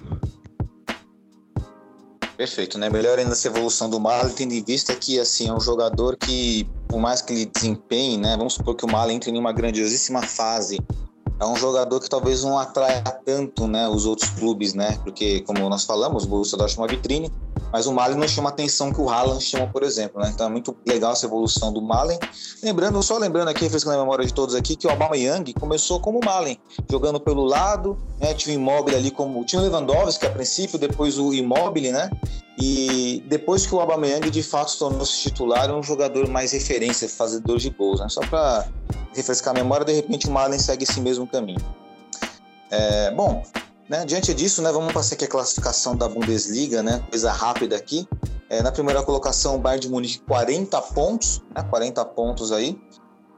Perfeito, 2.37 2.79
né? 2.79 2.89
Melhor 2.89 3.19
ainda 3.19 3.33
essa 3.33 3.47
evolução 3.49 3.89
do 3.89 3.99
Malen, 3.99 4.33
tendo 4.33 4.53
em 4.53 4.63
vista 4.63 4.95
que 4.95 5.19
assim 5.19 5.49
é 5.49 5.53
um 5.53 5.59
jogador 5.59 6.17
que, 6.17 6.67
por 6.87 6.99
mais 6.99 7.21
que 7.21 7.33
ele 7.33 7.45
desempenhe, 7.45 8.17
né? 8.17 8.35
Vamos 8.35 8.53
supor 8.53 8.75
que 8.75 8.85
o 8.85 8.91
Malen 8.91 9.17
entre 9.17 9.29
em 9.29 9.37
uma 9.37 9.51
grandiosíssima 9.51 10.21
fase 10.23 10.79
é 11.41 11.45
um 11.45 11.55
jogador 11.55 11.99
que 11.99 12.07
talvez 12.07 12.43
não 12.43 12.57
atraia 12.57 13.01
tanto 13.25 13.67
né, 13.67 13.87
os 13.89 14.05
outros 14.05 14.29
clubes, 14.29 14.75
né? 14.75 14.99
Porque, 15.03 15.41
como 15.41 15.67
nós 15.67 15.83
falamos, 15.83 16.23
o 16.23 16.27
Borussia 16.27 16.55
Dortmund 16.55 16.87
é 16.87 16.93
uma 16.93 17.01
vitrine, 17.01 17.31
mas 17.73 17.87
o 17.87 17.91
Malen 17.91 18.15
não 18.15 18.27
chama 18.27 18.49
a 18.49 18.53
atenção 18.53 18.93
que 18.93 19.01
o 19.01 19.09
Haaland 19.09 19.43
chama, 19.43 19.65
por 19.65 19.81
exemplo, 19.81 20.21
né? 20.21 20.29
Então 20.31 20.45
é 20.45 20.49
muito 20.51 20.77
legal 20.85 21.13
essa 21.13 21.25
evolução 21.25 21.73
do 21.73 21.81
Malen. 21.81 22.19
Lembrando, 22.61 23.01
só 23.01 23.17
lembrando 23.17 23.47
aqui, 23.47 23.63
refrescando 23.63 23.95
a 23.95 23.99
memória 23.99 24.23
de 24.23 24.31
todos 24.31 24.53
aqui, 24.53 24.75
que 24.75 24.85
o 24.85 24.91
Obama 24.91 25.17
Young 25.17 25.51
começou 25.59 25.99
como 25.99 26.19
o 26.19 26.23
Malen, 26.23 26.59
jogando 26.87 27.19
pelo 27.19 27.43
lado, 27.43 27.97
né? 28.19 28.35
Tinha 28.35 28.55
o 28.55 28.59
Immobile 28.61 28.97
ali 28.97 29.09
como... 29.09 29.43
Tinha 29.43 29.63
o 29.63 29.65
Lewandowski 29.65 30.27
a 30.27 30.29
princípio, 30.29 30.77
depois 30.77 31.17
o 31.17 31.33
Immobile, 31.33 31.91
né? 31.91 32.11
E 32.57 33.23
depois 33.27 33.65
que 33.65 33.73
o 33.73 33.79
Aubameyang 33.79 34.29
de 34.29 34.43
fato 34.43 34.77
tornou-se 34.77 35.17
titular, 35.17 35.69
é 35.69 35.73
um 35.73 35.83
jogador 35.83 36.27
mais 36.27 36.51
referência, 36.51 37.07
fazedor 37.07 37.57
de 37.57 37.69
gols, 37.69 37.99
né? 37.99 38.09
Só 38.09 38.21
para 38.21 38.67
refrescar 39.13 39.55
a 39.55 39.57
memória, 39.57 39.85
de 39.85 39.93
repente 39.93 40.27
o 40.27 40.31
Malen 40.31 40.59
segue 40.59 40.83
esse 40.83 40.99
mesmo 40.99 41.25
caminho. 41.27 41.61
É, 42.69 43.11
bom, 43.11 43.43
né, 43.89 44.05
diante 44.05 44.33
disso, 44.33 44.61
né, 44.61 44.71
vamos 44.71 44.93
passar 44.93 45.15
aqui 45.15 45.25
a 45.25 45.27
classificação 45.27 45.95
da 45.95 46.07
Bundesliga, 46.07 46.81
né, 46.81 47.03
coisa 47.09 47.31
rápida 47.31 47.75
aqui. 47.75 48.07
É, 48.49 48.61
na 48.61 48.71
primeira 48.71 49.03
colocação, 49.03 49.55
o 49.55 49.57
Bayern 49.57 49.81
de 49.81 49.89
Munique 49.89 50.19
40 50.19 50.81
pontos, 50.81 51.41
né, 51.53 51.63
40 51.69 52.03
pontos 52.05 52.51
aí 52.51 52.79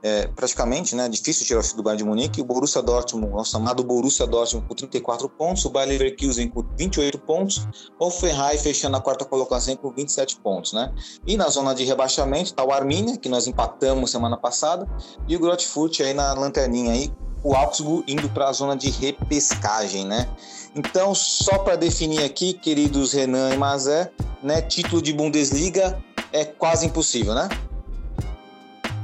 é, 0.04 0.28
praticamente, 0.28 0.96
né, 0.96 1.08
difícil 1.08 1.46
tirar 1.46 1.62
o 1.62 1.76
do 1.78 1.82
Bayern 1.82 2.04
de 2.04 2.10
Munique, 2.10 2.42
o 2.42 2.44
Borussia 2.44 2.82
Dortmund, 2.82 3.34
o 3.34 3.44
chamado 3.46 3.84
Borussia 3.86 4.28
Dortmund 4.28 4.68
com 4.68 4.76
34 4.76 5.30
pontos, 5.30 5.64
o 5.64 5.70
Bayer 5.70 5.90
Leverkusen 5.90 6.50
com 6.50 6.62
28 6.78 7.18
pontos, 7.20 7.66
o 7.98 8.12
Ferrari 8.12 8.58
fechando 8.58 8.98
a 8.98 9.02
quarta 9.02 9.24
colocação 9.24 9.74
com 9.78 9.90
27 9.92 10.38
pontos, 10.42 10.74
né? 10.74 10.94
E 11.26 11.38
na 11.38 11.48
zona 11.48 11.74
de 11.74 11.86
rebaixamento 11.86 12.50
está 12.50 12.66
o 12.66 12.74
Arminia, 12.74 13.18
que 13.18 13.30
nós 13.30 13.48
empatamos 13.48 14.12
semana 14.12 14.36
passada, 14.36 14.86
e 15.26 15.38
o 15.38 15.40
Grotfurt 15.40 16.02
aí 16.02 16.14
na 16.14 16.34
lanterninha 16.34 16.92
aí 16.92 17.10
o 17.42 17.56
Augsburg 17.56 18.04
indo 18.12 18.30
para 18.30 18.50
a 18.50 18.52
zona 18.54 18.76
de 18.76 18.90
repescagem, 18.90 20.06
né? 20.06 20.28
Então, 20.76 21.14
só 21.14 21.60
para 21.60 21.76
definir 21.76 22.24
aqui, 22.24 22.54
queridos 22.54 23.14
Renan 23.14 23.54
e 23.54 23.58
Mazé, 23.58 24.12
né, 24.42 24.62
título 24.62 25.02
de 25.02 25.14
Bundesliga 25.14 26.02
é 26.32 26.44
quase 26.44 26.88
impossível, 26.88 27.36
né? 27.36 27.48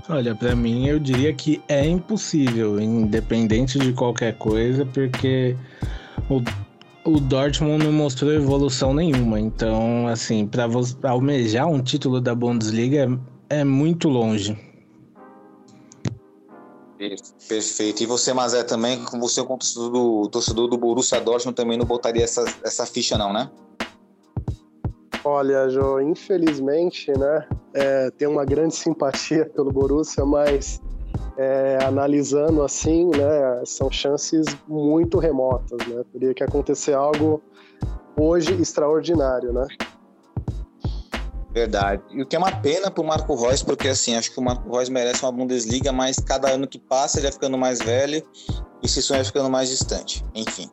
Olha, 0.09 0.33
para 0.33 0.55
mim 0.55 0.87
eu 0.87 0.97
diria 0.97 1.31
que 1.31 1.61
é 1.67 1.85
impossível, 1.85 2.81
independente 2.81 3.77
de 3.77 3.93
qualquer 3.93 4.35
coisa, 4.39 4.83
porque 4.87 5.55
o, 6.27 6.41
o 7.07 7.19
Dortmund 7.19 7.85
não 7.85 7.93
mostrou 7.93 8.33
evolução 8.33 8.91
nenhuma. 8.91 9.39
Então, 9.39 10.07
assim, 10.07 10.47
para 10.47 10.67
almejar 11.03 11.67
um 11.67 11.79
título 11.79 12.19
da 12.19 12.33
Bundesliga 12.33 13.07
é, 13.51 13.59
é 13.59 13.63
muito 13.63 14.09
longe. 14.09 14.57
Perfeito. 17.47 18.01
E 18.01 18.05
você, 18.07 18.33
Mazé, 18.33 18.63
também, 18.63 19.05
como 19.05 19.21
você, 19.21 19.43
como 19.43 19.59
torcedor 19.59 19.91
do, 19.91 20.27
torcedor 20.29 20.67
do 20.67 20.77
Borussia 20.77 21.21
Dortmund, 21.21 21.55
também 21.55 21.77
não 21.77 21.85
botaria 21.85 22.23
essa, 22.23 22.43
essa 22.63 22.85
ficha, 22.85 23.15
não, 23.15 23.31
né? 23.31 23.49
Olha, 25.23 25.69
Jô, 25.69 25.99
infelizmente, 25.99 27.11
né, 27.17 27.47
é, 27.73 28.11
tem 28.11 28.27
uma 28.27 28.45
grande 28.45 28.75
simpatia 28.75 29.45
pelo 29.45 29.71
Borussia, 29.71 30.25
mas 30.25 30.81
é, 31.37 31.77
analisando 31.83 32.63
assim, 32.63 33.09
né, 33.09 33.61
são 33.65 33.91
chances 33.91 34.45
muito 34.67 35.19
remotas, 35.19 35.85
né? 35.87 36.03
Teria 36.11 36.33
que 36.33 36.43
acontecer 36.43 36.93
algo 36.93 37.41
hoje 38.17 38.53
extraordinário, 38.61 39.53
né? 39.53 39.65
Verdade. 41.51 42.03
E 42.11 42.21
o 42.21 42.25
que 42.25 42.35
é 42.35 42.39
uma 42.39 42.51
pena 42.51 42.91
pro 42.91 43.03
Marco 43.03 43.35
Reus, 43.35 43.63
porque 43.63 43.87
assim, 43.87 44.15
acho 44.15 44.31
que 44.31 44.39
o 44.39 44.43
Marco 44.43 44.69
Reus 44.71 44.87
merece 44.87 45.23
uma 45.23 45.31
Bundesliga, 45.31 45.91
mas 45.91 46.17
cada 46.17 46.49
ano 46.49 46.67
que 46.67 46.77
passa 46.77 47.17
ele 47.17 47.23
vai 47.23 47.31
ficando 47.33 47.57
mais 47.57 47.79
velho 47.79 48.23
e 48.81 48.85
esse 48.85 49.01
sonho 49.01 49.19
vai 49.19 49.25
ficando 49.25 49.49
mais 49.49 49.69
distante. 49.69 50.23
Enfim. 50.35 50.69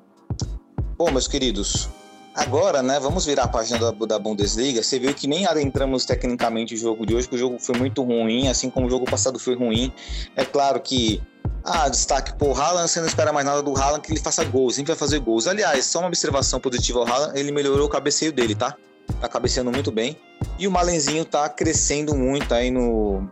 Bom, 0.99 1.11
meus 1.11 1.27
queridos, 1.27 1.89
agora, 2.37 2.83
né, 2.83 3.01
vamos 3.01 3.25
virar 3.25 3.45
a 3.45 3.49
página 3.49 3.79
da, 3.79 3.91
da 3.91 4.19
Bundesliga. 4.19 4.83
Você 4.83 4.99
viu 4.99 5.13
que 5.15 5.27
nem 5.27 5.47
adentramos 5.47 6.05
tecnicamente 6.05 6.75
o 6.75 6.77
jogo 6.77 7.07
de 7.07 7.15
hoje, 7.15 7.29
que 7.29 7.35
o 7.35 7.39
jogo 7.39 7.59
foi 7.59 7.77
muito 7.77 8.03
ruim, 8.03 8.49
assim 8.49 8.69
como 8.69 8.87
o 8.87 8.91
jogo 8.91 9.07
passado 9.07 9.39
foi 9.39 9.57
ruim. 9.57 9.93
É 10.37 10.45
claro 10.45 10.81
que 10.81 11.23
ah, 11.65 11.89
destaque 11.89 12.35
por 12.35 12.61
Haaland, 12.61 12.89
você 12.89 13.01
não 13.01 13.09
espera 13.09 13.33
mais 13.33 13.45
nada 13.45 13.63
do 13.63 13.77
Haaland 13.77 14.01
que 14.01 14.13
ele 14.13 14.21
faça 14.21 14.45
gols, 14.45 14.77
sempre 14.77 14.93
vai 14.93 14.99
fazer 14.99 15.19
gols. 15.19 15.47
Aliás, 15.47 15.87
só 15.87 16.01
uma 16.01 16.09
observação 16.09 16.61
positiva 16.61 17.01
ao 17.01 17.07
Haaland, 17.09 17.39
ele 17.39 17.51
melhorou 17.51 17.87
o 17.87 17.91
cabeceio 17.91 18.33
dele, 18.33 18.55
tá? 18.55 18.77
Tá 19.21 19.29
cabeceando 19.29 19.73
muito 19.73 19.91
bem. 19.91 20.17
E 20.59 20.69
o 20.69 20.71
Malenzinho 20.71 21.25
tá 21.25 21.49
crescendo 21.49 22.15
muito 22.15 22.53
aí 22.55 22.71
no, 22.71 23.29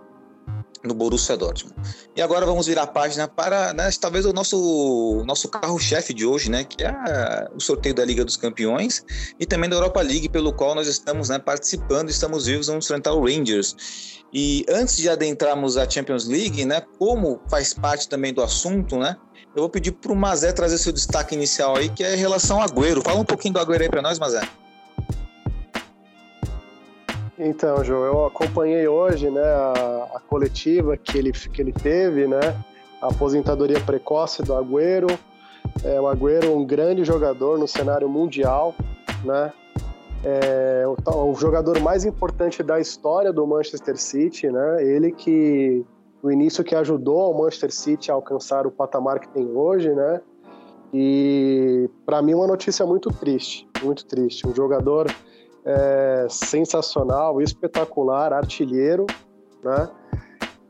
no 0.85 0.95
Borussia 0.95 1.37
Dortmund. 1.37 1.75
E 2.15 2.23
agora 2.23 2.45
vamos 2.45 2.67
virar 2.67 2.83
a 2.83 2.87
página 2.87 3.27
para, 3.27 3.73
né, 3.73 3.91
talvez 3.99 4.27
o 4.27 4.33
nosso, 4.33 5.23
nosso 5.27 5.49
carro-chefe 5.49 6.13
de 6.13 6.27
hoje, 6.27 6.51
né, 6.51 6.65
que 6.65 6.85
é 6.85 7.49
o 7.55 7.61
sorteio 7.61 7.95
da 7.95 8.05
Liga 8.05 8.25
dos 8.25 8.37
Campeões 8.37 9.05
e 9.41 9.47
também 9.47 9.69
da 9.69 9.77
Europa 9.77 10.01
League, 10.03 10.29
pelo 10.29 10.53
qual 10.53 10.75
nós 10.75 10.87
estamos 10.87 11.29
né, 11.29 11.39
participando, 11.39 12.11
estamos 12.11 12.47
vivos, 12.47 12.67
vamos 12.67 12.85
enfrentar 12.85 13.13
o 13.15 13.25
Rangers. 13.25 13.77
E 14.33 14.65
antes 14.69 14.97
de 14.97 15.09
adentrarmos 15.09 15.77
a 15.77 15.89
Champions 15.89 16.27
League, 16.27 16.65
né, 16.65 16.83
como 16.99 17.41
faz 17.49 17.73
parte 17.73 18.09
também 18.09 18.35
do 18.35 18.43
assunto, 18.43 18.99
né, 18.99 19.17
eu 19.55 19.63
vou 19.63 19.71
pedir 19.71 19.93
para 19.93 20.13
o 20.13 20.17
Mazé 20.17 20.53
trazer 20.53 20.79
seu 20.79 20.93
destaque 20.93 21.35
inicial 21.35 21.77
aí, 21.77 21.89
que 21.89 22.03
é 22.03 22.15
em 22.15 22.19
relação 22.19 22.61
ao 22.61 22.65
Agüero. 22.65 23.03
Fala 23.03 23.21
um 23.21 23.25
pouquinho 23.25 23.55
do 23.55 23.61
Agüero 23.61 23.85
aí 23.85 23.89
para 23.89 24.03
nós, 24.03 24.19
Mazé. 24.19 24.43
Então, 27.39 27.83
João, 27.83 28.05
eu 28.05 28.27
acompanhei 28.27 28.87
hoje 28.87 29.29
né, 29.29 29.43
a, 29.43 30.09
a, 30.15 30.21
coletiva 30.21 30.97
que 30.97 31.19
ele, 31.19 31.33
que 31.33 31.61
ele 31.61 31.73
teve, 31.73 32.29
né, 32.29 32.41
a 33.03 33.09
aposentadoria 33.09 33.81
precoce 33.81 34.43
do 34.43 34.55
Agüero. 34.55 35.09
É, 35.83 36.01
o 36.01 36.07
Agüero 36.07 36.57
um 36.57 36.65
grande 36.65 37.05
jogador 37.05 37.59
no 37.59 37.67
cenário 37.67 38.09
mundial, 38.09 38.75
né? 39.25 39.53
É, 40.23 40.85
o, 40.87 41.31
o, 41.31 41.35
jogador 41.35 41.79
mais 41.81 42.05
importante 42.05 42.63
da 42.63 42.81
história 42.81 43.33
do 43.33 43.47
Manchester 43.47 43.99
City, 43.99 44.49
né? 44.49 44.83
Ele 44.83 45.11
que 45.11 45.85
no 46.23 46.31
início 46.31 46.65
que 46.65 46.75
ajudou 46.75 47.31
o 47.31 47.39
Manchester 47.39 47.73
City 47.73 48.11
a 48.11 48.15
alcançar 48.15 48.67
o 48.67 48.71
patamar 48.71 49.19
que 49.19 49.29
tem 49.29 49.45
hoje, 49.45 49.91
né? 49.91 50.21
E 50.95 51.91
para 52.07 52.23
mim 52.23 52.35
uma 52.35 52.47
notícia 52.47 52.87
muito 52.87 53.11
triste, 53.11 53.69
muito 53.83 54.07
triste. 54.07 54.47
Um 54.47 54.55
jogador 54.55 55.13
é, 55.65 56.27
sensacional, 56.29 57.41
espetacular, 57.41 58.33
artilheiro, 58.33 59.07
né? 59.63 59.89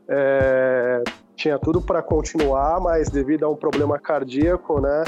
É, 0.07 1.03
tinha 1.35 1.59
tudo 1.59 1.81
para 1.81 2.01
continuar, 2.01 2.79
mas 2.79 3.09
devido 3.09 3.43
a 3.43 3.49
um 3.49 3.55
problema 3.55 3.99
cardíaco, 3.99 4.79
né? 4.79 5.03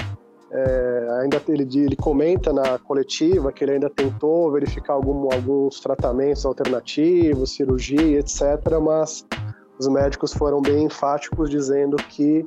É, 0.49 1.07
ainda 1.21 1.41
ele, 1.49 1.67
ele 1.77 1.95
comenta 1.95 2.53
na 2.53 2.77
coletiva 2.79 3.51
que 3.51 3.63
ele 3.63 3.73
ainda 3.73 3.89
tentou 3.89 4.51
verificar 4.51 4.93
algum, 4.93 5.31
alguns 5.33 5.79
tratamentos 5.79 6.45
alternativos, 6.45 7.53
cirurgia, 7.53 8.19
etc. 8.19 8.41
Mas 8.81 9.25
os 9.77 9.87
médicos 9.87 10.33
foram 10.33 10.61
bem 10.61 10.85
enfáticos 10.85 11.49
dizendo 11.49 11.97
que 11.97 12.45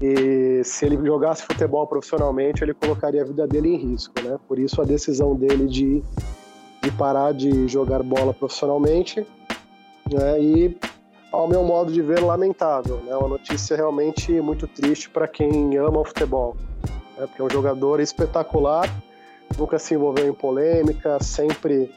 e 0.00 0.64
se 0.64 0.84
ele 0.84 0.96
jogasse 1.06 1.44
futebol 1.44 1.86
profissionalmente, 1.86 2.64
ele 2.64 2.74
colocaria 2.74 3.22
a 3.22 3.24
vida 3.24 3.46
dele 3.46 3.68
em 3.68 3.76
risco, 3.76 4.14
né? 4.20 4.36
Por 4.48 4.58
isso 4.58 4.82
a 4.82 4.84
decisão 4.84 5.36
dele 5.36 5.66
de 5.66 6.02
de 6.82 6.90
parar 6.90 7.32
de 7.32 7.68
jogar 7.68 8.02
bola 8.02 8.34
profissionalmente, 8.34 9.26
né? 10.10 10.40
E 10.40 10.76
ao 11.30 11.48
meu 11.48 11.62
modo 11.62 11.92
de 11.92 12.02
ver, 12.02 12.20
lamentável, 12.20 12.98
né? 12.98 13.16
Uma 13.16 13.28
notícia 13.28 13.76
realmente 13.76 14.32
muito 14.40 14.66
triste 14.66 15.08
para 15.08 15.28
quem 15.28 15.76
ama 15.78 16.00
o 16.00 16.04
futebol, 16.04 16.56
né? 17.16 17.26
Porque 17.26 17.40
é 17.40 17.44
um 17.44 17.50
jogador 17.50 18.00
espetacular, 18.00 18.88
nunca 19.56 19.78
se 19.78 19.94
envolveu 19.94 20.28
em 20.28 20.34
polêmica, 20.34 21.22
sempre 21.22 21.90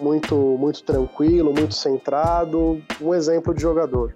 muito 0.00 0.36
muito 0.36 0.82
tranquilo, 0.84 1.52
muito 1.52 1.74
centrado, 1.74 2.80
um 3.00 3.12
exemplo 3.12 3.52
de 3.52 3.60
jogador. 3.60 4.14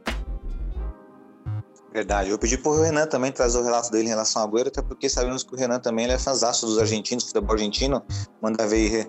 Verdade. 1.93 2.29
Eu 2.29 2.39
pedi 2.39 2.59
pro 2.59 2.79
Renan 2.83 3.07
também 3.07 3.33
trazer 3.33 3.59
o 3.59 3.65
relato 3.65 3.91
dele 3.91 4.05
em 4.05 4.11
relação 4.11 4.43
ao 4.43 4.49
Agüero, 4.49 4.69
até 4.69 4.83
porque 4.83 5.09
sabemos 5.09 5.43
que 5.43 5.55
o 5.55 5.57
Renan 5.57 5.81
também 5.81 6.05
ele 6.05 6.13
é 6.13 6.19
fãzão 6.19 6.51
dos 6.51 6.79
argentinos, 6.79 7.25
futebol 7.25 7.55
argentino. 7.55 8.03
Manda 8.43 8.67
ver 8.67 9.09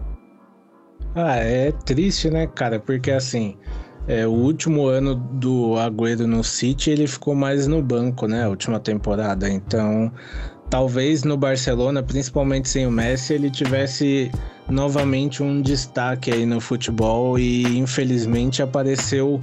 ah, 1.15 1.35
é 1.37 1.71
triste, 1.71 2.29
né, 2.29 2.47
cara? 2.47 2.79
Porque 2.79 3.11
assim, 3.11 3.55
é, 4.07 4.25
o 4.25 4.31
último 4.31 4.87
ano 4.87 5.15
do 5.15 5.75
Agüero 5.77 6.25
no 6.25 6.43
City, 6.43 6.91
ele 6.91 7.07
ficou 7.07 7.35
mais 7.35 7.67
no 7.67 7.81
banco, 7.81 8.27
né? 8.27 8.45
A 8.45 8.49
última 8.49 8.79
temporada. 8.79 9.49
Então, 9.49 10.11
talvez 10.69 11.23
no 11.23 11.35
Barcelona, 11.35 12.01
principalmente 12.01 12.69
sem 12.69 12.87
o 12.87 12.91
Messi, 12.91 13.33
ele 13.33 13.49
tivesse 13.49 14.31
novamente 14.69 15.43
um 15.43 15.61
destaque 15.61 16.31
aí 16.31 16.45
no 16.45 16.59
futebol 16.59 17.37
e 17.39 17.77
infelizmente 17.77 18.61
apareceu 18.61 19.41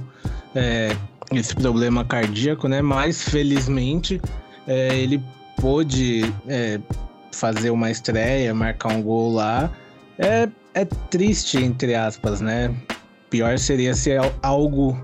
é, 0.53 0.95
esse 1.31 1.55
problema 1.55 2.03
cardíaco, 2.03 2.67
né? 2.67 2.81
Mas 2.81 3.21
felizmente 3.21 4.21
é, 4.67 4.95
ele 4.97 5.21
pôde 5.57 6.31
é, 6.47 6.79
fazer 7.31 7.69
uma 7.69 7.91
estreia, 7.91 8.53
marcar 8.53 8.89
um 8.89 9.01
gol 9.01 9.33
lá. 9.33 9.71
É, 10.17 10.47
é 10.75 10.83
triste, 10.83 11.57
entre 11.57 11.95
aspas, 11.95 12.41
né? 12.41 12.75
Pior 13.29 13.57
seria 13.57 13.95
se 13.95 14.11
algo 14.43 14.95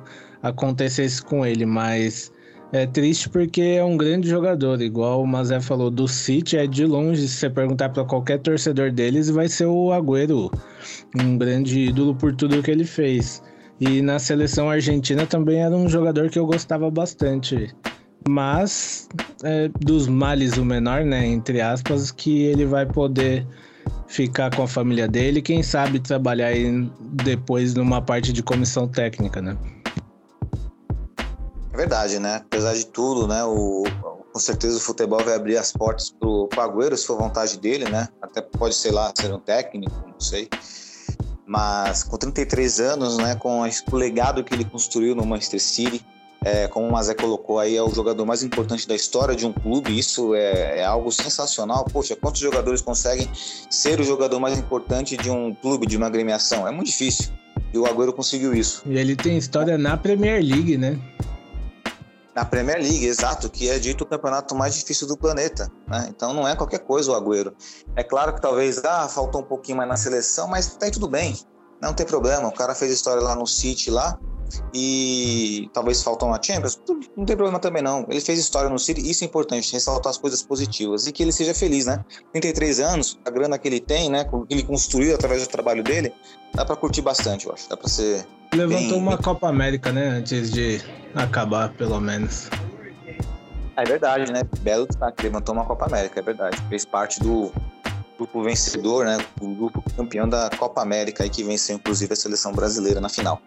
acontecesse 0.43 1.21
com 1.23 1.45
ele, 1.45 1.65
mas 1.65 2.31
é 2.73 2.85
triste 2.85 3.29
porque 3.29 3.61
é 3.61 3.83
um 3.83 3.97
grande 3.97 4.29
jogador, 4.29 4.81
igual 4.81 5.23
o 5.23 5.27
Mazé 5.27 5.59
falou 5.61 5.89
do 5.89 6.07
City, 6.07 6.57
é 6.57 6.67
de 6.67 6.85
longe, 6.85 7.27
se 7.27 7.35
você 7.37 7.49
perguntar 7.49 7.89
para 7.89 8.03
qualquer 8.03 8.39
torcedor 8.39 8.91
deles, 8.91 9.29
vai 9.29 9.47
ser 9.47 9.65
o 9.65 9.91
Agüero, 9.91 10.51
um 11.17 11.37
grande 11.37 11.79
ídolo 11.79 12.13
por 12.15 12.35
tudo 12.35 12.61
que 12.61 12.71
ele 12.71 12.85
fez. 12.85 13.41
E 13.79 14.01
na 14.01 14.19
seleção 14.19 14.69
argentina 14.69 15.25
também 15.25 15.61
era 15.61 15.75
um 15.75 15.89
jogador 15.89 16.29
que 16.29 16.37
eu 16.37 16.45
gostava 16.45 16.91
bastante. 16.91 17.73
Mas 18.29 19.09
é, 19.43 19.69
dos 19.79 20.07
males 20.07 20.57
o 20.57 20.63
menor, 20.63 21.03
né? 21.03 21.25
Entre 21.25 21.59
aspas, 21.59 22.11
que 22.11 22.43
ele 22.43 22.65
vai 22.65 22.85
poder 22.85 23.47
ficar 24.11 24.53
com 24.53 24.63
a 24.63 24.67
família 24.67 25.07
dele, 25.07 25.41
quem 25.41 25.63
sabe 25.63 25.99
trabalhar 25.99 26.51
depois 27.23 27.73
numa 27.73 28.01
parte 28.01 28.33
de 28.33 28.43
comissão 28.43 28.87
técnica, 28.87 29.41
né? 29.41 29.57
É 31.73 31.77
verdade, 31.77 32.19
né? 32.19 32.41
Apesar 32.45 32.73
de 32.73 32.85
tudo, 32.87 33.25
né? 33.25 33.43
O, 33.45 33.83
com 34.33 34.39
certeza 34.39 34.77
o 34.77 34.81
futebol 34.81 35.23
vai 35.23 35.35
abrir 35.35 35.57
as 35.57 35.71
portas 35.71 36.11
pro, 36.11 36.47
pro 36.47 36.61
Agüero, 36.61 36.97
se 36.97 37.07
for 37.07 37.17
vontade 37.17 37.57
dele, 37.57 37.85
né? 37.85 38.09
Até 38.21 38.41
pode, 38.41 38.75
sei 38.75 38.91
lá, 38.91 39.13
ser 39.15 39.33
um 39.33 39.39
técnico, 39.39 39.95
não 40.05 40.19
sei. 40.19 40.49
Mas 41.45 42.03
com 42.03 42.17
33 42.17 42.81
anos, 42.81 43.17
né? 43.17 43.35
Com 43.35 43.61
o 43.61 43.95
legado 43.95 44.43
que 44.43 44.53
ele 44.53 44.65
construiu 44.65 45.15
no 45.15 45.25
Manchester 45.25 45.61
City, 45.61 46.05
é, 46.43 46.67
como 46.67 46.87
o 46.87 46.91
Mazé 46.91 47.13
colocou 47.13 47.59
aí, 47.59 47.75
é 47.75 47.83
o 47.83 47.93
jogador 47.93 48.25
mais 48.25 48.41
importante 48.41 48.87
da 48.87 48.95
história 48.95 49.35
de 49.35 49.45
um 49.45 49.53
clube. 49.53 49.97
Isso 49.97 50.33
é, 50.33 50.79
é, 50.79 50.85
algo 50.85 51.11
sensacional. 51.11 51.85
Poxa, 51.85 52.15
quantos 52.15 52.41
jogadores 52.41 52.81
conseguem 52.81 53.29
ser 53.69 53.99
o 53.99 54.03
jogador 54.03 54.39
mais 54.39 54.57
importante 54.57 55.15
de 55.15 55.29
um 55.29 55.53
clube, 55.53 55.85
de 55.85 55.97
uma 55.97 56.07
agremiação? 56.07 56.67
É 56.67 56.71
muito 56.71 56.87
difícil. 56.87 57.31
E 57.71 57.77
o 57.77 57.85
Agüero 57.85 58.11
conseguiu 58.11 58.55
isso. 58.55 58.81
E 58.87 58.97
ele 58.97 59.15
tem 59.15 59.37
história 59.37 59.77
na 59.77 59.95
Premier 59.95 60.43
League, 60.43 60.77
né? 60.77 60.99
Na 62.33 62.43
Premier 62.43 62.79
League, 62.79 63.05
exato, 63.05 63.47
que 63.47 63.69
é 63.69 63.77
dito 63.77 64.03
o 64.03 64.07
campeonato 64.07 64.55
mais 64.55 64.73
difícil 64.73 65.07
do 65.07 65.15
planeta, 65.15 65.71
né? 65.87 66.07
Então 66.09 66.33
não 66.33 66.47
é 66.47 66.55
qualquer 66.55 66.79
coisa 66.79 67.11
o 67.11 67.15
Agüero. 67.15 67.53
É 67.95 68.03
claro 68.03 68.33
que 68.33 68.41
talvez, 68.41 68.83
ah, 68.83 69.07
faltou 69.07 69.41
um 69.41 69.45
pouquinho 69.45 69.77
mais 69.77 69.87
na 69.87 69.95
seleção, 69.95 70.47
mas 70.47 70.75
tá 70.75 70.87
aí 70.87 70.91
tudo 70.91 71.07
bem. 71.07 71.37
Não 71.79 71.93
tem 71.93 72.05
problema, 72.05 72.47
o 72.47 72.51
cara 72.51 72.73
fez 72.73 72.91
história 72.91 73.21
lá 73.21 73.35
no 73.35 73.45
City 73.45 73.91
lá 73.91 74.17
e 74.73 75.69
talvez 75.73 76.01
faltou 76.03 76.27
uma 76.27 76.41
Champions, 76.41 76.79
não 77.15 77.25
tem 77.25 77.35
problema 77.35 77.59
também 77.59 77.81
não. 77.81 78.05
Ele 78.09 78.21
fez 78.21 78.39
história 78.39 78.69
no 78.69 78.79
City, 78.79 79.09
isso 79.09 79.23
é 79.23 79.27
importante, 79.27 79.71
ressaltar 79.73 80.09
as 80.09 80.17
coisas 80.17 80.41
positivas 80.41 81.07
e 81.07 81.11
que 81.11 81.23
ele 81.23 81.31
seja 81.31 81.53
feliz, 81.53 81.85
né? 81.85 82.03
33 82.31 82.79
anos, 82.79 83.19
a 83.25 83.29
grana 83.29 83.57
que 83.57 83.67
ele 83.67 83.79
tem, 83.79 84.09
né, 84.09 84.23
que 84.23 84.35
ele 84.49 84.63
construiu 84.63 85.15
através 85.15 85.43
do 85.43 85.49
trabalho 85.49 85.83
dele, 85.83 86.13
dá 86.53 86.65
para 86.65 86.75
curtir 86.75 87.01
bastante, 87.01 87.47
eu 87.47 87.53
acho. 87.53 87.69
Dá 87.69 87.77
para 87.77 87.89
ser 87.89 88.25
Levantou 88.53 88.89
bem, 88.89 88.97
uma 88.97 89.15
bem... 89.15 89.23
Copa 89.23 89.47
América, 89.47 89.91
né, 89.91 90.07
antes 90.07 90.51
de 90.51 90.81
acabar, 91.15 91.73
pelo 91.73 91.99
menos. 91.99 92.49
É 93.77 93.83
verdade, 93.83 94.31
né? 94.31 94.41
Belo 94.59 94.85
destaque, 94.85 95.23
levantou 95.23 95.55
uma 95.55 95.65
Copa 95.65 95.85
América, 95.85 96.19
é 96.19 96.23
verdade. 96.23 96.57
Fez 96.69 96.85
parte 96.85 97.19
do 97.19 97.51
grupo 98.17 98.43
vencedor, 98.43 99.05
né? 99.05 99.17
O 99.39 99.55
grupo 99.55 99.83
campeão 99.95 100.29
da 100.29 100.49
Copa 100.49 100.81
América, 100.81 101.23
aí 101.23 101.29
que 101.29 101.43
venceu 101.43 101.77
inclusive 101.77 102.13
a 102.13 102.15
seleção 102.15 102.51
brasileira 102.51 103.01
na 103.01 103.09
final. 103.09 103.41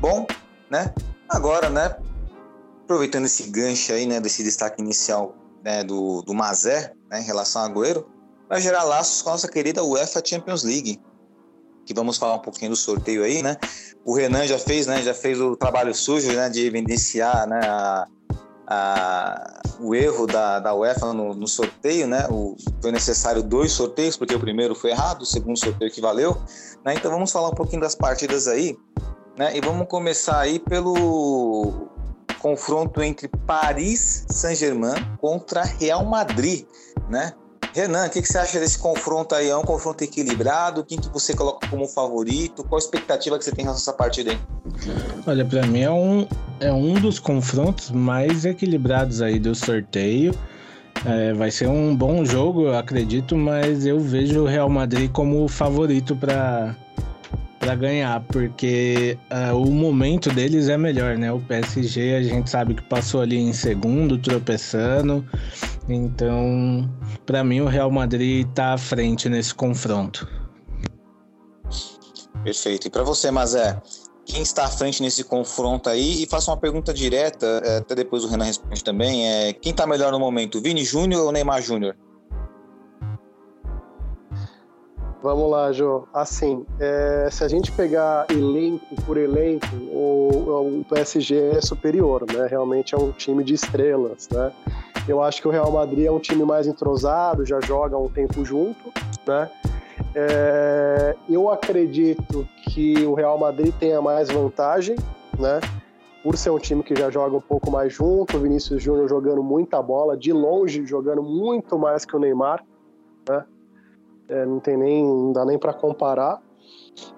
Bom, 0.00 0.26
né? 0.70 0.92
Agora, 1.28 1.68
né? 1.68 1.96
Aproveitando 2.84 3.26
esse 3.26 3.50
gancho 3.50 3.92
aí, 3.92 4.06
né? 4.06 4.20
Desse 4.20 4.42
destaque 4.42 4.80
inicial 4.80 5.34
né, 5.62 5.82
do, 5.84 6.22
do 6.22 6.34
Mazé, 6.34 6.92
né, 7.10 7.20
em 7.20 7.24
relação 7.24 7.62
a 7.62 7.66
Agüero, 7.66 8.06
vai 8.48 8.60
gerar 8.60 8.84
laços 8.84 9.22
com 9.22 9.30
a 9.30 9.32
nossa 9.32 9.48
querida 9.48 9.84
UEFA 9.84 10.22
Champions 10.24 10.62
League. 10.62 11.00
Que 11.84 11.94
vamos 11.94 12.16
falar 12.16 12.36
um 12.36 12.40
pouquinho 12.40 12.70
do 12.70 12.76
sorteio 12.76 13.24
aí, 13.24 13.42
né? 13.42 13.56
O 14.04 14.14
Renan 14.14 14.46
já 14.46 14.58
fez, 14.58 14.86
né? 14.86 15.02
Já 15.02 15.14
fez 15.14 15.40
o 15.40 15.56
trabalho 15.56 15.94
sujo, 15.94 16.30
né? 16.32 16.48
De 16.50 16.66
evidenciar, 16.66 17.46
né? 17.48 17.60
A, 17.64 18.06
a, 18.66 19.62
o 19.80 19.94
erro 19.94 20.26
da, 20.26 20.60
da 20.60 20.74
UEFA 20.74 21.14
no, 21.14 21.34
no 21.34 21.48
sorteio, 21.48 22.06
né? 22.06 22.26
O, 22.30 22.56
foi 22.82 22.92
necessário 22.92 23.42
dois 23.42 23.72
sorteios, 23.72 24.18
porque 24.18 24.34
o 24.34 24.40
primeiro 24.40 24.74
foi 24.74 24.90
errado, 24.90 25.22
o 25.22 25.26
segundo 25.26 25.58
sorteio 25.58 25.90
que 25.90 26.00
valeu. 26.00 26.36
Né? 26.84 26.94
Então 26.94 27.10
vamos 27.10 27.32
falar 27.32 27.48
um 27.48 27.54
pouquinho 27.54 27.80
das 27.80 27.94
partidas 27.94 28.46
aí, 28.46 28.76
né? 29.38 29.56
E 29.56 29.60
vamos 29.60 29.86
começar 29.86 30.40
aí 30.40 30.58
pelo 30.58 31.88
confronto 32.40 33.00
entre 33.00 33.28
Paris 33.46 34.26
Saint-Germain 34.28 34.94
contra 35.20 35.62
Real 35.62 36.04
Madrid, 36.04 36.66
né? 37.08 37.32
Renan, 37.74 38.06
o 38.06 38.10
que, 38.10 38.22
que, 38.22 38.26
você 38.26 38.38
acha 38.38 38.58
desse 38.58 38.78
confronto 38.78 39.34
aí? 39.34 39.48
É 39.48 39.56
um 39.56 39.62
confronto 39.62 40.02
equilibrado? 40.02 40.82
Quem 40.84 40.98
que 40.98 41.08
você 41.10 41.34
coloca 41.34 41.68
como 41.68 41.86
favorito? 41.86 42.64
Qual 42.64 42.76
a 42.76 42.82
expectativa 42.82 43.38
que 43.38 43.44
você 43.44 43.52
tem 43.52 43.62
em 43.62 43.66
relação 43.66 43.92
a 43.92 43.92
essa 43.92 43.92
partida 43.92 44.32
aí? 44.32 44.38
Olha, 45.26 45.44
para 45.44 45.64
mim 45.66 45.82
é 45.82 45.90
um, 45.90 46.26
é 46.58 46.72
um 46.72 46.94
dos 46.94 47.20
confrontos 47.20 47.90
mais 47.90 48.44
equilibrados 48.44 49.22
aí 49.22 49.38
do 49.38 49.54
sorteio. 49.54 50.34
É, 51.04 51.32
vai 51.34 51.50
ser 51.50 51.68
um 51.68 51.94
bom 51.94 52.24
jogo, 52.24 52.62
eu 52.62 52.76
acredito, 52.76 53.36
mas 53.36 53.86
eu 53.86 54.00
vejo 54.00 54.42
o 54.42 54.46
Real 54.46 54.68
Madrid 54.68 55.10
como 55.12 55.46
favorito 55.46 56.16
para 56.16 56.74
para 57.58 57.74
ganhar, 57.74 58.20
porque 58.28 59.18
uh, 59.30 59.56
o 59.56 59.70
momento 59.70 60.30
deles 60.30 60.68
é 60.68 60.76
melhor, 60.76 61.16
né? 61.16 61.32
O 61.32 61.40
PSG 61.40 62.14
a 62.14 62.22
gente 62.22 62.48
sabe 62.48 62.74
que 62.74 62.82
passou 62.82 63.20
ali 63.20 63.36
em 63.36 63.52
segundo, 63.52 64.16
tropeçando. 64.18 65.24
Então, 65.88 66.88
para 67.26 67.42
mim, 67.42 67.60
o 67.60 67.66
Real 67.66 67.90
Madrid 67.90 68.46
está 68.48 68.74
à 68.74 68.78
frente 68.78 69.28
nesse 69.28 69.54
confronto. 69.54 70.28
Perfeito. 72.44 72.86
E 72.86 72.90
para 72.90 73.02
você, 73.02 73.30
Mazé, 73.30 73.80
quem 74.24 74.42
está 74.42 74.64
à 74.64 74.68
frente 74.68 75.02
nesse 75.02 75.24
confronto 75.24 75.88
aí? 75.88 76.22
E 76.22 76.26
faço 76.26 76.50
uma 76.50 76.56
pergunta 76.56 76.92
direta, 76.92 77.46
é, 77.64 77.78
até 77.78 77.94
depois 77.94 78.24
o 78.24 78.28
Renan 78.28 78.44
responde 78.44 78.84
também. 78.84 79.26
É, 79.26 79.52
quem 79.52 79.72
está 79.72 79.86
melhor 79.86 80.12
no 80.12 80.20
momento, 80.20 80.60
Vini 80.60 80.84
Júnior 80.84 81.24
ou 81.24 81.32
Neymar 81.32 81.62
Júnior? 81.62 81.96
Vamos 85.20 85.50
lá, 85.50 85.72
Jô. 85.72 86.04
Assim, 86.14 86.64
é, 86.78 87.28
se 87.30 87.42
a 87.42 87.48
gente 87.48 87.72
pegar 87.72 88.26
elenco 88.30 88.94
por 89.04 89.16
elenco, 89.16 89.66
o, 89.90 90.80
o, 90.80 90.84
PSG 90.88 91.56
é 91.56 91.60
superior, 91.60 92.24
né? 92.32 92.46
Realmente 92.46 92.94
é 92.94 92.98
um 92.98 93.10
time 93.10 93.42
de 93.42 93.54
estrelas, 93.54 94.28
né? 94.30 94.52
Eu 95.08 95.20
acho 95.20 95.42
que 95.42 95.48
o 95.48 95.50
Real 95.50 95.70
Madrid 95.72 96.06
é 96.06 96.10
um 96.10 96.20
time 96.20 96.44
mais 96.44 96.68
entrosado, 96.68 97.44
já 97.44 97.60
joga 97.60 97.98
um 97.98 98.08
tempo 98.08 98.44
junto, 98.44 98.92
né? 99.26 99.50
É, 100.14 101.16
eu 101.28 101.50
acredito 101.50 102.46
que 102.68 103.04
o 103.04 103.14
Real 103.14 103.36
Madrid 103.38 103.74
tenha 103.74 104.00
mais 104.00 104.28
vantagem, 104.30 104.94
né? 105.36 105.60
Por 106.22 106.36
ser 106.36 106.50
um 106.50 106.58
time 106.58 106.82
que 106.84 106.94
já 106.94 107.10
joga 107.10 107.36
um 107.36 107.40
pouco 107.40 107.70
mais 107.72 107.92
junto, 107.92 108.36
o 108.36 108.40
Vinícius 108.40 108.80
Júnior 108.80 109.08
jogando 109.08 109.42
muita 109.42 109.82
bola, 109.82 110.16
de 110.16 110.32
longe 110.32 110.86
jogando 110.86 111.22
muito 111.22 111.76
mais 111.76 112.04
que 112.04 112.14
o 112.14 112.20
Neymar, 112.20 112.64
né? 113.28 113.44
É, 114.28 114.44
não 114.44 114.60
tem 114.60 114.76
nem, 114.76 115.04
não 115.04 115.32
dá 115.32 115.44
nem 115.44 115.58
para 115.58 115.72
comparar. 115.72 116.40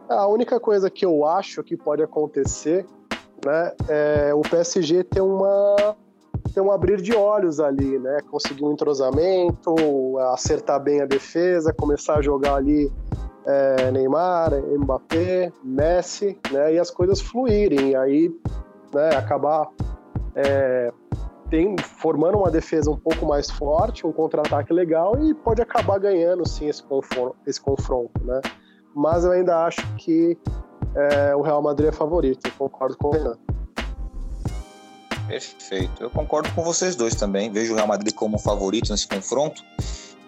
A 0.09 0.27
única 0.27 0.61
coisa 0.61 0.91
que 0.91 1.05
eu 1.05 1.25
acho 1.27 1.63
que 1.63 1.77
pode 1.77 2.03
acontecer, 2.03 2.87
né, 3.45 3.73
é 3.89 4.35
o 4.35 4.41
PSG 4.41 5.05
ter 5.05 5.21
uma 5.21 5.97
ter 6.53 6.61
um 6.61 6.73
abrir 6.73 7.01
de 7.01 7.15
olhos 7.15 7.61
ali, 7.61 7.99
né, 7.99 8.19
conseguir 8.29 8.65
um 8.65 8.73
entrosamento, 8.73 9.75
acertar 10.33 10.83
bem 10.83 11.01
a 11.01 11.07
defesa, 11.07 11.73
começar 11.73 12.17
a 12.17 12.23
jogar 12.23 12.57
ali 12.57 12.93
é, 13.47 13.91
Neymar, 13.93 14.53
Mbappé, 14.79 15.53
Messi, 15.63 16.37
né, 16.51 16.75
e 16.75 16.79
as 16.79 16.91
coisas 16.91 17.21
fluírem, 17.21 17.91
e 17.91 17.97
aí, 17.97 18.35
né, 18.93 19.11
acabar 19.17 19.69
é, 20.35 20.93
tem, 21.51 21.77
formando 21.79 22.39
uma 22.39 22.51
defesa 22.51 22.91
um 22.91 22.97
pouco 22.97 23.27
mais 23.27 23.51
forte, 23.51 24.07
um 24.07 24.13
contra-ataque 24.13 24.73
legal 24.73 25.23
e 25.23 25.35
pode 25.35 25.61
acabar 25.61 25.99
ganhando 25.99 26.49
sim 26.49 26.69
esse 26.69 26.83
confronto, 26.83 27.37
esse 27.47 27.61
confronto, 27.61 28.25
né? 28.25 28.41
Mas 28.95 29.25
eu 29.25 29.33
ainda 29.33 29.65
acho 29.65 29.83
que 29.97 30.39
é, 30.95 31.35
o 31.35 31.43
Real 31.43 31.61
Madrid 31.61 31.89
é 31.89 31.93
favorito, 31.93 32.47
eu 32.47 32.53
concordo 32.57 32.97
com 32.97 33.09
o 33.09 33.11
Renan. 33.11 33.37
Perfeito, 35.27 36.03
eu 36.03 36.11
concordo 36.11 36.51
com 36.55 36.63
vocês 36.63 36.97
dois 36.97 37.15
também. 37.15 37.53
Vejo 37.53 37.73
o 37.73 37.77
Real 37.77 37.87
Madrid 37.87 38.13
como 38.15 38.37
favorito 38.39 38.91
nesse 38.91 39.07
confronto 39.07 39.63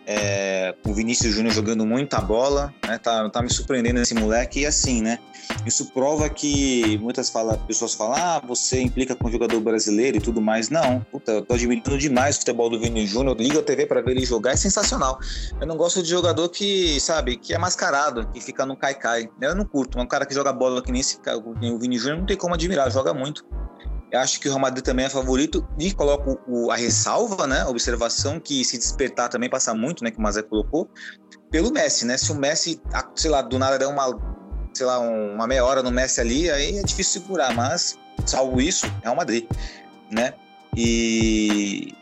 é, 0.07 0.75
o 0.87 0.93
Vinícius 0.93 1.35
Júnior 1.35 1.55
jogando 1.55 1.87
muita 1.87 2.21
bola, 2.21 2.73
né? 2.87 2.99
Tá, 2.99 3.29
tá 3.31 3.43
me 3.43 3.53
surpreendendo 3.53 4.01
esse 4.01 4.15
moleque. 4.15 4.61
E 4.61 4.67
assim, 4.67 5.01
né? 5.01 5.19
Isso 5.67 5.87
prova 5.93 6.29
que 6.29 6.99
muitas 6.99 7.29
fala, 7.29 7.59
pessoas 7.59 7.95
falam, 7.95 8.15
ah, 8.17 8.43
você 8.47 8.81
implica 8.81 9.15
com 9.15 9.29
o 9.29 9.31
jogador 9.31 9.61
brasileiro 9.61 10.17
e 10.17 10.21
tudo 10.21 10.41
mais. 10.41 10.71
Não, 10.71 11.01
puta, 11.11 11.33
eu 11.33 11.43
tô 11.43 11.55
admirando 11.55 11.99
demais 11.99 12.37
o 12.37 12.39
futebol 12.41 12.71
do 12.71 12.79
Vinícius 12.79 13.11
Júnior. 13.11 13.37
Liga 13.39 13.61
a 13.61 13.63
TV 13.63 13.87
para 13.87 14.01
ver 14.01 14.13
ele 14.13 14.25
jogar, 14.25 14.53
é 14.53 14.57
sensacional. 14.57 15.19
Eu 15.61 15.67
não 15.67 15.77
gosto 15.77 16.03
de 16.03 16.09
jogador 16.09 16.49
que, 16.49 16.99
sabe, 17.01 17.37
que 17.37 17.55
é 17.55 17.59
mascarado, 17.59 18.27
que 18.33 18.41
fica 18.41 18.65
no 18.65 18.77
cai-cai. 18.77 19.29
Eu 19.41 19.55
não 19.55 19.65
curto. 19.65 19.99
Um 19.99 20.07
cara 20.07 20.27
que 20.27 20.35
joga 20.35 20.53
bola 20.53 20.83
que 20.83 20.91
nem, 20.91 21.01
esse, 21.01 21.19
nem 21.61 21.73
o 21.73 21.79
Vini 21.79 21.99
Júnior 21.99 22.19
não 22.19 22.27
tem 22.27 22.37
como 22.37 22.55
admirar, 22.55 22.91
joga 22.91 23.13
muito. 23.13 23.45
Eu 24.13 24.21
acho 24.21 24.39
que 24.39 24.47
o 24.47 24.51
Real 24.51 24.61
Madrid 24.61 24.85
também 24.85 25.07
é 25.07 25.09
favorito 25.09 25.67
e 25.79 25.91
coloco 25.91 26.39
o, 26.47 26.71
a 26.71 26.77
ressalva, 26.77 27.47
né? 27.47 27.63
A 27.63 27.69
observação 27.71 28.39
que 28.39 28.63
se 28.63 28.77
despertar 28.77 29.31
também 29.31 29.49
passa 29.49 29.73
muito, 29.73 30.05
né? 30.05 30.11
Que 30.11 30.19
o 30.19 30.21
Mazé 30.21 30.43
colocou, 30.43 30.87
pelo 31.51 31.73
Messi, 31.73 32.05
né? 32.05 32.19
Se 32.19 32.31
o 32.31 32.35
Messi, 32.35 32.79
sei 33.17 33.31
lá, 33.31 33.41
do 33.41 33.59
nada 33.59 33.79
der 33.79 33.87
uma, 33.87 34.15
sei 34.75 34.85
lá, 34.85 34.99
uma 34.99 35.47
meia 35.47 35.65
hora 35.65 35.83
no 35.83 35.91
Messi 35.91 36.21
ali, 36.21 36.51
aí 36.51 36.77
é 36.77 36.83
difícil 36.83 37.23
segurar, 37.23 37.55
mas 37.55 37.99
salvo 38.27 38.61
isso, 38.61 38.85
é 39.03 39.09
o 39.09 39.17
Madrid, 39.17 39.47
né? 40.11 40.35
E 40.77 41.95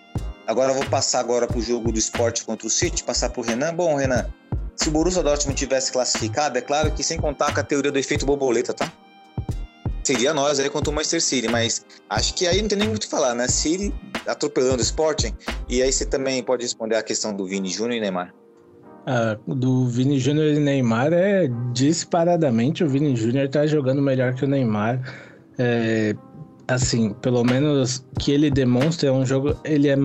agora 0.49 0.73
eu 0.73 0.75
vou 0.75 0.87
passar 0.87 1.21
agora 1.21 1.47
para 1.47 1.59
o 1.59 1.63
jogo 1.63 1.93
do 1.93 1.99
esporte 1.99 2.45
contra 2.45 2.67
o 2.67 2.71
City, 2.71 3.05
passar 3.05 3.31
para 3.31 3.41
o 3.41 3.45
Renan. 3.45 3.73
Bom, 3.73 3.95
Renan, 3.95 4.29
se 4.75 4.89
o 4.89 4.91
Borussia 4.91 5.23
Dortmund 5.23 5.57
tivesse 5.57 5.93
classificado, 5.93 6.59
é 6.59 6.61
claro 6.61 6.91
que 6.91 7.05
sem 7.05 7.21
contar 7.21 7.55
com 7.55 7.61
a 7.61 7.63
teoria 7.63 7.93
do 7.93 7.99
efeito 8.01 8.27
borboleta, 8.27 8.75
tá? 8.75 8.93
Seria 10.11 10.35
nós 10.35 10.59
aí 10.59 10.69
contra 10.69 10.91
o 10.91 10.95
Manchester 10.95 11.23
City, 11.23 11.49
mas 11.49 11.87
acho 12.09 12.35
que 12.35 12.47
aí 12.47 12.61
não 12.61 12.69
tem 12.69 12.79
nem 12.79 12.89
muito 12.89 13.05
o 13.05 13.07
que 13.07 13.11
falar, 13.11 13.33
né? 13.35 13.47
City 13.47 13.95
atropelando 14.27 14.79
o 14.79 14.83
Sporting, 14.83 15.33
e 15.69 15.81
aí 15.83 15.93
você 15.93 16.05
também 16.05 16.43
pode 16.43 16.65
responder 16.65 16.97
a 16.97 17.03
questão 17.03 17.33
do 17.33 17.47
Vini 17.47 17.69
Júnior 17.69 17.99
e 17.99 18.01
Neymar. 18.01 18.35
Ah, 19.07 19.39
do 19.47 19.87
Vini 19.87 20.19
Júnior 20.19 20.49
e 20.49 20.59
Neymar 20.59 21.13
é 21.13 21.49
disparadamente 21.73 22.83
o 22.83 22.89
Vini 22.89 23.15
Júnior 23.15 23.49
tá 23.49 23.67
jogando 23.67 24.03
melhor 24.03 24.35
que 24.35 24.45
o 24.45 24.49
Neymar. 24.49 25.01
É, 25.59 26.15
assim, 26.67 27.13
pelo 27.15 27.45
menos 27.45 28.05
que 28.19 28.33
ele 28.33 28.51
demonstra 28.51 29.11
é 29.11 29.13
um 29.13 29.25
jogo, 29.25 29.57
ele 29.65 29.89
é, 29.89 29.97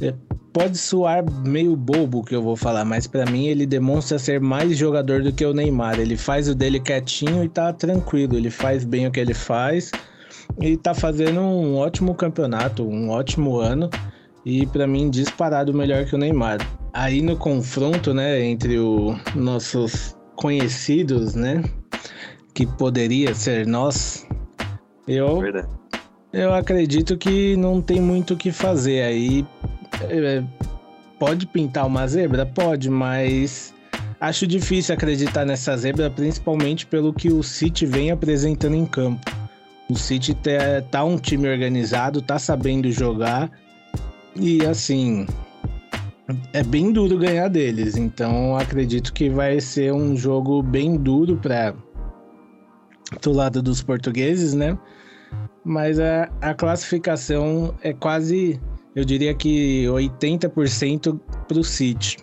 é 0.00 0.14
pode 0.52 0.76
soar 0.76 1.24
meio 1.46 1.74
bobo 1.74 2.18
o 2.18 2.24
que 2.24 2.34
eu 2.34 2.42
vou 2.42 2.56
falar, 2.56 2.84
mas 2.84 3.06
para 3.06 3.24
mim 3.30 3.46
ele 3.46 3.64
demonstra 3.64 4.18
ser 4.18 4.40
mais 4.40 4.76
jogador 4.76 5.22
do 5.22 5.32
que 5.32 5.44
o 5.44 5.54
Neymar. 5.54 5.98
Ele 5.98 6.16
faz 6.16 6.48
o 6.48 6.54
dele 6.54 6.78
quietinho 6.78 7.42
e 7.42 7.48
tá 7.48 7.72
tranquilo, 7.72 8.36
ele 8.36 8.50
faz 8.50 8.84
bem 8.84 9.06
o 9.06 9.10
que 9.10 9.18
ele 9.18 9.34
faz 9.34 9.90
e 10.60 10.76
tá 10.76 10.92
fazendo 10.92 11.40
um 11.40 11.76
ótimo 11.76 12.14
campeonato, 12.14 12.86
um 12.86 13.08
ótimo 13.08 13.56
ano 13.56 13.88
e 14.44 14.66
para 14.66 14.86
mim 14.86 15.08
disparado 15.08 15.72
melhor 15.72 16.04
que 16.04 16.14
o 16.14 16.18
Neymar. 16.18 16.58
Aí 16.92 17.22
no 17.22 17.36
confronto, 17.36 18.12
né, 18.12 18.44
entre 18.44 18.78
os 18.78 19.16
nossos 19.34 20.14
conhecidos, 20.36 21.34
né, 21.34 21.62
que 22.52 22.66
poderia 22.66 23.34
ser 23.34 23.66
nós, 23.66 24.26
eu 25.08 25.40
Verdade 25.40 25.68
Eu 26.32 26.52
acredito 26.54 27.16
que 27.16 27.56
não 27.56 27.80
tem 27.80 28.00
muito 28.00 28.34
o 28.34 28.36
que 28.36 28.52
fazer 28.52 29.02
aí. 29.02 29.46
É, 30.08 30.42
pode 31.18 31.46
pintar 31.46 31.86
uma 31.86 32.06
zebra? 32.06 32.44
Pode, 32.44 32.90
mas 32.90 33.74
acho 34.20 34.46
difícil 34.46 34.94
acreditar 34.94 35.44
nessa 35.44 35.76
zebra, 35.76 36.10
principalmente 36.10 36.86
pelo 36.86 37.12
que 37.12 37.32
o 37.32 37.42
City 37.42 37.86
vem 37.86 38.10
apresentando 38.10 38.74
em 38.74 38.86
campo. 38.86 39.30
O 39.88 39.96
City 39.96 40.34
tá, 40.34 40.82
tá 40.90 41.04
um 41.04 41.18
time 41.18 41.48
organizado, 41.48 42.22
tá 42.22 42.38
sabendo 42.38 42.90
jogar 42.90 43.50
e 44.34 44.64
assim 44.64 45.26
é 46.52 46.62
bem 46.62 46.92
duro 46.92 47.18
ganhar 47.18 47.48
deles. 47.48 47.96
Então 47.96 48.56
acredito 48.56 49.12
que 49.12 49.28
vai 49.28 49.60
ser 49.60 49.92
um 49.92 50.16
jogo 50.16 50.62
bem 50.62 50.96
duro 50.96 51.36
para 51.36 51.74
do 53.20 53.32
lado 53.32 53.62
dos 53.62 53.82
portugueses, 53.82 54.54
né? 54.54 54.78
Mas 55.64 56.00
a, 56.00 56.28
a 56.40 56.54
classificação 56.54 57.74
é 57.82 57.92
quase, 57.92 58.60
eu 58.94 59.04
diria 59.04 59.34
que 59.34 59.84
80% 59.86 61.18
para 61.48 61.58
o 61.58 61.64
City. 61.64 62.18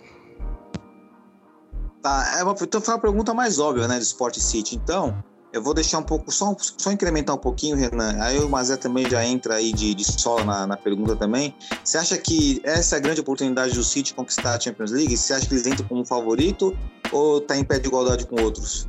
Tá, 2.02 2.38
é 2.38 2.42
uma, 2.42 2.54
então 2.60 2.80
foi 2.80 2.94
uma 2.94 3.00
pergunta 3.00 3.34
mais 3.34 3.58
óbvia, 3.58 3.86
né, 3.86 3.96
do 3.96 4.02
Sport 4.02 4.38
City. 4.38 4.76
Então, 4.76 5.22
eu 5.52 5.62
vou 5.62 5.74
deixar 5.74 5.98
um 5.98 6.02
pouco, 6.02 6.30
só, 6.30 6.54
só 6.58 6.92
incrementar 6.92 7.34
um 7.34 7.38
pouquinho, 7.38 7.76
Renan. 7.76 8.16
Aí 8.22 8.38
o 8.38 8.48
Mazé 8.48 8.76
também 8.76 9.08
já 9.10 9.24
entra 9.24 9.56
aí 9.56 9.72
de, 9.72 9.94
de 9.94 10.04
solo 10.04 10.44
na, 10.44 10.66
na 10.66 10.76
pergunta 10.76 11.16
também. 11.16 11.54
Você 11.84 11.98
acha 11.98 12.16
que 12.16 12.60
essa 12.64 12.96
é 12.96 12.98
a 12.98 13.00
grande 13.00 13.20
oportunidade 13.20 13.74
do 13.74 13.82
City 13.82 14.14
conquistar 14.14 14.54
a 14.54 14.60
Champions 14.60 14.92
League? 14.92 15.16
Você 15.16 15.34
acha 15.34 15.46
que 15.46 15.54
eles 15.54 15.66
entram 15.66 15.86
como 15.88 16.04
favorito 16.04 16.76
ou 17.10 17.40
tá 17.40 17.56
em 17.56 17.64
pé 17.64 17.78
de 17.78 17.88
igualdade 17.88 18.26
com 18.26 18.40
outros? 18.40 18.88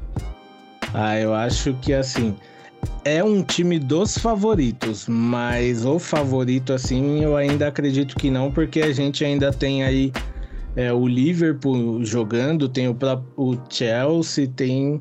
Ah, 0.94 1.17
eu 1.17 1.34
acho 1.34 1.74
que 1.82 1.94
assim. 1.94 2.38
É 3.04 3.24
um 3.24 3.42
time 3.42 3.80
dos 3.80 4.18
favoritos, 4.18 5.08
mas 5.08 5.86
o 5.86 5.98
favorito, 5.98 6.72
assim, 6.72 7.24
eu 7.24 7.36
ainda 7.36 7.68
acredito 7.68 8.16
que 8.16 8.30
não, 8.30 8.52
porque 8.52 8.82
a 8.82 8.94
gente 8.94 9.26
ainda 9.26 9.52
tem 9.52 9.84
aí 9.84 10.12
é, 10.76 10.94
o 10.94 11.08
Liverpool 11.08 12.06
jogando, 12.06 12.70
tem 12.70 12.88
o, 12.88 12.98
o 13.38 13.58
Chelsea, 13.70 14.48
tem 14.48 15.00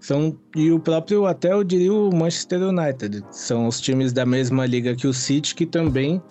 são 0.00 0.36
e 0.54 0.70
o 0.70 0.78
próprio 0.78 1.26
até 1.26 1.52
eu 1.52 1.64
diria 1.64 1.92
o 1.92 2.14
Manchester 2.14 2.62
United 2.62 3.24
são 3.32 3.66
os 3.66 3.80
times 3.80 4.12
da 4.12 4.24
mesma 4.24 4.64
liga 4.64 4.94
que 4.94 5.08
o 5.08 5.12
City 5.12 5.56
que 5.56 5.66
também 5.66 6.22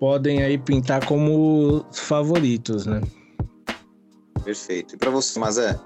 podem 0.00 0.42
aí 0.42 0.58
pintar 0.58 1.06
como 1.06 1.84
favoritos, 1.92 2.86
né? 2.86 3.00
Perfeito. 4.44 4.94
E 4.94 4.98
para 4.98 5.10
você, 5.10 5.38
Mazé? 5.38 5.78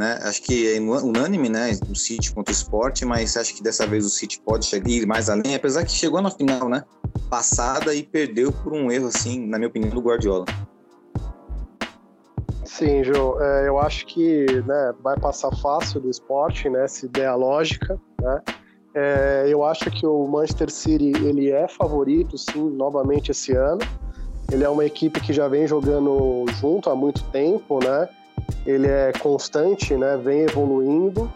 Né? 0.00 0.18
Acho 0.22 0.40
que 0.40 0.74
é 0.74 0.80
unânime, 0.80 1.50
né? 1.50 1.72
O 1.90 1.94
City 1.94 2.32
contra 2.32 2.50
o 2.50 2.56
Sport, 2.56 3.02
mas 3.02 3.36
acho 3.36 3.54
que 3.54 3.62
dessa 3.62 3.86
vez 3.86 4.06
o 4.06 4.08
City 4.08 4.40
pode 4.40 4.64
chegar 4.64 5.06
mais 5.06 5.28
além, 5.28 5.54
apesar 5.54 5.84
que 5.84 5.92
chegou 5.92 6.22
na 6.22 6.30
final, 6.30 6.70
né? 6.70 6.84
Passada 7.28 7.94
e 7.94 8.02
perdeu 8.02 8.50
por 8.50 8.72
um 8.72 8.90
erro, 8.90 9.08
assim, 9.08 9.46
na 9.46 9.58
minha 9.58 9.68
opinião, 9.68 9.90
do 9.90 10.00
Guardiola. 10.00 10.46
Sim, 12.64 13.04
João. 13.04 13.38
É, 13.42 13.68
eu 13.68 13.78
acho 13.78 14.06
que 14.06 14.46
né, 14.66 14.94
vai 15.02 15.20
passar 15.20 15.54
fácil 15.56 16.00
do 16.00 16.08
esporte, 16.08 16.70
né? 16.70 16.88
Se 16.88 17.06
der 17.06 17.26
a 17.26 17.34
lógica, 17.34 18.00
né? 18.22 18.40
É, 18.94 19.44
eu 19.48 19.62
acho 19.62 19.90
que 19.90 20.06
o 20.06 20.26
Manchester 20.26 20.70
City 20.70 21.12
ele 21.22 21.50
é 21.50 21.68
favorito, 21.68 22.38
sim, 22.38 22.70
novamente 22.70 23.32
esse 23.32 23.52
ano. 23.52 23.82
Ele 24.50 24.64
é 24.64 24.68
uma 24.70 24.86
equipe 24.86 25.20
que 25.20 25.34
já 25.34 25.46
vem 25.46 25.66
jogando 25.66 26.46
junto 26.58 26.88
há 26.88 26.96
muito 26.96 27.22
tempo, 27.24 27.84
né? 27.84 28.08
Ele 28.66 28.86
é 28.86 29.12
constante, 29.12 29.94
né? 29.94 30.16
Vem 30.16 30.40
evoluindo. 30.40 31.30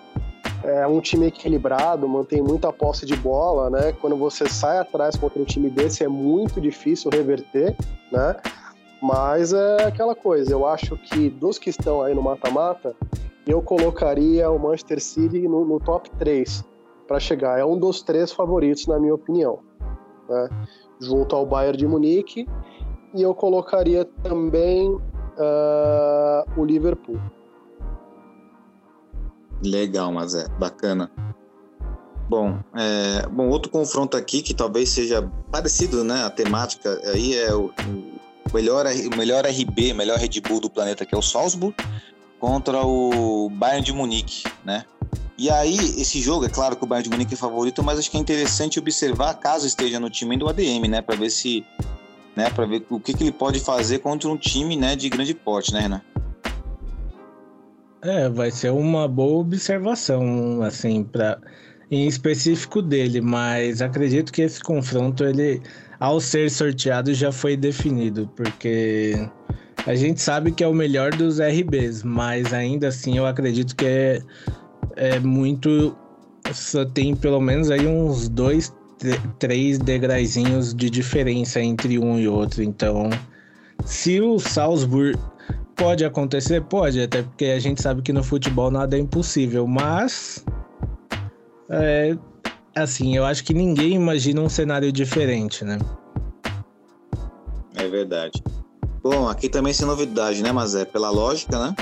É 0.62 0.86
um 0.86 1.00
time 1.00 1.26
equilibrado, 1.26 2.08
mantém 2.08 2.40
muita 2.40 2.72
posse 2.72 3.04
de 3.04 3.14
bola, 3.14 3.68
né? 3.68 3.92
Quando 4.00 4.16
você 4.16 4.48
sai 4.48 4.78
atrás 4.78 5.14
contra 5.14 5.40
um 5.40 5.44
time 5.44 5.68
desse 5.68 6.02
é 6.02 6.08
muito 6.08 6.60
difícil 6.60 7.10
reverter, 7.10 7.76
né? 8.10 8.36
Mas 9.02 9.52
é 9.52 9.84
aquela 9.84 10.14
coisa, 10.14 10.50
eu 10.50 10.66
acho 10.66 10.96
que 10.96 11.28
dos 11.28 11.58
que 11.58 11.68
estão 11.68 12.00
aí 12.00 12.14
no 12.14 12.22
mata-mata, 12.22 12.96
eu 13.46 13.60
colocaria 13.60 14.50
o 14.50 14.58
Manchester 14.58 15.02
City 15.02 15.46
no, 15.46 15.64
no 15.64 15.78
top 15.78 16.08
3 16.18 16.64
para 17.06 17.20
chegar. 17.20 17.58
É 17.58 17.64
um 17.64 17.78
dos 17.78 18.02
três 18.02 18.32
favoritos, 18.32 18.86
na 18.86 18.98
minha 18.98 19.14
opinião. 19.14 19.58
Né? 20.28 20.48
Junto 21.00 21.36
ao 21.36 21.44
Bayern 21.44 21.76
de 21.76 21.86
Munique. 21.86 22.48
E 23.14 23.22
eu 23.22 23.34
colocaria 23.34 24.04
também 24.22 24.98
uh, 25.36 26.60
o 26.60 26.64
Liverpool. 26.64 27.20
Legal, 29.62 30.12
mas 30.12 30.34
é 30.34 30.48
bacana. 30.58 31.10
Bom, 32.28 32.58
é, 32.74 33.26
bom, 33.28 33.48
outro 33.48 33.70
confronto 33.70 34.16
aqui 34.16 34.42
que 34.42 34.54
talvez 34.54 34.88
seja 34.88 35.30
parecido, 35.50 36.02
né? 36.02 36.24
A 36.24 36.30
temática 36.30 37.00
aí 37.04 37.36
é 37.36 37.54
o, 37.54 37.70
melhor, 38.52 38.86
o 38.86 39.16
melhor 39.16 39.44
RB, 39.44 39.92
melhor 39.92 40.18
Red 40.18 40.40
Bull 40.40 40.60
do 40.60 40.70
planeta, 40.70 41.04
que 41.04 41.14
é 41.14 41.18
o 41.18 41.22
Salzburg, 41.22 41.74
contra 42.40 42.84
o 42.84 43.50
Bayern 43.50 43.84
de 43.84 43.92
Munique, 43.92 44.44
né? 44.64 44.84
E 45.36 45.50
aí, 45.50 45.76
esse 45.76 46.20
jogo, 46.20 46.44
é 46.44 46.48
claro 46.48 46.76
que 46.76 46.84
o 46.84 46.86
Bayern 46.86 47.08
de 47.08 47.10
Munique 47.10 47.34
é 47.34 47.36
favorito, 47.36 47.82
mas 47.82 47.98
acho 47.98 48.10
que 48.10 48.16
é 48.16 48.20
interessante 48.20 48.78
observar, 48.78 49.34
caso 49.34 49.66
esteja 49.66 49.98
no 49.98 50.08
time 50.08 50.36
do 50.36 50.48
ADM, 50.48 50.88
né? 50.88 51.02
Para 51.02 51.16
ver 51.16 51.30
se. 51.30 51.64
Né, 52.36 52.50
para 52.50 52.66
ver 52.66 52.84
o 52.90 52.98
que, 52.98 53.14
que 53.14 53.22
ele 53.22 53.32
pode 53.32 53.60
fazer 53.60 54.00
contra 54.00 54.28
um 54.28 54.36
time 54.36 54.76
né, 54.76 54.96
de 54.96 55.08
grande 55.08 55.34
porte, 55.34 55.72
né, 55.72 55.80
Renan? 55.80 56.00
É, 58.02 58.28
vai 58.28 58.50
ser 58.50 58.70
uma 58.70 59.06
boa 59.06 59.40
observação, 59.40 60.60
assim, 60.62 61.04
para 61.04 61.40
em 61.90 62.06
específico 62.06 62.82
dele, 62.82 63.20
mas 63.20 63.80
acredito 63.80 64.32
que 64.32 64.42
esse 64.42 64.60
confronto 64.60 65.24
ele 65.24 65.62
ao 66.00 66.20
ser 66.20 66.50
sorteado 66.50 67.14
já 67.14 67.30
foi 67.30 67.56
definido, 67.56 68.28
porque 68.34 69.14
a 69.86 69.94
gente 69.94 70.20
sabe 70.20 70.50
que 70.50 70.64
é 70.64 70.66
o 70.66 70.74
melhor 70.74 71.10
dos 71.14 71.38
RBs, 71.38 72.02
mas 72.02 72.52
ainda 72.52 72.88
assim 72.88 73.16
eu 73.16 73.26
acredito 73.26 73.76
que 73.76 73.86
é, 73.86 74.22
é 74.96 75.18
muito. 75.18 75.96
Só 76.52 76.84
tem 76.84 77.14
pelo 77.14 77.40
menos 77.40 77.70
aí 77.70 77.86
uns 77.86 78.28
dois, 78.28 78.74
três 79.38 79.78
degraizinhos 79.78 80.74
de 80.74 80.88
diferença 80.88 81.60
entre 81.60 81.98
um 81.98 82.18
e 82.18 82.28
outro. 82.28 82.62
Então, 82.62 83.10
se 83.84 84.20
o 84.20 84.38
Salzburg 84.38 85.18
pode 85.76 86.04
acontecer, 86.04 86.62
pode, 86.62 87.00
até 87.00 87.22
porque 87.22 87.46
a 87.46 87.58
gente 87.58 87.82
sabe 87.82 88.02
que 88.02 88.12
no 88.12 88.22
futebol 88.22 88.70
nada 88.70 88.96
é 88.96 89.00
impossível, 89.00 89.66
mas. 89.66 90.44
É, 91.68 92.16
assim, 92.74 93.16
eu 93.16 93.24
acho 93.24 93.44
que 93.44 93.54
ninguém 93.54 93.94
imagina 93.94 94.40
um 94.40 94.48
cenário 94.48 94.92
diferente, 94.92 95.64
né? 95.64 95.78
É 97.74 97.88
verdade. 97.88 98.42
Bom, 99.02 99.28
aqui 99.28 99.48
também 99.48 99.72
sem 99.72 99.86
novidade, 99.86 100.42
né, 100.42 100.50
mas 100.50 100.74
é 100.74 100.84
pela 100.84 101.10
lógica, 101.10 101.58
né? 101.58 101.74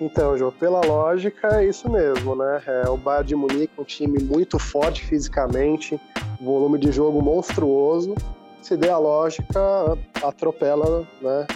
Então, 0.00 0.38
João, 0.38 0.52
pela 0.52 0.80
lógica 0.80 1.60
é 1.60 1.68
isso 1.68 1.90
mesmo, 1.90 2.36
né? 2.36 2.62
É 2.66 2.88
o 2.88 2.96
Bayern 2.96 3.26
de 3.26 3.34
Munique, 3.34 3.72
um 3.76 3.84
time 3.84 4.22
muito 4.22 4.58
forte 4.58 5.04
fisicamente, 5.04 6.00
volume 6.40 6.78
de 6.78 6.92
jogo 6.92 7.20
monstruoso. 7.20 8.14
Se 8.62 8.76
der 8.76 8.90
a 8.90 8.98
lógica, 8.98 9.98
atropela, 10.22 11.06
né, 11.20 11.46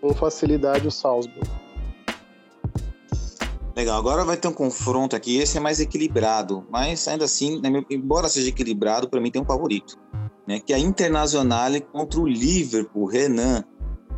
com 0.00 0.14
facilidade 0.14 0.86
o 0.86 0.90
Salzburg. 0.90 1.48
Legal, 3.74 3.98
agora 3.98 4.24
vai 4.24 4.36
ter 4.36 4.46
um 4.46 4.52
confronto 4.52 5.16
aqui, 5.16 5.38
esse 5.38 5.56
é 5.56 5.60
mais 5.60 5.80
equilibrado, 5.80 6.66
mas 6.70 7.08
ainda 7.08 7.24
assim, 7.24 7.60
né, 7.60 7.70
embora 7.90 8.28
seja 8.28 8.50
equilibrado, 8.50 9.08
para 9.08 9.20
mim 9.20 9.30
tem 9.30 9.40
um 9.40 9.44
favorito, 9.44 9.98
né, 10.46 10.60
que 10.60 10.72
é 10.72 10.76
a 10.76 10.78
Internacional 10.78 11.70
contra 11.92 12.20
o 12.20 12.26
Liverpool, 12.26 13.06
Renan. 13.06 13.64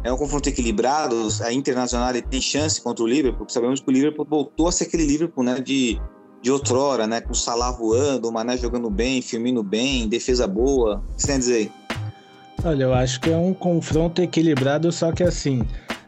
É 0.05 0.13
um 0.13 0.17
confronto 0.17 0.49
equilibrado, 0.49 1.29
a 1.43 1.53
Internacional 1.53 2.13
tem 2.29 2.41
chance 2.41 2.81
contra 2.81 3.05
o 3.05 3.07
Liverpool, 3.07 3.39
porque 3.39 3.53
sabemos 3.53 3.81
que 3.81 3.89
o 3.89 3.93
Liverpool 3.93 4.27
voltou 4.29 4.67
a 4.67 4.73
ser 4.73 4.85
aquele 4.85 5.07
Liverpool, 5.07 5.45
né, 5.45 5.61
de, 5.61 6.01
de 6.43 6.51
outrora, 6.51 7.07
né, 7.07 7.21
com 7.21 7.31
o 7.31 7.37
Salah 7.37 7.71
voando, 7.71 8.29
o 8.29 8.33
Mané 8.33 8.57
jogando 8.57 8.91
bem, 8.91 9.23
Firmino 9.23 9.63
bem, 9.63 10.09
defesa 10.09 10.47
boa. 10.49 10.97
O 10.97 11.15
que 11.15 11.23
você 11.23 11.27
tem 11.29 11.37
a 11.37 11.39
dizer? 11.39 11.73
Olha, 12.65 12.85
eu 12.85 12.95
acho 12.95 13.21
que 13.21 13.31
é 13.31 13.37
um 13.37 13.55
confronto 13.55 14.21
equilibrado, 14.21 14.91
só 14.91 15.13
que 15.13 15.23
assim, 15.23 15.63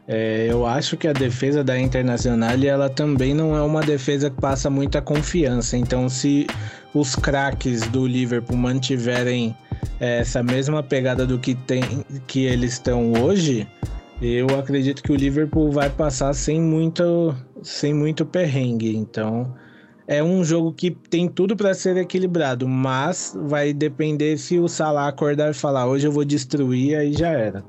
é, 0.06 0.48
eu 0.50 0.66
acho 0.66 0.96
que 0.96 1.08
a 1.08 1.12
defesa 1.12 1.64
da 1.64 1.78
Internacional 1.78 2.62
ela 2.62 2.90
também 2.90 3.32
não 3.32 3.56
é 3.56 3.62
uma 3.62 3.80
defesa 3.80 4.28
que 4.28 4.40
passa 4.40 4.68
muita 4.68 5.00
confiança. 5.00 5.76
Então, 5.76 6.08
se 6.08 6.46
os 6.92 7.16
craques 7.16 7.82
do 7.88 8.06
Liverpool 8.06 8.56
mantiverem 8.56 9.56
essa 10.00 10.42
mesma 10.42 10.82
pegada 10.82 11.26
do 11.26 11.38
que, 11.38 11.54
tem, 11.54 11.82
que 12.26 12.44
eles 12.44 12.74
estão 12.74 13.12
hoje, 13.12 13.66
eu 14.20 14.46
acredito 14.58 15.02
que 15.02 15.12
o 15.12 15.16
Liverpool 15.16 15.70
vai 15.70 15.90
passar 15.90 16.34
sem 16.34 16.60
muito, 16.60 17.34
sem 17.62 17.92
muito 17.92 18.24
perrengue. 18.24 18.96
Então, 18.96 19.54
é 20.06 20.22
um 20.22 20.44
jogo 20.44 20.72
que 20.72 20.90
tem 20.90 21.28
tudo 21.28 21.56
para 21.56 21.74
ser 21.74 21.96
equilibrado, 21.96 22.68
mas 22.68 23.36
vai 23.46 23.72
depender 23.72 24.36
se 24.38 24.58
o 24.58 24.68
Salah 24.68 25.08
acordar 25.08 25.50
e 25.50 25.54
falar: 25.54 25.86
hoje 25.86 26.06
eu 26.06 26.12
vou 26.12 26.24
destruir, 26.24 26.96
aí 26.96 27.12
já 27.12 27.28
era. 27.28 27.64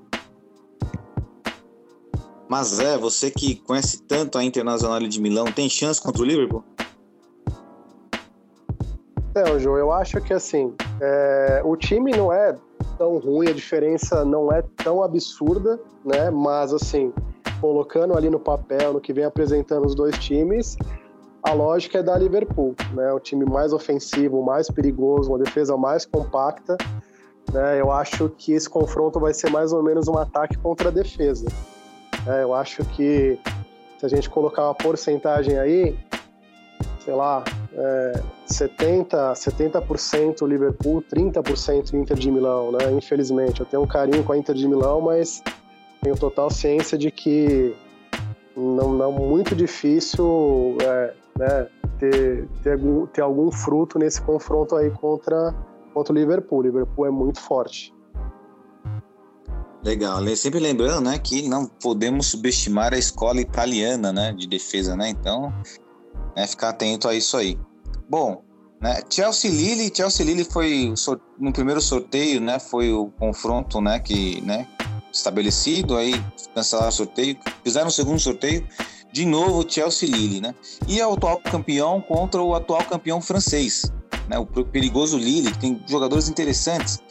Mas 2.48 2.80
é, 2.80 2.98
você 2.98 3.32
que 3.32 3.56
conhece 3.56 4.04
tanto 4.04 4.38
a 4.38 4.44
Internacional 4.44 5.00
de 5.00 5.20
Milão, 5.20 5.46
tem 5.46 5.68
chance 5.68 6.02
contra 6.02 6.22
o 6.22 6.26
Liverpool? 6.26 6.64
Então, 9.32 9.60
João, 9.60 9.78
eu 9.78 9.92
acho 9.92 10.22
que 10.22 10.32
assim, 10.32 10.74
é, 11.02 11.62
o 11.64 11.76
time 11.76 12.12
não 12.12 12.32
é 12.32 12.56
tão 12.98 13.18
ruim, 13.18 13.50
a 13.50 13.54
diferença 13.54 14.24
não 14.24 14.52
é 14.52 14.64
tão 14.84 15.04
absurda, 15.04 15.80
né? 16.04 16.30
Mas 16.30 16.74
assim, 16.74 17.14
colocando 17.60 18.18
ali 18.18 18.30
no 18.30 18.40
papel, 18.40 18.94
no 18.94 19.02
que 19.02 19.14
vem 19.14 19.26
apresentando 19.26 19.86
os 19.86 19.96
dois 19.96 20.18
times, 20.18 20.78
a 21.44 21.54
lógica 21.54 22.00
é 22.00 22.04
da 22.04 22.18
Liverpool, 22.18 22.76
né? 22.94 23.12
O 23.14 23.20
time 23.20 23.46
mais 23.46 23.74
ofensivo, 23.74 24.42
mais 24.44 24.70
perigoso, 24.70 25.30
uma 25.32 25.40
defesa 25.40 25.78
mais 25.78 26.06
compacta. 26.06 26.78
Né? 27.54 27.80
Eu 27.80 27.92
acho 27.92 28.30
que 28.30 28.54
esse 28.54 28.70
confronto 28.70 29.20
vai 29.20 29.34
ser 29.34 29.52
mais 29.52 29.72
ou 29.72 29.84
menos 29.84 30.08
um 30.08 30.18
ataque 30.18 30.58
contra 30.58 30.90
a 30.90 30.92
defesa. 30.92 31.46
É, 32.28 32.44
eu 32.44 32.54
acho 32.54 32.84
que 32.86 33.40
se 34.00 34.06
a 34.06 34.10
gente 34.10 34.30
colocar 34.30 34.64
uma 34.64 34.74
porcentagem 34.74 35.58
aí, 35.60 35.98
sei 37.04 37.14
lá, 37.14 37.44
é, 37.78 38.24
70%, 38.48 39.34
70% 39.34 40.48
Liverpool, 40.48 41.04
30% 41.14 41.94
Inter 41.94 42.18
de 42.18 42.32
Milão, 42.32 42.72
né? 42.72 42.92
Infelizmente, 42.92 43.60
eu 43.60 43.66
tenho 43.66 43.84
um 43.84 43.88
carinho 43.88 44.24
com 44.24 44.32
a 44.34 44.38
Inter 44.38 44.56
de 44.56 44.68
Milão, 44.68 45.02
mas 45.02 45.44
tenho 46.02 46.16
total 46.16 46.50
ciência 46.50 46.98
de 46.98 47.12
que 47.12 47.76
não, 48.56 48.94
não 48.94 49.12
muito 49.12 49.56
difícil 49.56 50.78
é, 50.82 51.14
né, 51.38 51.68
ter, 52.00 52.48
ter, 52.64 52.74
algum, 52.74 53.06
ter 53.08 53.22
algum 53.22 53.52
fruto 53.52 54.00
nesse 54.00 54.22
confronto 54.22 54.76
aí 54.76 54.90
contra, 54.92 55.54
contra 55.94 56.14
o 56.14 56.16
Liverpool. 56.16 56.60
O 56.60 56.62
Liverpool 56.62 57.06
é 57.06 57.12
muito 57.12 57.42
forte. 57.42 57.94
Legal. 59.84 60.26
Sempre 60.36 60.60
lembrando, 60.60 61.02
né, 61.02 61.20
que 61.20 61.48
não 61.48 61.68
podemos 61.68 62.28
subestimar 62.28 62.94
a 62.94 62.98
escola 62.98 63.42
italiana, 63.42 64.14
né, 64.14 64.34
de 64.34 64.48
defesa, 64.48 64.96
né? 64.96 65.10
Então, 65.10 65.54
né, 66.36 66.48
ficar 66.48 66.70
atento 66.70 67.08
a 67.08 67.16
isso 67.16 67.38
aí. 67.38 67.58
Bom, 68.10 68.44
né, 68.82 69.02
Chelsea 69.10 69.50
Lille, 69.50 69.92
Chelsea 69.96 70.26
Lille 70.26 70.44
foi 70.44 70.94
no 71.40 71.54
primeiro 71.54 71.82
sorteio, 71.82 72.42
né, 72.42 72.60
foi 72.60 72.92
o 72.92 73.08
confronto, 73.18 73.82
né, 73.82 74.00
que, 74.00 74.42
né, 74.42 74.68
estabelecido 75.12 75.96
aí, 75.96 76.14
cancelaram 76.54 76.90
o 76.90 76.92
sorteio, 76.92 77.38
fizeram 77.64 77.88
o 77.88 77.92
segundo 77.92 78.20
sorteio, 78.20 78.68
de 79.12 79.26
novo 79.26 79.66
Chelsea 79.66 80.10
Lille, 80.10 80.42
né? 80.42 80.54
E 80.90 81.00
é 81.00 81.08
o 81.08 81.14
atual 81.14 81.38
campeão 81.38 82.02
contra 82.02 82.42
o 82.42 82.54
atual 82.54 82.84
campeão 82.84 83.22
francês, 83.22 83.90
né? 84.28 84.38
O 84.38 84.46
perigoso 84.46 85.18
Lille, 85.18 85.54
que 85.54 85.60
tem 85.60 85.82
jogadores 85.88 86.28
interessantes. 86.28 87.02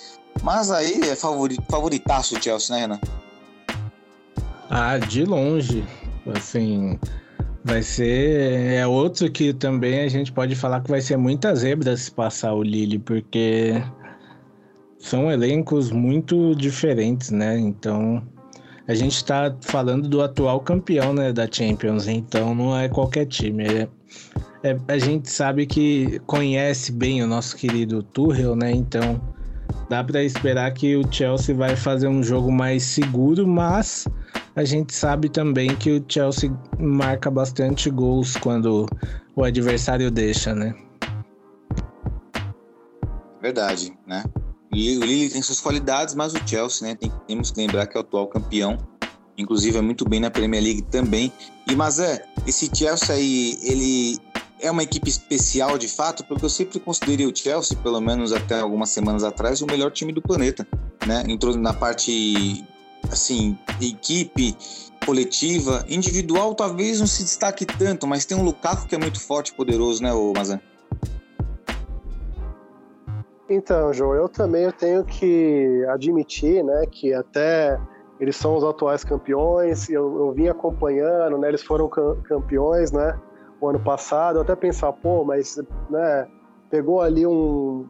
Mas 0.42 0.70
aí 0.70 1.00
é 1.08 1.16
favoritaço 1.16 2.36
o 2.36 2.42
Chelsea, 2.42 2.76
né, 2.76 2.82
Renan? 2.82 3.00
Ah, 4.68 4.98
de 4.98 5.24
longe. 5.24 5.82
Assim, 6.34 6.98
vai 7.64 7.82
ser. 7.82 8.74
É 8.74 8.86
outro 8.86 9.30
que 9.30 9.52
também 9.52 10.00
a 10.00 10.08
gente 10.08 10.30
pode 10.30 10.54
falar 10.54 10.82
que 10.82 10.90
vai 10.90 11.00
ser 11.00 11.16
muitas 11.16 11.60
zebras 11.60 12.02
se 12.02 12.10
passar 12.10 12.52
o 12.52 12.62
Lille, 12.62 12.98
porque 12.98 13.82
são 14.98 15.30
elencos 15.30 15.90
muito 15.90 16.54
diferentes, 16.54 17.30
né? 17.30 17.58
Então, 17.58 18.22
a 18.86 18.94
gente 18.94 19.16
está 19.16 19.54
falando 19.62 20.08
do 20.08 20.20
atual 20.20 20.60
campeão 20.60 21.14
né, 21.14 21.32
da 21.32 21.48
Champions, 21.50 22.06
então 22.06 22.54
não 22.54 22.78
é 22.78 22.88
qualquer 22.88 23.26
time. 23.26 23.64
É, 23.64 23.88
é, 24.62 24.76
a 24.88 24.98
gente 24.98 25.30
sabe 25.30 25.66
que 25.66 26.20
conhece 26.26 26.92
bem 26.92 27.22
o 27.22 27.26
nosso 27.26 27.56
querido 27.56 28.02
Tuchel, 28.02 28.54
né? 28.54 28.70
Então 28.70 29.20
dá 29.88 30.04
para 30.04 30.22
esperar 30.22 30.70
que 30.72 30.96
o 30.96 31.02
Chelsea 31.10 31.54
vai 31.54 31.76
fazer 31.76 32.08
um 32.08 32.22
jogo 32.22 32.52
mais 32.52 32.82
seguro, 32.82 33.46
mas 33.46 34.06
a 34.56 34.64
gente 34.64 34.94
sabe 34.94 35.28
também 35.28 35.74
que 35.74 35.90
o 35.90 36.04
Chelsea 36.06 36.50
marca 36.78 37.30
bastante 37.30 37.90
gols 37.90 38.36
quando 38.36 38.86
o 39.34 39.42
adversário 39.42 40.10
deixa, 40.10 40.54
né? 40.54 40.74
Verdade, 43.42 43.96
né? 44.06 44.24
E 44.72 44.96
o 44.96 45.04
Lille 45.04 45.30
tem 45.30 45.42
suas 45.42 45.60
qualidades, 45.60 46.14
mas 46.14 46.34
o 46.34 46.48
Chelsea, 46.48 46.88
né? 46.88 46.94
Tem, 46.94 47.12
temos 47.26 47.50
que 47.50 47.60
lembrar 47.60 47.86
que 47.86 47.96
é 47.96 48.00
o 48.00 48.02
atual 48.02 48.28
campeão, 48.28 48.78
inclusive 49.36 49.76
é 49.76 49.82
muito 49.82 50.08
bem 50.08 50.20
na 50.20 50.30
Premier 50.30 50.62
League 50.62 50.82
também. 50.82 51.32
E 51.68 51.74
mas 51.74 51.98
é, 51.98 52.24
esse 52.46 52.70
Chelsea 52.72 53.14
aí, 53.14 53.58
ele 53.62 54.18
é 54.60 54.70
uma 54.70 54.82
equipe 54.82 55.08
especial 55.10 55.76
de 55.76 55.88
fato, 55.88 56.24
porque 56.24 56.44
eu 56.44 56.48
sempre 56.48 56.78
considerei 56.78 57.26
o 57.26 57.36
Chelsea, 57.36 57.76
pelo 57.78 58.00
menos 58.00 58.32
até 58.32 58.60
algumas 58.60 58.90
semanas 58.90 59.24
atrás, 59.24 59.60
o 59.60 59.66
melhor 59.66 59.90
time 59.90 60.12
do 60.12 60.22
planeta, 60.22 60.66
né? 61.06 61.24
Entrou 61.28 61.56
na 61.56 61.72
parte 61.72 62.64
assim, 63.10 63.58
equipe, 63.80 64.56
coletiva, 65.04 65.84
individual 65.88 66.54
talvez 66.54 67.00
não 67.00 67.06
se 67.06 67.22
destaque 67.22 67.64
tanto, 67.64 68.06
mas 68.06 68.24
tem 68.24 68.36
um 68.36 68.42
Lukaku 68.42 68.86
que 68.86 68.94
é 68.94 68.98
muito 68.98 69.20
forte 69.20 69.48
e 69.48 69.54
poderoso, 69.54 70.02
né, 70.02 70.12
o 70.12 70.32
Mazan? 70.34 70.60
Então, 73.48 73.92
João, 73.92 74.14
eu 74.14 74.28
também 74.28 74.70
tenho 74.72 75.04
que 75.04 75.84
admitir, 75.90 76.64
né, 76.64 76.86
que 76.90 77.12
até 77.12 77.78
eles 78.18 78.36
são 78.36 78.56
os 78.56 78.64
atuais 78.64 79.04
campeões, 79.04 79.90
eu, 79.90 80.18
eu 80.18 80.32
vim 80.32 80.48
acompanhando, 80.48 81.36
né, 81.36 81.48
eles 81.48 81.62
foram 81.62 81.88
campeões, 81.88 82.90
né, 82.90 83.18
o 83.60 83.68
ano 83.68 83.80
passado, 83.80 84.36
eu 84.36 84.42
até 84.42 84.56
pensar, 84.56 84.92
pô, 84.92 85.24
mas, 85.24 85.60
né, 85.90 86.26
pegou 86.70 87.00
ali 87.00 87.26
um 87.26 87.86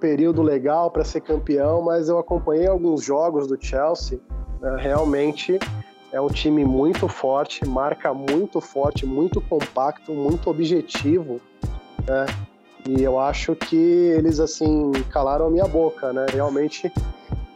período 0.00 0.42
legal 0.42 0.90
para 0.90 1.04
ser 1.04 1.20
campeão, 1.20 1.82
mas 1.82 2.08
eu 2.08 2.18
acompanhei 2.18 2.66
alguns 2.66 3.04
jogos 3.04 3.46
do 3.46 3.56
Chelsea, 3.60 4.18
né, 4.60 4.76
realmente 4.78 5.58
é 6.12 6.20
um 6.20 6.28
time 6.28 6.64
muito 6.64 7.06
forte, 7.06 7.64
marca 7.64 8.12
muito 8.12 8.60
forte, 8.60 9.06
muito 9.06 9.40
compacto, 9.40 10.12
muito 10.12 10.50
objetivo, 10.50 11.40
né, 12.08 12.26
e 12.88 13.02
eu 13.02 13.18
acho 13.18 13.54
que 13.54 13.76
eles, 13.76 14.40
assim, 14.40 14.90
calaram 15.10 15.46
a 15.46 15.50
minha 15.50 15.66
boca, 15.66 16.12
né? 16.12 16.26
Realmente 16.32 16.86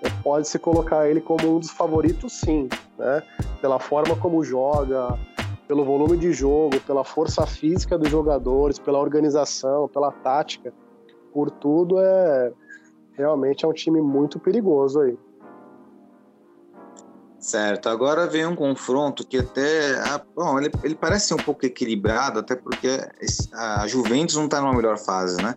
é, 0.03 0.09
pode 0.23 0.47
se 0.49 0.59
colocar 0.59 1.09
ele 1.09 1.21
como 1.21 1.57
um 1.57 1.59
dos 1.59 1.71
favoritos, 1.71 2.33
sim, 2.35 2.69
né? 2.99 3.23
Pela 3.61 3.79
forma 3.79 4.15
como 4.17 4.45
joga, 4.45 5.19
pelo 5.67 5.85
volume 5.85 6.17
de 6.17 6.33
jogo, 6.33 6.79
pela 6.81 7.05
força 7.05 7.47
física 7.47 7.97
dos 7.97 8.11
jogadores, 8.11 8.79
pela 8.79 8.99
organização, 8.99 9.89
pela 9.89 10.13
tática, 10.13 10.73
por 11.35 11.51
tudo 11.51 11.99
é 11.99 12.53
realmente 13.17 13.65
é 13.65 13.69
um 13.69 13.73
time 13.73 14.01
muito 14.01 14.39
perigoso 14.39 15.01
aí. 15.01 15.19
Certo, 17.39 17.91
agora 17.91 18.27
vem 18.27 18.47
um 18.47 18.57
confronto 18.57 19.27
que 19.27 19.37
até. 19.37 19.99
Ah, 19.99 20.23
bom, 20.35 20.59
ele, 20.59 20.71
ele 20.83 20.95
parece 20.95 21.29
ser 21.29 21.35
um 21.35 21.45
pouco 21.45 21.67
equilibrado, 21.67 22.39
até 22.39 22.57
porque 22.57 22.89
a 23.53 23.87
Juventus 23.87 24.37
não 24.37 24.47
está 24.47 24.63
numa 24.63 24.73
melhor 24.73 24.97
fase, 24.97 25.37
né? 25.43 25.55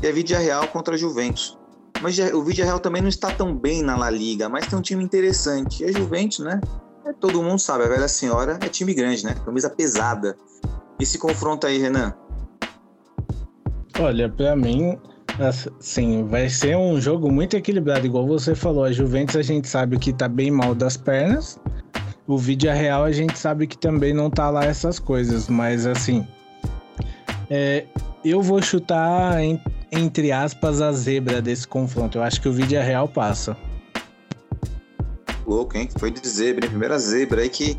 E 0.00 0.06
é 0.06 0.12
Vidia 0.12 0.38
Real 0.38 0.68
contra 0.68 0.94
a 0.94 0.98
Juventus. 0.98 1.58
Mas 2.00 2.16
o 2.32 2.42
Vidia 2.42 2.64
Real 2.64 2.78
também 2.78 3.02
não 3.02 3.08
está 3.08 3.32
tão 3.32 3.52
bem 3.56 3.82
na 3.82 3.96
La 3.96 4.10
Liga, 4.10 4.48
mas 4.48 4.66
tem 4.66 4.78
um 4.78 4.82
time 4.82 5.02
interessante. 5.02 5.82
E 5.82 5.86
a 5.86 5.92
Juventus, 5.92 6.38
né? 6.38 6.60
É, 7.04 7.12
todo 7.12 7.42
mundo 7.42 7.58
sabe, 7.58 7.84
a 7.84 7.88
velha 7.88 8.08
senhora 8.08 8.58
é 8.62 8.68
time 8.68 8.94
grande, 8.94 9.24
né? 9.24 9.34
Camisa 9.44 9.68
pesada. 9.68 10.36
Esse 11.00 11.18
confronto 11.18 11.66
aí, 11.66 11.78
Renan? 11.78 12.14
Olha, 13.98 14.28
para 14.28 14.54
mim, 14.54 14.98
Sim, 15.80 16.26
vai 16.28 16.48
ser 16.48 16.76
um 16.76 17.00
jogo 17.00 17.30
muito 17.30 17.56
equilibrado, 17.56 18.06
igual 18.06 18.26
você 18.26 18.54
falou. 18.54 18.84
A 18.84 18.92
Juventus 18.92 19.36
a 19.36 19.42
gente 19.42 19.68
sabe 19.68 19.98
que 19.98 20.12
tá 20.12 20.28
bem 20.28 20.50
mal 20.50 20.74
das 20.74 20.96
pernas. 20.96 21.58
O 22.26 22.38
vídeo 22.38 22.72
real 22.72 23.04
a 23.04 23.12
gente 23.12 23.38
sabe 23.38 23.66
que 23.66 23.76
também 23.76 24.14
não 24.14 24.30
tá 24.30 24.48
lá 24.48 24.64
essas 24.64 24.98
coisas, 24.98 25.48
mas 25.48 25.86
assim. 25.86 26.26
É, 27.50 27.84
eu 28.24 28.40
vou 28.40 28.62
chutar 28.62 29.42
em, 29.42 29.60
entre 29.92 30.32
aspas 30.32 30.80
a 30.80 30.92
zebra 30.92 31.42
desse 31.42 31.66
confronto. 31.66 32.18
Eu 32.18 32.22
acho 32.22 32.40
que 32.40 32.48
o 32.48 32.52
vídeo 32.52 32.80
real 32.80 33.08
passa. 33.08 33.56
Louco, 35.46 35.76
hein? 35.76 35.88
Foi 35.98 36.10
de 36.10 36.26
zebra, 36.26 36.64
hein? 36.64 36.70
Primeira 36.70 36.98
zebra 36.98 37.42
aí 37.42 37.50
que, 37.50 37.78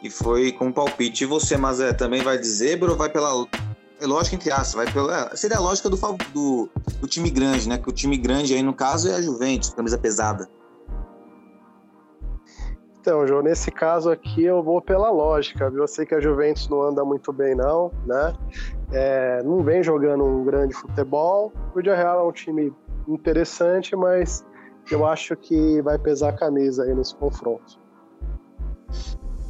que 0.00 0.08
foi 0.08 0.52
com 0.52 0.70
palpite. 0.70 1.24
E 1.24 1.26
você, 1.26 1.56
Mazé, 1.56 1.92
também 1.92 2.22
vai 2.22 2.38
de 2.38 2.46
zebra 2.46 2.90
ou 2.90 2.96
vai 2.96 3.08
pela 3.08 3.34
é 4.02 4.06
lógico 4.06 4.34
entre 4.34 4.50
aspas, 4.50 4.74
vai 4.74 4.92
pela. 4.92 5.34
Seria 5.36 5.56
a 5.56 5.60
lógica 5.60 5.88
do, 5.88 5.96
do, 6.32 6.68
do, 7.00 7.06
time 7.06 7.30
grande, 7.30 7.68
né? 7.68 7.78
Que 7.78 7.88
o 7.88 7.92
time 7.92 8.16
grande 8.16 8.54
aí, 8.54 8.62
no 8.62 8.74
caso, 8.74 9.08
é 9.08 9.14
a 9.14 9.22
Juventus, 9.22 9.70
camisa 9.70 9.96
pesada. 9.96 10.48
Então, 13.00 13.26
João, 13.26 13.42
nesse 13.42 13.70
caso 13.70 14.10
aqui 14.10 14.44
eu 14.44 14.62
vou 14.62 14.80
pela 14.80 15.10
lógica, 15.10 15.68
viu? 15.70 15.80
Eu 15.80 15.88
sei 15.88 16.06
que 16.06 16.14
a 16.14 16.20
Juventus 16.20 16.68
não 16.68 16.82
anda 16.82 17.04
muito 17.04 17.32
bem, 17.32 17.54
não, 17.54 17.90
né? 18.06 18.34
É, 18.92 19.42
não 19.42 19.62
vem 19.62 19.82
jogando 19.82 20.24
um 20.24 20.44
grande 20.44 20.74
futebol. 20.74 21.52
O 21.74 21.80
Dia 21.80 21.96
Real 21.96 22.20
é 22.20 22.28
um 22.28 22.32
time 22.32 22.72
interessante, 23.08 23.96
mas 23.96 24.44
eu 24.90 25.06
acho 25.06 25.36
que 25.36 25.80
vai 25.82 25.98
pesar 25.98 26.30
a 26.30 26.32
camisa 26.32 26.84
aí 26.84 26.94
nesse 26.94 27.14
confronto. 27.14 27.80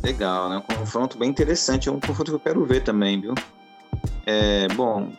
Legal, 0.03 0.49
né? 0.49 0.57
Um 0.57 0.75
confronto 0.75 1.19
bem 1.19 1.29
interessante. 1.29 1.89
É 1.89 1.93
um 1.93 2.01
confronto 2.01 2.31
que 2.31 2.37
eu 2.37 2.41
quero 2.41 2.65
ver 2.65 2.83
também, 2.83 3.21
viu? 3.21 3.35
É, 4.27 4.69
bom, 4.69 5.11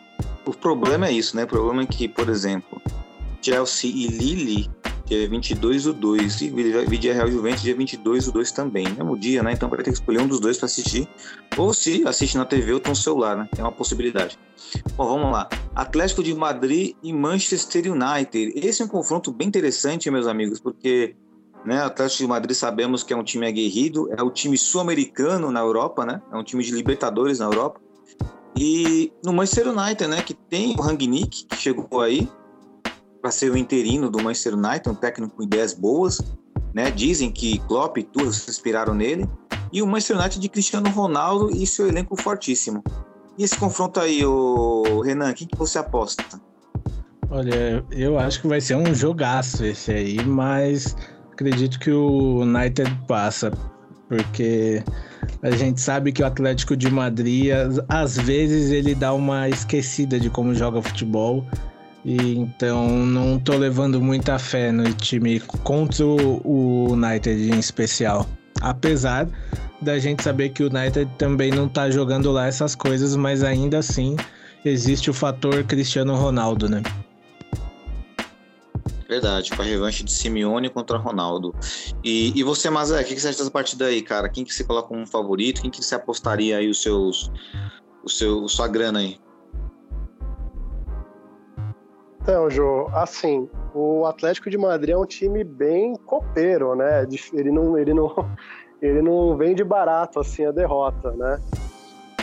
o 0.44 0.52
problema 0.52 1.08
é 1.08 1.12
isso, 1.12 1.36
né? 1.36 1.44
O 1.44 1.48
problema 1.48 1.82
é 1.82 1.86
que, 1.86 2.08
por 2.08 2.28
exemplo, 2.28 2.80
Chelsea 3.42 3.90
e 3.90 4.06
Lille 4.06 4.70
dia 5.06 5.28
22 5.28 5.84
do 5.84 5.92
2. 5.92 6.40
E 6.42 6.50
Vídeo 6.50 7.12
Real 7.12 7.30
Juventus, 7.30 7.62
dia 7.62 7.74
22 7.74 8.26
do 8.26 8.32
2 8.32 8.52
também. 8.52 8.88
Mesmo 8.88 9.18
dia, 9.18 9.42
né? 9.42 9.52
Então 9.52 9.68
vai 9.68 9.78
ter 9.78 9.84
que 9.84 9.90
escolher 9.90 10.20
um 10.20 10.26
dos 10.26 10.40
dois 10.40 10.56
para 10.56 10.66
assistir. 10.66 11.08
Ou 11.56 11.72
se 11.72 12.06
assiste 12.06 12.36
na 12.36 12.44
TV 12.44 12.72
ou 12.72 12.80
tá 12.80 12.90
no 12.90 12.96
celular, 12.96 13.36
né? 13.36 13.48
É 13.56 13.62
uma 13.62 13.72
possibilidade. 13.72 14.38
Bom, 14.96 15.06
vamos 15.06 15.32
lá. 15.32 15.48
Atlético 15.74 16.22
de 16.22 16.34
Madrid 16.34 16.94
e 17.02 17.12
Manchester 17.12 17.92
United. 17.92 18.52
Esse 18.56 18.82
é 18.82 18.84
um 18.84 18.88
confronto 18.88 19.32
bem 19.32 19.48
interessante, 19.48 20.10
meus 20.10 20.26
amigos, 20.26 20.60
porque 20.60 21.14
né, 21.64 21.82
Atlético 21.82 22.22
de 22.22 22.28
Madrid 22.28 22.56
sabemos 22.56 23.02
que 23.02 23.12
é 23.12 23.16
um 23.16 23.24
time 23.24 23.46
aguerrido, 23.46 24.12
é 24.12 24.22
o 24.22 24.30
time 24.30 24.56
sul-americano 24.56 25.50
na 25.50 25.60
Europa, 25.60 26.04
né? 26.04 26.20
É 26.32 26.36
um 26.36 26.44
time 26.44 26.62
de 26.62 26.72
Libertadores 26.72 27.38
na 27.38 27.46
Europa. 27.46 27.80
E 28.56 29.12
no 29.24 29.32
Manchester 29.32 29.68
United, 29.68 30.06
né, 30.06 30.22
que 30.22 30.34
tem 30.34 30.74
o 30.76 30.80
Rangnick, 30.80 31.44
que 31.46 31.56
chegou 31.56 32.00
aí 32.00 32.28
para 33.20 33.30
ser 33.30 33.50
o 33.50 33.56
interino 33.56 34.10
do 34.10 34.22
Manchester 34.22 34.54
United, 34.54 34.88
um 34.88 34.94
técnico 34.94 35.36
com 35.36 35.42
ideias 35.42 35.72
boas, 35.72 36.20
né? 36.74 36.90
Dizem 36.90 37.32
que 37.32 37.58
Klopp 37.60 37.96
e 37.96 38.02
Tuchel 38.02 38.32
se 38.32 38.50
inspiraram 38.50 38.94
nele. 38.94 39.28
E 39.72 39.80
o 39.80 39.86
Manchester 39.86 40.18
United 40.18 40.40
de 40.40 40.48
Cristiano 40.48 40.90
Ronaldo 40.90 41.50
e 41.50 41.66
seu 41.66 41.88
elenco 41.88 42.20
fortíssimo. 42.20 42.84
E 43.38 43.42
esse 43.42 43.56
confronto 43.56 43.98
aí, 43.98 44.24
o 44.24 45.00
Renan, 45.00 45.32
quem 45.32 45.48
que 45.48 45.56
você 45.56 45.78
aposta? 45.78 46.22
Olha, 47.30 47.84
eu 47.90 48.18
acho 48.18 48.40
que 48.40 48.46
vai 48.46 48.60
ser 48.60 48.76
um 48.76 48.94
jogaço 48.94 49.64
esse 49.64 49.90
aí, 49.90 50.24
mas 50.24 50.94
acredito 51.32 51.80
que 51.80 51.90
o 51.90 52.42
United 52.42 52.88
passa, 53.08 53.50
porque 54.16 54.82
a 55.42 55.50
gente 55.50 55.80
sabe 55.80 56.12
que 56.12 56.22
o 56.22 56.26
Atlético 56.26 56.76
de 56.76 56.90
Madrid, 56.90 57.48
às 57.88 58.16
vezes, 58.16 58.70
ele 58.70 58.94
dá 58.94 59.12
uma 59.12 59.48
esquecida 59.48 60.18
de 60.18 60.30
como 60.30 60.54
joga 60.54 60.80
futebol. 60.80 61.44
E 62.04 62.36
então 62.36 62.88
não 63.06 63.38
tô 63.38 63.56
levando 63.56 64.00
muita 64.00 64.38
fé 64.38 64.70
no 64.70 64.92
time 64.92 65.40
contra 65.40 66.04
o 66.04 66.92
United 66.92 67.50
em 67.50 67.58
especial. 67.58 68.28
Apesar 68.60 69.26
da 69.80 69.98
gente 69.98 70.22
saber 70.22 70.50
que 70.50 70.62
o 70.62 70.66
United 70.66 71.10
também 71.16 71.50
não 71.50 71.66
tá 71.66 71.90
jogando 71.90 72.30
lá 72.30 72.46
essas 72.46 72.74
coisas, 72.74 73.16
mas 73.16 73.42
ainda 73.42 73.78
assim 73.78 74.16
existe 74.64 75.10
o 75.10 75.14
fator 75.14 75.64
Cristiano 75.64 76.14
Ronaldo, 76.14 76.68
né? 76.68 76.82
Verdade, 79.08 79.54
com 79.54 79.60
a 79.60 79.64
revanche 79.64 80.02
de 80.02 80.10
Simeone 80.10 80.70
contra 80.70 80.96
Ronaldo. 80.96 81.54
E, 82.02 82.32
e 82.38 82.42
você, 82.42 82.70
Mazé, 82.70 83.00
o 83.00 83.04
que, 83.04 83.14
que 83.14 83.20
você 83.20 83.28
acha 83.28 83.38
dessa 83.38 83.50
partida 83.50 83.86
aí, 83.86 84.02
cara? 84.02 84.28
Quem 84.28 84.44
que 84.44 84.54
você 84.54 84.64
coloca 84.64 84.88
como 84.88 85.06
favorito? 85.06 85.60
Quem 85.60 85.70
que 85.70 85.84
você 85.84 85.94
apostaria 85.94 86.56
aí 86.56 86.68
os 86.68 86.82
seus, 86.82 87.30
o 88.02 88.08
seu, 88.08 88.48
sua 88.48 88.66
grana 88.66 89.00
aí? 89.00 89.18
Então, 92.22 92.48
Jô, 92.48 92.88
assim, 92.94 93.50
o 93.74 94.06
Atlético 94.06 94.48
de 94.48 94.56
Madrid 94.56 94.94
é 94.94 94.96
um 94.96 95.04
time 95.04 95.44
bem 95.44 95.94
copeiro, 95.94 96.74
né? 96.74 97.06
Ele 97.34 97.50
não, 97.50 97.76
ele 97.76 97.92
não, 97.92 98.14
ele 98.80 99.02
não 99.02 99.36
vem 99.36 99.54
de 99.54 99.62
barato 99.62 100.18
assim 100.18 100.46
a 100.46 100.50
derrota, 100.50 101.12
né? 101.12 101.38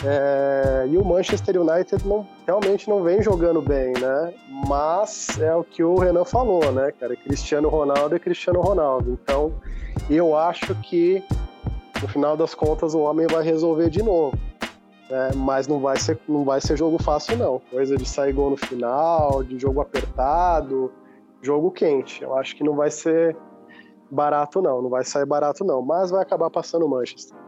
É, 0.03 0.87
e 0.89 0.97
o 0.97 1.05
Manchester 1.05 1.61
United 1.61 2.07
não, 2.07 2.27
realmente 2.45 2.89
não 2.89 3.03
vem 3.03 3.21
jogando 3.21 3.61
bem, 3.61 3.93
né? 3.93 4.33
Mas 4.67 5.39
é 5.39 5.55
o 5.55 5.63
que 5.63 5.83
o 5.83 5.95
Renan 5.95 6.25
falou, 6.25 6.71
né, 6.71 6.91
cara? 6.99 7.15
Cristiano 7.15 7.69
Ronaldo 7.69 8.15
é 8.15 8.19
Cristiano 8.19 8.61
Ronaldo. 8.61 9.11
Então, 9.11 9.53
eu 10.09 10.35
acho 10.35 10.73
que 10.75 11.23
no 12.01 12.07
final 12.07 12.35
das 12.35 12.55
contas 12.55 12.95
o 12.95 12.99
homem 12.99 13.27
vai 13.27 13.43
resolver 13.43 13.89
de 13.89 14.01
novo. 14.01 14.37
É, 15.09 15.35
mas 15.35 15.67
não 15.67 15.79
vai, 15.79 15.99
ser, 15.99 16.17
não 16.27 16.45
vai 16.45 16.61
ser 16.61 16.77
jogo 16.77 17.01
fácil, 17.01 17.37
não. 17.37 17.61
Coisa 17.69 17.97
de 17.97 18.07
sair 18.07 18.31
gol 18.31 18.51
no 18.51 18.57
final, 18.57 19.43
de 19.43 19.59
jogo 19.59 19.81
apertado, 19.81 20.91
jogo 21.41 21.69
quente. 21.69 22.23
Eu 22.23 22.35
acho 22.37 22.55
que 22.55 22.63
não 22.63 22.75
vai 22.75 22.89
ser 22.89 23.35
barato, 24.09 24.61
não. 24.61 24.81
Não 24.81 24.89
vai 24.89 25.03
sair 25.03 25.25
barato, 25.25 25.63
não. 25.65 25.81
Mas 25.81 26.09
vai 26.09 26.21
acabar 26.21 26.49
passando 26.49 26.85
o 26.85 26.89
Manchester. 26.89 27.40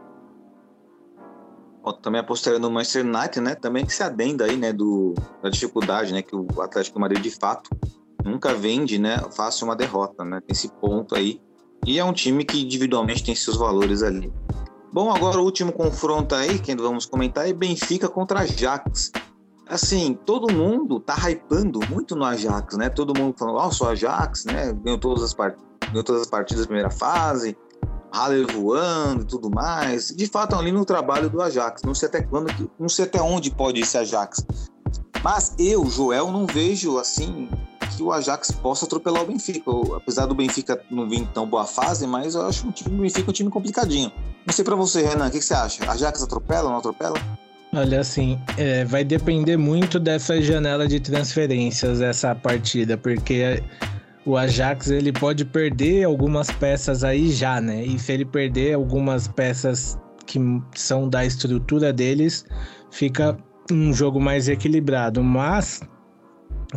Também 1.92 2.20
apostaria 2.20 2.58
no 2.58 2.70
Manchester 2.70 3.04
United, 3.04 3.40
né? 3.40 3.54
Também 3.54 3.84
que 3.84 3.92
se 3.92 4.02
adenda 4.02 4.44
aí, 4.44 4.56
né? 4.56 4.72
Do, 4.72 5.14
da 5.42 5.50
dificuldade, 5.50 6.12
né? 6.12 6.22
Que 6.22 6.34
o 6.34 6.46
Atlético 6.60 6.98
Madrid, 6.98 7.22
de 7.22 7.30
fato, 7.30 7.70
nunca 8.24 8.54
vende, 8.54 8.98
né? 8.98 9.18
Fácil 9.36 9.66
uma 9.66 9.76
derrota, 9.76 10.24
né? 10.24 10.40
Tem 10.40 10.52
esse 10.52 10.68
ponto 10.80 11.14
aí. 11.14 11.40
E 11.86 11.98
é 11.98 12.04
um 12.04 12.12
time 12.12 12.44
que 12.44 12.62
individualmente 12.62 13.22
tem 13.22 13.34
seus 13.34 13.56
valores 13.56 14.02
ali. 14.02 14.32
Bom, 14.92 15.12
agora 15.12 15.38
o 15.38 15.44
último 15.44 15.72
confronto 15.72 16.34
aí, 16.34 16.58
que 16.58 16.74
vamos 16.76 17.04
comentar, 17.04 17.48
é 17.48 17.52
Benfica 17.52 18.08
contra 18.08 18.40
Ajax. 18.40 19.12
Assim, 19.66 20.16
todo 20.24 20.52
mundo 20.52 21.00
tá 21.00 21.16
hypando 21.28 21.80
muito 21.90 22.14
no 22.14 22.24
Ajax, 22.24 22.76
né? 22.76 22.88
Todo 22.88 23.18
mundo 23.18 23.34
falando, 23.36 23.56
ó, 23.56 23.68
oh, 23.68 23.84
o 23.84 23.88
Ajax, 23.88 24.44
né? 24.44 24.72
Ganhou 24.72 24.98
todas 24.98 25.22
as, 25.22 25.34
part... 25.34 25.58
Ganhou 25.88 26.04
todas 26.04 26.22
as 26.22 26.28
partidas 26.28 26.62
da 26.62 26.68
primeira 26.68 26.90
fase, 26.90 27.56
Haller 28.14 28.46
voando 28.52 29.22
e 29.22 29.26
tudo 29.26 29.50
mais. 29.50 30.08
De 30.08 30.26
fato, 30.26 30.54
ali 30.54 30.70
no 30.70 30.84
trabalho 30.84 31.28
do 31.28 31.42
Ajax. 31.42 31.82
Não 31.82 31.94
sei 31.94 32.08
até 32.08 32.22
quando, 32.22 32.70
não 32.78 32.88
sei 32.88 33.04
até 33.06 33.20
onde 33.20 33.50
pode 33.50 33.80
ir 33.80 33.82
esse 33.82 33.98
Ajax. 33.98 34.46
Mas 35.22 35.54
eu, 35.58 35.84
Joel, 35.86 36.30
não 36.30 36.46
vejo 36.46 36.98
assim 36.98 37.48
que 37.96 38.02
o 38.02 38.12
Ajax 38.12 38.50
possa 38.50 38.84
atropelar 38.84 39.22
o 39.22 39.26
Benfica. 39.26 39.70
Apesar 39.96 40.26
do 40.26 40.34
Benfica 40.34 40.80
não 40.90 41.08
vir 41.08 41.20
em 41.20 41.24
tão 41.26 41.46
boa 41.46 41.64
fase, 41.64 42.06
mas 42.06 42.34
eu 42.34 42.46
acho 42.46 42.68
um 42.68 42.70
time, 42.70 42.98
o 42.98 43.02
Benfica 43.02 43.30
um 43.30 43.32
time 43.32 43.50
complicadinho. 43.50 44.12
Não 44.46 44.52
sei 44.52 44.64
para 44.64 44.76
você, 44.76 45.02
Renan, 45.02 45.26
o 45.26 45.30
que, 45.30 45.38
que, 45.38 45.44
você 45.44 45.54
acha? 45.54 45.90
Ajax 45.90 46.22
atropela 46.22 46.64
ou 46.64 46.70
não 46.70 46.78
atropela? 46.78 47.16
Olha, 47.72 48.00
assim, 48.00 48.38
é, 48.56 48.84
vai 48.84 49.02
depender 49.02 49.56
muito 49.56 49.98
dessa 49.98 50.40
janela 50.40 50.86
de 50.86 51.00
transferências, 51.00 52.00
essa 52.00 52.32
partida, 52.32 52.96
porque 52.96 53.60
o 54.26 54.36
Ajax 54.36 54.90
ele 54.90 55.12
pode 55.12 55.44
perder 55.44 56.04
algumas 56.04 56.50
peças 56.50 57.04
aí 57.04 57.30
já, 57.30 57.60
né? 57.60 57.84
E 57.84 57.98
se 57.98 58.12
ele 58.12 58.24
perder 58.24 58.74
algumas 58.74 59.28
peças 59.28 59.98
que 60.26 60.38
são 60.74 61.08
da 61.08 61.24
estrutura 61.24 61.92
deles, 61.92 62.46
fica 62.90 63.36
um 63.70 63.92
jogo 63.92 64.18
mais 64.20 64.48
equilibrado. 64.48 65.22
Mas 65.22 65.82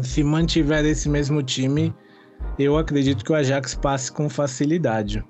se 0.02 0.24
mantiver 0.24 0.86
esse 0.86 1.08
mesmo 1.08 1.42
time, 1.42 1.96
eu 2.60 2.78
acredito 2.78 3.24
que 3.24 3.32
o 3.32 3.36
Ajax 3.36 3.76
passe 3.76 4.12
com 4.12 4.30
facilidade. 4.30 5.24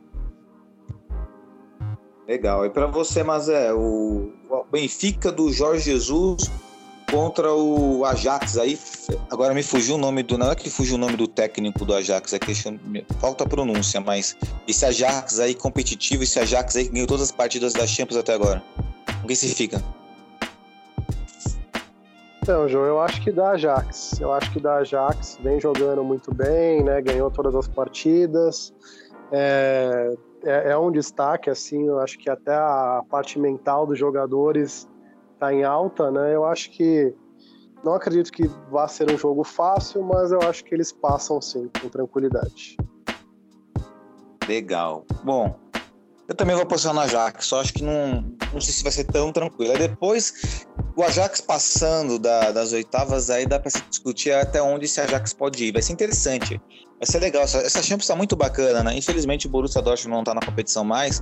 Legal. 2.27 2.65
E 2.65 2.69
para 2.69 2.87
você, 2.87 3.23
Mazé, 3.23 3.71
o 3.73 4.31
Benfica 4.71 5.31
do 5.31 5.51
Jorge 5.53 5.91
Jesus 5.91 6.51
contra 7.11 7.53
o 7.53 8.05
Ajax 8.05 8.57
aí. 8.57 8.79
Agora 9.31 9.53
me 9.53 9.63
fugiu 9.63 9.95
o 9.95 9.97
nome 9.97 10.23
do. 10.23 10.37
Não 10.37 10.51
é 10.51 10.55
que 10.55 10.69
fugiu 10.69 10.95
o 10.95 10.97
nome 10.97 11.15
do 11.15 11.27
técnico 11.27 11.85
do 11.85 11.93
Ajax, 11.93 12.33
é 12.33 12.39
que 12.39 12.53
falta 13.19 13.43
a 13.43 13.47
pronúncia, 13.47 13.99
mas 13.99 14.35
esse 14.67 14.85
Ajax 14.85 15.39
aí 15.39 15.55
competitivo, 15.55 16.23
esse 16.23 16.39
Ajax 16.39 16.75
aí 16.75 16.85
que 16.85 16.91
ganhou 16.91 17.07
todas 17.07 17.23
as 17.23 17.31
partidas 17.31 17.73
da 17.73 17.87
Champions 17.87 18.19
até 18.19 18.33
agora. 18.33 18.63
O 19.23 19.27
que 19.27 19.35
se 19.35 19.53
fica? 19.53 19.81
Então, 22.41 22.67
João, 22.69 22.85
eu 22.85 23.01
acho 23.01 23.21
que 23.21 23.31
dá 23.31 23.51
Ajax. 23.51 24.19
Eu 24.21 24.31
acho 24.31 24.51
que 24.51 24.59
dá 24.59 24.77
Ajax, 24.77 25.37
vem 25.43 25.59
jogando 25.59 26.01
muito 26.03 26.33
bem, 26.33 26.81
né? 26.81 27.01
Ganhou 27.01 27.29
todas 27.29 27.53
as 27.53 27.67
partidas. 27.67 28.73
É, 29.33 30.15
é, 30.45 30.71
é 30.71 30.77
um 30.77 30.89
destaque, 30.89 31.49
assim, 31.49 31.87
eu 31.87 31.99
acho 31.99 32.17
que 32.17 32.29
até 32.29 32.53
a 32.53 33.03
parte 33.09 33.37
mental 33.37 33.85
dos 33.85 33.99
jogadores 33.99 34.87
está 35.37 35.53
em 35.53 35.63
alta, 35.63 36.11
né? 36.11 36.33
Eu 36.35 36.45
acho 36.45 36.71
que 36.71 37.13
não 37.83 37.93
acredito 37.93 38.31
que 38.31 38.47
vá 38.71 38.87
ser 38.87 39.09
um 39.11 39.17
jogo 39.17 39.43
fácil, 39.43 40.03
mas 40.03 40.31
eu 40.31 40.41
acho 40.41 40.63
que 40.63 40.73
eles 40.73 40.91
passam 40.91 41.39
sim, 41.39 41.69
com 41.79 41.87
tranquilidade. 41.87 42.75
Legal. 44.47 45.05
Bom, 45.23 45.55
eu 46.27 46.35
também 46.35 46.55
vou 46.55 46.63
apostar 46.63 46.93
no 46.93 46.99
Ajax, 47.01 47.45
só 47.45 47.61
acho 47.61 47.73
que 47.73 47.83
não, 47.83 48.21
não 48.51 48.59
sei 48.59 48.73
se 48.73 48.83
vai 48.83 48.91
ser 48.91 49.03
tão 49.05 49.31
tranquilo. 49.31 49.73
Aí 49.73 49.77
depois, 49.77 50.65
o 50.95 51.03
Ajax 51.03 51.39
passando 51.39 52.17
da, 52.17 52.51
das 52.51 52.73
oitavas, 52.73 53.29
aí 53.29 53.45
dá 53.45 53.59
para 53.59 53.69
se 53.69 53.81
discutir 53.89 54.31
até 54.31 54.61
onde 54.61 54.85
esse 54.85 54.99
Ajax 54.99 55.33
pode 55.33 55.63
ir. 55.63 55.71
Vai 55.71 55.81
ser 55.81 55.93
interessante. 55.93 56.59
Vai 56.97 57.05
ser 57.05 57.19
legal. 57.19 57.43
Essa, 57.43 57.59
essa 57.59 57.81
Champions 57.83 58.03
está 58.03 58.15
muito 58.15 58.35
bacana, 58.35 58.83
né? 58.83 58.97
Infelizmente 58.97 59.45
o 59.45 59.49
Borussia 59.49 59.81
Dortmund 59.81 60.15
não 60.15 60.21
está 60.21 60.33
na 60.33 60.41
competição 60.41 60.83
mais, 60.83 61.21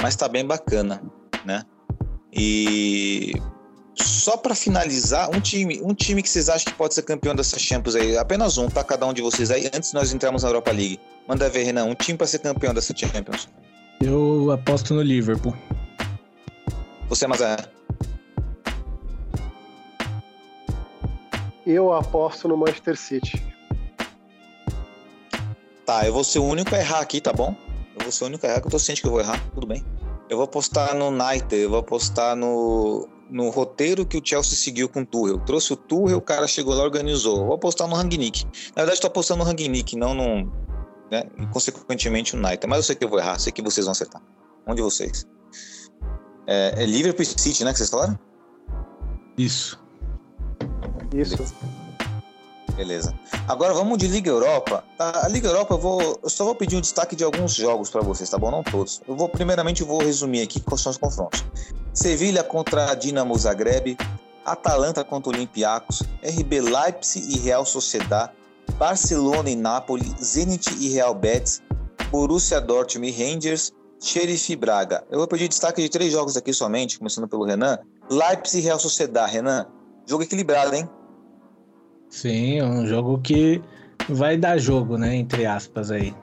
mas 0.00 0.14
está 0.14 0.26
bem 0.26 0.44
bacana, 0.44 1.00
né? 1.44 1.62
E 2.32 3.34
só 3.94 4.36
para 4.36 4.54
finalizar, 4.54 5.30
um 5.34 5.40
time, 5.40 5.80
um 5.82 5.94
time 5.94 6.22
que 6.22 6.28
vocês 6.28 6.48
acham 6.48 6.72
que 6.72 6.78
pode 6.78 6.94
ser 6.94 7.02
campeão 7.02 7.34
dessa 7.34 7.58
Champions 7.58 7.94
aí, 7.94 8.16
apenas 8.16 8.56
um, 8.56 8.68
tá? 8.68 8.82
Cada 8.82 9.06
um 9.06 9.12
de 9.12 9.20
vocês 9.20 9.50
aí, 9.50 9.66
antes 9.66 9.90
de 9.90 9.94
nós 9.94 10.12
entrarmos 10.12 10.42
na 10.42 10.48
Europa 10.48 10.70
League. 10.70 11.00
Manda 11.28 11.48
ver, 11.48 11.64
Renan, 11.64 11.84
um 11.84 11.94
time 11.94 12.16
para 12.16 12.26
ser 12.26 12.38
campeão 12.38 12.72
dessa 12.72 12.94
Champions. 12.96 13.48
Eu 14.00 14.50
aposto 14.50 14.94
no 14.94 15.02
Liverpool. 15.02 15.56
Você, 17.08 17.26
Mazé? 17.26 17.56
Eu 21.66 21.92
aposto 21.92 22.48
no 22.48 22.56
Manchester 22.56 22.96
City. 22.96 23.42
Tá, 25.84 26.06
eu 26.06 26.12
vou 26.12 26.24
ser 26.24 26.38
o 26.38 26.44
único 26.44 26.74
a 26.74 26.78
errar 26.78 27.00
aqui, 27.00 27.20
tá 27.20 27.32
bom? 27.32 27.54
Eu 27.96 28.02
vou 28.04 28.12
ser 28.12 28.24
o 28.24 28.26
único 28.28 28.46
a 28.46 28.48
errar, 28.48 28.60
que 28.60 28.66
eu 28.66 28.70
tô 28.70 28.78
ciente 28.78 29.00
que 29.00 29.06
eu 29.06 29.12
vou 29.12 29.20
errar, 29.20 29.40
tudo 29.54 29.66
bem. 29.66 29.84
Eu 30.28 30.36
vou 30.36 30.44
apostar 30.44 30.94
no 30.94 31.08
United, 31.08 31.54
eu 31.54 31.70
vou 31.70 31.80
apostar 31.80 32.34
no, 32.34 33.08
no 33.32 33.48
roteiro 33.48 34.04
que 34.04 34.18
o 34.18 34.22
Chelsea 34.22 34.56
seguiu 34.56 34.88
com 34.88 35.00
o 35.00 35.06
Tuchel. 35.06 35.38
Trouxe 35.40 35.72
o 35.72 35.76
Tuchel, 35.76 36.18
o 36.18 36.20
cara 36.20 36.46
chegou 36.46 36.74
lá 36.74 36.84
organizou. 36.84 37.46
Vou 37.46 37.54
apostar 37.54 37.88
no 37.88 37.96
Rangnick. 37.96 38.44
Na 38.44 38.82
verdade, 38.82 38.94
estou 38.94 39.08
apostando 39.08 39.38
no 39.38 39.44
Rangnick, 39.44 39.96
não 39.96 40.14
no, 40.14 40.52
né? 41.10 41.24
E 41.38 41.46
consequentemente 41.46 42.36
o 42.36 42.38
United. 42.38 42.66
Mas 42.66 42.76
eu 42.78 42.82
sei 42.82 42.96
que 42.96 43.04
eu 43.04 43.08
vou 43.08 43.18
errar, 43.18 43.38
sei 43.38 43.50
que 43.52 43.62
vocês 43.62 43.86
vão 43.86 43.92
acertar. 43.92 44.22
Um 44.66 44.74
de 44.74 44.82
vocês. 44.82 45.26
É, 46.46 46.82
é 46.82 46.86
Liverpool 46.86 47.24
City, 47.24 47.64
né? 47.64 47.72
Que 47.72 47.78
vocês 47.78 47.90
falaram? 47.90 48.18
Isso. 49.38 49.82
Isso. 51.14 51.36
Beleza. 51.36 51.81
Agora 53.48 53.74
vamos 53.74 53.98
de 53.98 54.06
Liga 54.06 54.30
Europa. 54.30 54.84
A 54.98 55.28
Liga 55.28 55.48
Europa 55.48 55.74
eu 55.74 55.78
vou, 55.78 56.20
eu 56.22 56.30
só 56.30 56.44
vou 56.44 56.54
pedir 56.54 56.76
um 56.76 56.80
destaque 56.80 57.14
de 57.14 57.24
alguns 57.24 57.54
jogos 57.54 57.90
para 57.90 58.00
vocês, 58.00 58.28
tá 58.28 58.38
bom? 58.38 58.50
Não 58.50 58.62
todos. 58.62 59.00
Eu 59.06 59.16
vou 59.16 59.28
primeiramente 59.28 59.82
eu 59.82 59.86
vou 59.86 60.02
resumir 60.02 60.42
aqui 60.42 60.60
quais 60.60 60.80
são 60.80 60.90
os 60.90 60.98
confrontos. 60.98 61.44
Sevilha 61.92 62.42
contra 62.42 62.94
Dinamo 62.94 63.36
Zagreb, 63.36 63.96
Atalanta 64.44 65.04
contra 65.04 65.30
Olympiacos, 65.30 66.02
RB 66.22 66.60
Leipzig 66.60 67.36
e 67.36 67.38
Real 67.38 67.64
Sociedad, 67.64 68.30
Barcelona 68.78 69.50
e 69.50 69.56
Napoli, 69.56 70.14
Zenit 70.22 70.74
e 70.80 70.88
Real 70.88 71.14
Betis, 71.14 71.62
Borussia 72.10 72.60
Dortmund 72.60 73.08
e 73.08 73.12
Rangers, 73.12 73.72
Sheriff 74.00 74.52
e 74.52 74.56
Braga. 74.56 75.04
Eu 75.10 75.18
vou 75.18 75.28
pedir 75.28 75.48
destaque 75.48 75.80
de 75.80 75.88
três 75.88 76.12
jogos 76.12 76.36
aqui 76.36 76.52
somente, 76.52 76.98
começando 76.98 77.28
pelo 77.28 77.44
Renan. 77.44 77.78
Leipzig 78.10 78.58
e 78.58 78.60
Real 78.62 78.78
Sociedad. 78.78 79.30
Renan, 79.30 79.66
jogo 80.06 80.24
equilibrado, 80.24 80.74
hein? 80.74 80.88
Sim, 82.12 82.58
é 82.58 82.64
um 82.64 82.86
jogo 82.86 83.18
que 83.22 83.62
vai 84.10 84.36
dar 84.36 84.58
jogo, 84.58 84.98
né? 84.98 85.16
Entre 85.16 85.46
aspas 85.46 85.90
aí. 85.90 86.14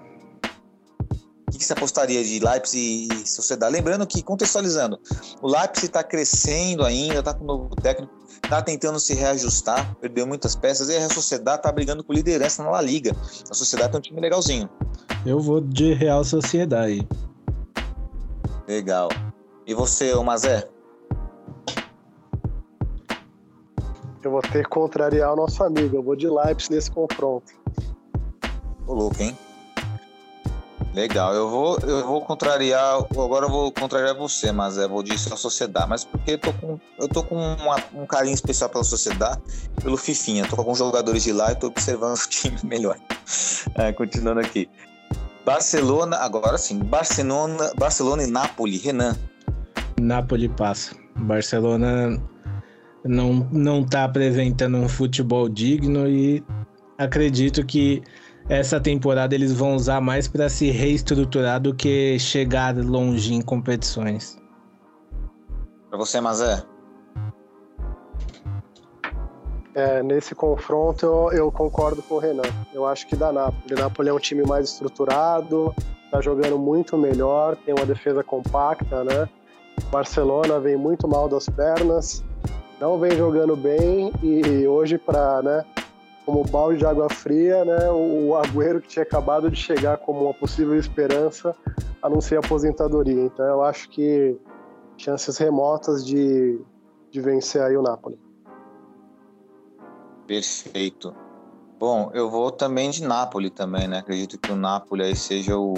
O 1.47 1.51
que, 1.51 1.65
você 1.65 1.73
apostaria 1.73 2.23
de 2.23 2.39
Leipzig 2.39 3.11
e 3.11 3.27
Sociedade? 3.27 3.73
Lembrando 3.73 4.05
que, 4.05 4.21
contextualizando, 4.21 4.99
o 5.41 5.47
Leipzig 5.47 5.87
está 5.87 6.03
crescendo 6.03 6.85
ainda, 6.85 7.19
está 7.19 7.33
com 7.33 7.43
um 7.43 7.47
novo 7.47 7.75
técnico, 7.75 8.13
está 8.41 8.61
tentando 8.61 8.99
se 8.99 9.15
reajustar, 9.15 9.95
perdeu 9.95 10.27
muitas 10.27 10.55
peças, 10.55 10.89
e 10.89 10.95
a 10.95 11.09
Sociedade 11.09 11.57
está 11.57 11.71
brigando 11.71 12.03
por 12.03 12.15
liderança 12.15 12.63
na 12.63 12.69
La 12.69 12.81
Liga. 12.81 13.15
A 13.49 13.53
Sociedade 13.55 13.91
tem 13.91 13.97
um 13.97 14.01
time 14.01 14.21
legalzinho. 14.21 14.69
Eu 15.25 15.39
vou 15.39 15.59
de 15.59 15.93
Real 15.95 16.23
Sociedade. 16.23 17.05
Legal. 18.67 19.09
E 19.65 19.73
você, 19.73 20.13
ô 20.13 20.23
Mazé? 20.23 20.69
Eu 24.23 24.31
vou 24.31 24.41
ter 24.41 24.63
que 24.63 24.69
contrariar 24.69 25.33
o 25.33 25.35
nosso 25.35 25.63
amigo. 25.63 25.95
Eu 25.95 26.03
vou 26.03 26.15
de 26.15 26.27
Leipzig 26.27 26.73
nesse 26.73 26.91
confronto. 26.91 27.53
Ô 28.85 28.93
louco, 28.93 29.21
hein? 29.21 29.37
Legal, 30.93 31.35
eu 31.35 31.49
vou, 31.49 31.77
eu 31.83 32.05
vou 32.05 32.21
contrariar, 32.21 32.95
agora 32.95 33.45
eu 33.45 33.49
vou 33.49 33.71
contrariar 33.71 34.15
você, 34.15 34.51
mas 34.51 34.77
é, 34.77 34.87
vou 34.87 35.03
dizer 35.03 35.31
a 35.31 35.37
sociedade, 35.37 35.87
mas 35.87 36.03
porque 36.03 36.31
eu 36.31 36.39
tô 36.39 36.51
com, 36.53 36.79
eu 36.97 37.07
tô 37.07 37.23
com 37.23 37.35
uma, 37.35 37.75
um 37.93 38.07
carinho 38.07 38.33
especial 38.33 38.69
pela 38.69 38.83
sociedade, 38.83 39.39
pelo 39.83 39.95
Fifinha, 39.97 40.47
tô 40.47 40.55
com 40.55 40.63
alguns 40.63 40.79
jogadores 40.79 41.23
de 41.23 41.31
lá 41.31 41.51
e 41.51 41.55
tô 41.55 41.67
observando 41.67 42.17
o 42.17 42.29
time 42.29 42.57
melhor. 42.63 42.97
É, 43.75 43.91
continuando 43.93 44.39
aqui. 44.39 44.67
Barcelona, 45.45 46.17
agora 46.17 46.57
sim, 46.57 46.79
Barcelona, 46.79 47.71
Barcelona 47.77 48.23
e 48.23 48.27
Napoli, 48.27 48.77
Renan. 48.77 49.15
Napoli 50.01 50.49
passa. 50.49 50.95
Barcelona 51.15 52.19
não, 53.03 53.47
não 53.51 53.83
tá 53.83 54.03
apresentando 54.03 54.77
um 54.77 54.89
futebol 54.89 55.47
digno 55.47 56.07
e 56.07 56.43
acredito 56.97 57.65
que 57.65 58.03
essa 58.47 58.79
temporada 58.79 59.35
eles 59.35 59.53
vão 59.53 59.75
usar 59.75 60.01
mais 60.01 60.27
para 60.27 60.49
se 60.49 60.71
reestruturar 60.71 61.59
do 61.59 61.73
que 61.73 62.17
chegar 62.19 62.75
longe 62.75 63.33
em 63.33 63.41
competições. 63.41 64.37
Para 65.89 65.97
você, 65.97 66.19
Mazé? 66.19 66.63
É, 69.75 70.01
nesse 70.01 70.33
confronto 70.33 71.05
eu, 71.05 71.31
eu, 71.31 71.51
concordo 71.51 72.01
com 72.01 72.15
o 72.15 72.19
Renan. 72.19 72.41
Eu 72.73 72.85
acho 72.85 73.07
que 73.07 73.15
dá 73.15 73.31
Napoli. 73.31 73.73
O 73.73 73.79
Napoli 73.79 74.09
é 74.09 74.13
um 74.13 74.19
time 74.19 74.43
mais 74.43 74.69
estruturado, 74.69 75.73
tá 76.11 76.19
jogando 76.19 76.57
muito 76.57 76.97
melhor, 76.97 77.55
tem 77.55 77.73
uma 77.73 77.85
defesa 77.85 78.23
compacta, 78.23 79.03
né? 79.03 79.29
Barcelona 79.91 80.59
vem 80.59 80.75
muito 80.75 81.07
mal 81.07 81.29
das 81.29 81.45
pernas, 81.47 82.23
não 82.79 82.97
vem 82.97 83.11
jogando 83.11 83.55
bem 83.55 84.11
e 84.23 84.67
hoje 84.67 84.97
para, 84.97 85.41
né, 85.41 85.65
como 86.25 86.43
balde 86.43 86.79
de 86.79 86.85
água 86.85 87.09
fria, 87.09 87.65
né? 87.65 87.89
O 87.89 88.35
Agüero 88.35 88.79
que 88.79 88.87
tinha 88.87 89.03
acabado 89.03 89.49
de 89.49 89.57
chegar 89.57 89.97
como 89.97 90.25
uma 90.25 90.33
possível 90.33 90.75
esperança 90.75 91.55
anuncia 92.01 92.39
aposentadoria. 92.39 93.21
Então 93.21 93.45
eu 93.45 93.63
acho 93.63 93.89
que 93.89 94.37
chances 94.97 95.37
remotas 95.37 96.05
de, 96.05 96.59
de 97.11 97.21
vencer 97.21 97.61
aí 97.61 97.75
o 97.75 97.81
Napoli. 97.81 98.19
Perfeito. 100.27 101.15
Bom, 101.79 102.11
eu 102.13 102.29
vou 102.29 102.51
também 102.51 102.89
de 102.89 103.03
Napoli 103.03 103.49
também, 103.49 103.87
né? 103.87 103.99
Acredito 103.99 104.37
que 104.37 104.51
o 104.51 104.55
Napoli 104.55 105.03
aí 105.03 105.15
seja 105.15 105.57
o 105.57 105.73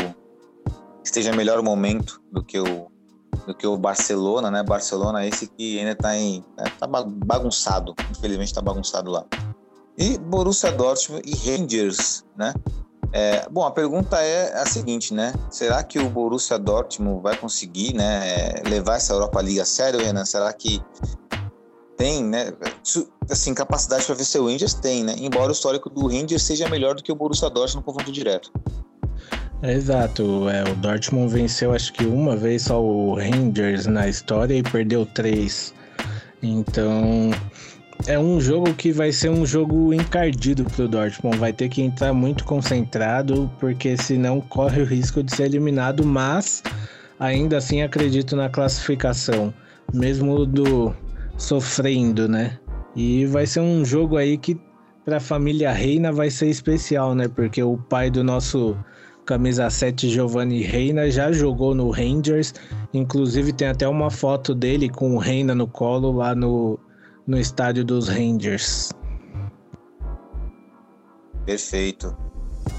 esteja 1.03 1.33
melhor 1.33 1.61
momento 1.63 2.21
do 2.31 2.43
que 2.43 2.59
o 2.59 2.91
do 3.45 3.53
que 3.53 3.65
o 3.65 3.77
Barcelona, 3.77 4.51
né? 4.51 4.63
Barcelona 4.63 5.25
esse 5.25 5.47
que 5.47 5.79
ainda 5.79 5.95
tá 5.95 6.15
em 6.15 6.43
né? 6.57 6.65
tá 6.79 6.87
bagunçado, 6.87 7.93
infelizmente 8.11 8.53
tá 8.53 8.61
bagunçado 8.61 9.11
lá. 9.11 9.25
E 9.97 10.17
Borussia 10.17 10.71
Dortmund 10.71 11.23
e 11.25 11.35
Rangers, 11.35 12.23
né? 12.35 12.53
É, 13.13 13.47
bom, 13.49 13.65
a 13.65 13.71
pergunta 13.71 14.21
é 14.21 14.57
a 14.57 14.65
seguinte, 14.65 15.13
né? 15.13 15.33
Será 15.49 15.83
que 15.83 15.99
o 15.99 16.09
Borussia 16.09 16.57
Dortmund 16.57 17.21
vai 17.21 17.35
conseguir, 17.35 17.93
né, 17.93 18.53
levar 18.65 18.95
essa 18.95 19.13
Europa 19.13 19.41
League 19.41 19.59
a 19.59 19.65
sério, 19.65 19.99
Renan? 19.99 20.23
Será 20.23 20.51
que 20.53 20.81
tem, 21.97 22.23
né? 22.23 22.53
Assim, 23.29 23.53
capacidade 23.53 24.05
para 24.05 24.15
vencer 24.15 24.41
o 24.41 24.45
Rangers 24.47 24.73
tem, 24.73 25.03
né? 25.03 25.15
Embora 25.17 25.49
o 25.49 25.51
histórico 25.51 25.89
do 25.89 26.07
Rangers 26.07 26.43
seja 26.43 26.69
melhor 26.69 26.95
do 26.95 27.03
que 27.03 27.11
o 27.11 27.15
Borussia 27.15 27.49
Dortmund 27.49 27.75
no 27.77 27.83
confronto 27.83 28.11
direto. 28.11 28.51
Exato, 29.63 30.49
é, 30.49 30.63
o 30.63 30.75
Dortmund 30.75 31.31
venceu 31.31 31.71
acho 31.71 31.93
que 31.93 32.03
uma 32.03 32.35
vez 32.35 32.63
só 32.63 32.81
o 32.81 33.13
Rangers 33.13 33.85
na 33.85 34.07
história 34.07 34.55
e 34.55 34.63
perdeu 34.63 35.05
três. 35.05 35.71
Então 36.41 37.29
é 38.07 38.17
um 38.17 38.41
jogo 38.41 38.73
que 38.73 38.91
vai 38.91 39.11
ser 39.11 39.29
um 39.29 39.45
jogo 39.45 39.93
encardido 39.93 40.63
pro 40.63 40.87
Dortmund. 40.87 41.37
Vai 41.37 41.53
ter 41.53 41.69
que 41.69 41.83
entrar 41.83 42.11
muito 42.11 42.43
concentrado, 42.43 43.51
porque 43.59 43.95
senão 43.95 44.41
corre 44.41 44.81
o 44.81 44.85
risco 44.85 45.21
de 45.21 45.35
ser 45.35 45.43
eliminado, 45.43 46.03
mas 46.03 46.63
ainda 47.19 47.57
assim 47.57 47.83
acredito 47.83 48.35
na 48.35 48.49
classificação, 48.49 49.53
mesmo 49.93 50.43
do 50.43 50.91
sofrendo, 51.37 52.27
né? 52.27 52.57
E 52.95 53.27
vai 53.27 53.45
ser 53.45 53.59
um 53.59 53.85
jogo 53.85 54.17
aí 54.17 54.39
que 54.39 54.59
para 55.05 55.17
a 55.17 55.19
família 55.19 55.71
Reina 55.71 56.11
vai 56.11 56.31
ser 56.31 56.47
especial, 56.47 57.13
né? 57.13 57.27
Porque 57.27 57.61
o 57.61 57.77
pai 57.77 58.09
do 58.09 58.23
nosso 58.23 58.75
camisa 59.31 59.69
7 59.69 60.09
Giovanni 60.09 60.61
Reina 60.61 61.09
já 61.09 61.31
jogou 61.31 61.73
no 61.73 61.89
Rangers, 61.89 62.53
inclusive 62.93 63.53
tem 63.53 63.69
até 63.69 63.87
uma 63.87 64.11
foto 64.11 64.53
dele 64.53 64.89
com 64.89 65.15
o 65.15 65.17
Reina 65.17 65.55
no 65.55 65.65
colo 65.67 66.11
lá 66.11 66.35
no 66.35 66.77
no 67.25 67.39
estádio 67.39 67.85
dos 67.85 68.09
Rangers. 68.09 68.91
Perfeito. 71.45 72.13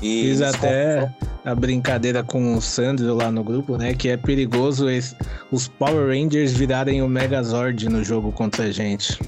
E 0.03 0.25
Fiz 0.25 0.43
até 0.43 1.11
a 1.43 1.55
brincadeira 1.55 2.23
com 2.23 2.55
o 2.55 2.61
Sandro 2.61 3.15
lá 3.15 3.31
no 3.31 3.43
grupo, 3.43 3.79
né? 3.79 3.95
Que 3.95 4.11
é 4.11 4.19
perigoso 4.19 4.91
esse, 4.91 5.17
os 5.51 5.69
Power 5.69 6.09
Rangers 6.09 6.53
virarem 6.53 7.01
o 7.01 7.09
Megazord 7.09 7.89
no 7.89 8.05
jogo 8.05 8.31
contra 8.31 8.65
a 8.65 8.71
gente. 8.71 9.19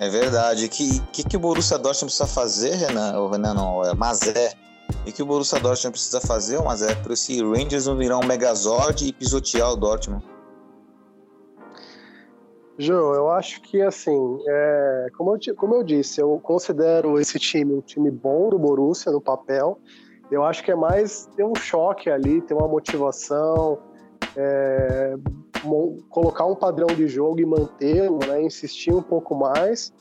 É 0.00 0.08
verdade. 0.08 0.64
O 0.64 0.68
que, 0.68 1.00
que, 1.12 1.22
que 1.22 1.36
o 1.36 1.40
Borussia 1.40 1.78
Dortmund 1.78 2.12
precisa 2.12 2.26
fazer, 2.26 2.74
Renan? 2.74 3.16
Ou 3.20 3.30
Renan 3.30 3.54
não, 3.54 3.84
é 3.84 3.94
Mazé. 3.94 4.63
E 5.06 5.12
que 5.12 5.22
o 5.22 5.26
Borussia 5.26 5.60
Dortmund 5.60 5.92
precisa 5.92 6.20
fazer, 6.20 6.60
Mazé, 6.62 6.94
para 6.94 7.12
esse 7.12 7.42
Rangers 7.42 7.86
não 7.86 7.96
virar 7.96 8.18
um 8.18 8.26
Megazord 8.26 9.06
e 9.06 9.12
pisotear 9.12 9.72
o 9.72 9.76
Dortmund? 9.76 10.24
Joe, 12.78 13.16
eu 13.16 13.30
acho 13.30 13.62
que 13.62 13.80
assim, 13.80 14.38
é, 14.48 15.06
como, 15.16 15.36
eu, 15.36 15.54
como 15.54 15.74
eu 15.74 15.84
disse, 15.84 16.20
eu 16.20 16.40
considero 16.42 17.20
esse 17.20 17.38
time 17.38 17.74
um 17.74 17.80
time 17.80 18.10
bom 18.10 18.48
do 18.48 18.58
Borussia 18.58 19.12
no 19.12 19.20
papel. 19.20 19.78
Eu 20.30 20.42
acho 20.42 20.64
que 20.64 20.72
é 20.72 20.74
mais 20.74 21.28
ter 21.36 21.44
um 21.44 21.54
choque 21.54 22.10
ali, 22.10 22.40
ter 22.40 22.54
uma 22.54 22.66
motivação, 22.66 23.78
é, 24.36 25.14
colocar 26.08 26.46
um 26.46 26.56
padrão 26.56 26.88
de 26.88 27.06
jogo 27.06 27.40
e 27.40 27.46
mantê-lo, 27.46 28.18
né, 28.26 28.42
insistir 28.42 28.92
um 28.92 29.02
pouco 29.02 29.34
mais, 29.34 29.92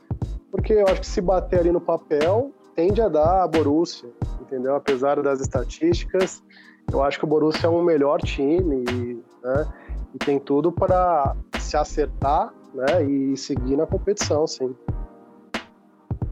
porque 0.49 0.73
eu 0.73 0.87
acho 0.87 1.01
que 1.01 1.07
se 1.07 1.21
bater 1.21 1.59
ali 1.59 1.71
no 1.71 1.81
papel 1.81 2.51
tende 2.75 3.01
a 3.01 3.07
dar 3.07 3.43
a 3.43 3.47
Borussia, 3.47 4.09
entendeu? 4.41 4.75
Apesar 4.75 5.21
das 5.21 5.39
estatísticas, 5.39 6.43
eu 6.91 7.03
acho 7.03 7.19
que 7.19 7.25
o 7.25 7.27
Borussia 7.27 7.67
é 7.67 7.69
um 7.69 7.83
melhor 7.83 8.19
time 8.21 8.83
e, 8.89 9.23
né, 9.43 9.73
e 10.13 10.17
tem 10.17 10.39
tudo 10.39 10.71
para 10.71 11.35
se 11.59 11.77
acertar 11.77 12.53
né, 12.73 13.03
e 13.03 13.37
seguir 13.37 13.77
na 13.77 13.85
competição, 13.85 14.45
sim. 14.47 14.75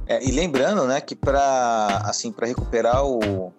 É, 0.07 0.23
e 0.23 0.31
lembrando, 0.31 0.85
né, 0.85 0.99
que 0.99 1.15
para 1.15 2.01
assim 2.05 2.33
recuperar 2.41 3.05
o 3.05 3.53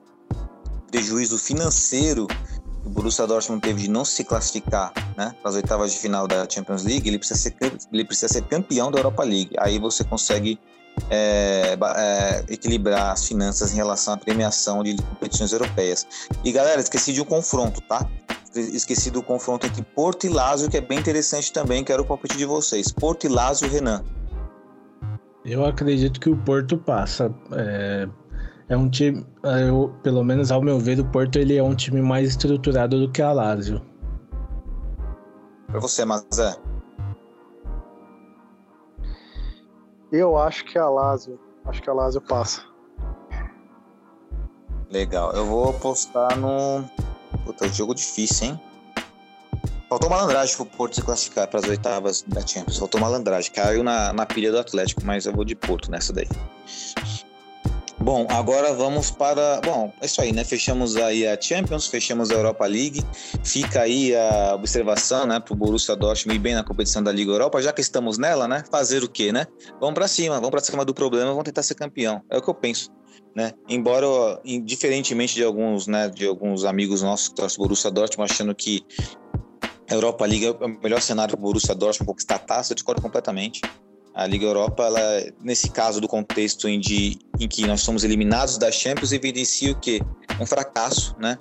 prejuízo 0.91 1.39
financeiro 1.39 2.27
que 2.27 2.89
o 2.89 2.91
Borussia 2.91 3.27
Dortmund 3.27 3.63
teve 3.63 3.83
de 3.83 3.89
não 3.89 4.05
se 4.05 4.25
classificar, 4.25 4.93
né, 5.17 5.35
para 5.41 5.51
as 5.51 5.57
oitavas 5.57 5.93
de 5.93 5.99
final 5.99 6.27
da 6.27 6.49
Champions 6.49 6.85
League, 6.85 7.09
ele 7.09 7.19
precisa 7.19 7.39
ser 7.39 7.57
ele 7.93 8.05
precisa 8.05 8.29
ser 8.29 8.43
campeão 8.43 8.91
da 8.91 8.99
Europa 8.99 9.23
League. 9.23 9.55
Aí 9.59 9.79
você 9.79 10.05
consegue 10.05 10.59
é, 11.11 11.77
é, 11.97 12.45
equilibrar 12.49 13.13
as 13.13 13.27
finanças 13.27 13.73
em 13.73 13.77
relação 13.77 14.15
à 14.15 14.17
premiação 14.17 14.83
de 14.83 14.97
competições 14.97 15.53
europeias. 15.53 16.07
E 16.45 16.53
galera, 16.53 16.81
esqueci 16.81 17.13
de 17.13 17.21
um 17.21 17.25
confronto, 17.25 17.81
tá? 17.83 18.09
Esqueci 18.55 19.11
do 19.11 19.23
confronto 19.23 19.67
entre 19.67 19.83
Porto 19.83 20.27
e 20.27 20.29
Lazio, 20.29 20.69
que 20.69 20.77
é 20.77 20.81
bem 20.81 20.99
interessante 20.99 21.53
também, 21.53 21.83
quero 21.83 22.03
o 22.03 22.07
palpite 22.07 22.37
de 22.37 22.45
vocês. 22.45 22.93
Porto 22.93 23.25
e 23.25 23.29
Lazio, 23.29 23.69
Renan. 23.69 24.05
Eu 25.45 25.65
acredito 25.65 26.21
que 26.21 26.31
o 26.31 26.37
Porto 26.37 26.77
passa. 26.79 27.35
É, 27.53 28.09
é 28.69 28.77
um 28.77 28.89
time, 28.89 29.27
eu, 29.43 29.95
pelo 30.03 30.23
menos 30.23 30.51
ao 30.51 30.63
meu 30.63 30.79
ver, 30.79 31.01
o 31.01 31.05
Porto 31.05 31.37
ele 31.37 31.57
é 31.57 31.63
um 31.63 31.75
time 31.75 32.01
mais 32.01 32.31
estruturado 32.31 32.99
do 33.01 33.11
que 33.11 33.21
a 33.21 33.33
Lazio. 33.33 33.83
Para 35.67 35.81
você, 35.81 36.05
Mazé. 36.05 36.55
Eu 40.13 40.37
acho 40.37 40.67
que 40.67 40.79
a 40.79 40.89
Lazio, 40.89 41.41
acho 41.65 41.81
que 41.81 41.89
a 41.89 41.93
Lazio 41.95 42.21
passa. 42.21 42.63
Legal. 44.91 45.33
Eu 45.33 45.47
vou 45.47 45.71
apostar 45.71 46.37
no 46.37 46.85
Puta, 47.47 47.67
jogo 47.69 47.95
difícil, 47.95 48.49
hein? 48.49 48.61
Faltou 49.89 50.09
malandragem 50.09 50.57
pro 50.57 50.67
Porto 50.67 50.95
se 50.95 51.03
classificar 51.03 51.49
para 51.49 51.61
as 51.61 51.69
oitavas 51.69 52.23
da 52.27 52.47
Champions. 52.47 52.79
Faltou 52.79 53.01
malandragem. 53.01 53.53
Caiu 53.53 53.83
na, 53.83 54.13
na 54.13 54.25
pilha 54.25 54.51
do 54.51 54.59
Atlético, 54.59 55.03
mas 55.05 55.27
eu 55.27 55.33
vou 55.33 55.45
de 55.45 55.55
Porto 55.55 55.91
nessa 55.91 56.13
daí. 56.13 56.29
Bom, 58.03 58.27
agora 58.29 58.75
vamos 58.75 59.13
para. 59.13 59.61
Bom, 59.61 59.93
é 60.01 60.07
isso 60.07 60.21
aí, 60.21 60.33
né? 60.33 60.43
Fechamos 60.43 60.97
aí 60.97 61.25
a 61.25 61.41
Champions, 61.41 61.87
fechamos 61.87 62.33
a 62.33 62.35
Europa 62.35 62.67
League. 62.67 63.01
Fica 63.45 63.83
aí 63.83 64.13
a 64.13 64.57
observação, 64.57 65.25
né, 65.25 65.39
para 65.39 65.53
o 65.53 65.57
Borussia 65.57 65.95
Dortmund 65.95 66.35
ir 66.37 66.41
bem 66.41 66.53
na 66.53 66.65
competição 66.65 67.01
da 67.01 67.13
Liga 67.13 67.31
Europa. 67.31 67.63
Já 67.63 67.73
que 67.73 67.81
estamos 67.81 68.19
nela, 68.19 68.49
né? 68.49 68.65
Fazer 68.73 69.05
o 69.05 69.09
quê, 69.09 69.31
né? 69.31 69.47
Vamos 69.81 69.95
para 69.95 70.09
cima, 70.09 70.35
vamos 70.35 70.51
para 70.51 70.61
cima 70.61 70.85
do 70.85 70.93
problema, 70.93 71.31
vamos 71.31 71.45
tentar 71.45 71.63
ser 71.63 71.77
campeão. 71.77 72.21
É 72.29 72.37
o 72.37 72.43
que 72.43 72.51
eu 72.51 72.55
penso. 72.55 72.91
Né? 73.37 73.53
Embora, 73.69 74.07
diferentemente 74.65 75.37
de 75.37 75.45
alguns, 75.45 75.87
né, 75.87 76.09
de 76.09 76.27
alguns 76.27 76.65
amigos 76.65 77.03
nossos 77.03 77.29
que 77.29 77.37
torcem 77.37 77.59
Borussia 77.59 77.91
Dortmund 77.91 78.33
achando 78.33 78.53
que 78.53 78.85
a 79.89 79.95
Europa 79.95 80.27
League 80.27 80.47
é 80.47 80.51
o 80.51 80.69
melhor 80.83 81.01
cenário 81.01 81.37
para 81.37 81.41
o 81.41 81.47
Borussia 81.47 81.75
Dortmund 81.75 82.09
conquistar 82.09 82.35
a 82.35 82.39
taça, 82.41 82.73
eu 82.73 82.75
discordo 82.75 83.01
completamente. 83.01 83.61
A 84.15 84.27
Liga 84.27 84.45
Europa, 84.45 84.85
ela, 84.85 85.01
nesse 85.41 85.71
caso 85.71 86.01
do 86.01 86.07
contexto 86.07 86.69
em, 86.69 86.79
de, 86.79 87.19
em 87.41 87.49
que 87.49 87.67
nós 87.67 87.81
somos 87.81 88.05
eliminados 88.05 88.59
da 88.59 88.71
Champions, 88.71 89.13
evidencia 89.13 89.73
o 89.73 89.75
quê? 89.79 90.01
Um 90.39 90.45
fracasso, 90.45 91.17
né? 91.19 91.39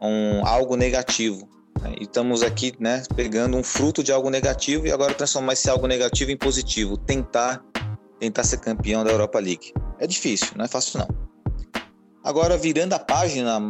Um, 0.00 0.46
algo 0.46 0.74
negativo. 0.76 1.48
Né? 1.82 1.96
E 2.00 2.04
estamos 2.04 2.42
aqui 2.42 2.72
né, 2.80 3.02
pegando 3.14 3.56
um 3.56 3.62
fruto 3.62 4.02
de 4.02 4.10
algo 4.10 4.30
negativo 4.30 4.86
e 4.86 4.92
agora 4.92 5.12
transformar 5.12 5.52
esse 5.52 5.68
algo 5.68 5.86
negativo 5.86 6.30
em 6.30 6.36
positivo. 6.36 6.96
Tentar, 6.96 7.62
tentar 8.18 8.44
ser 8.44 8.58
campeão 8.58 9.04
da 9.04 9.10
Europa 9.10 9.38
League. 9.38 9.72
É 9.98 10.06
difícil, 10.06 10.48
não 10.56 10.64
é 10.64 10.68
fácil 10.68 11.00
não. 11.00 11.08
Agora, 12.24 12.56
virando 12.56 12.94
a 12.94 12.98
página, 12.98 13.60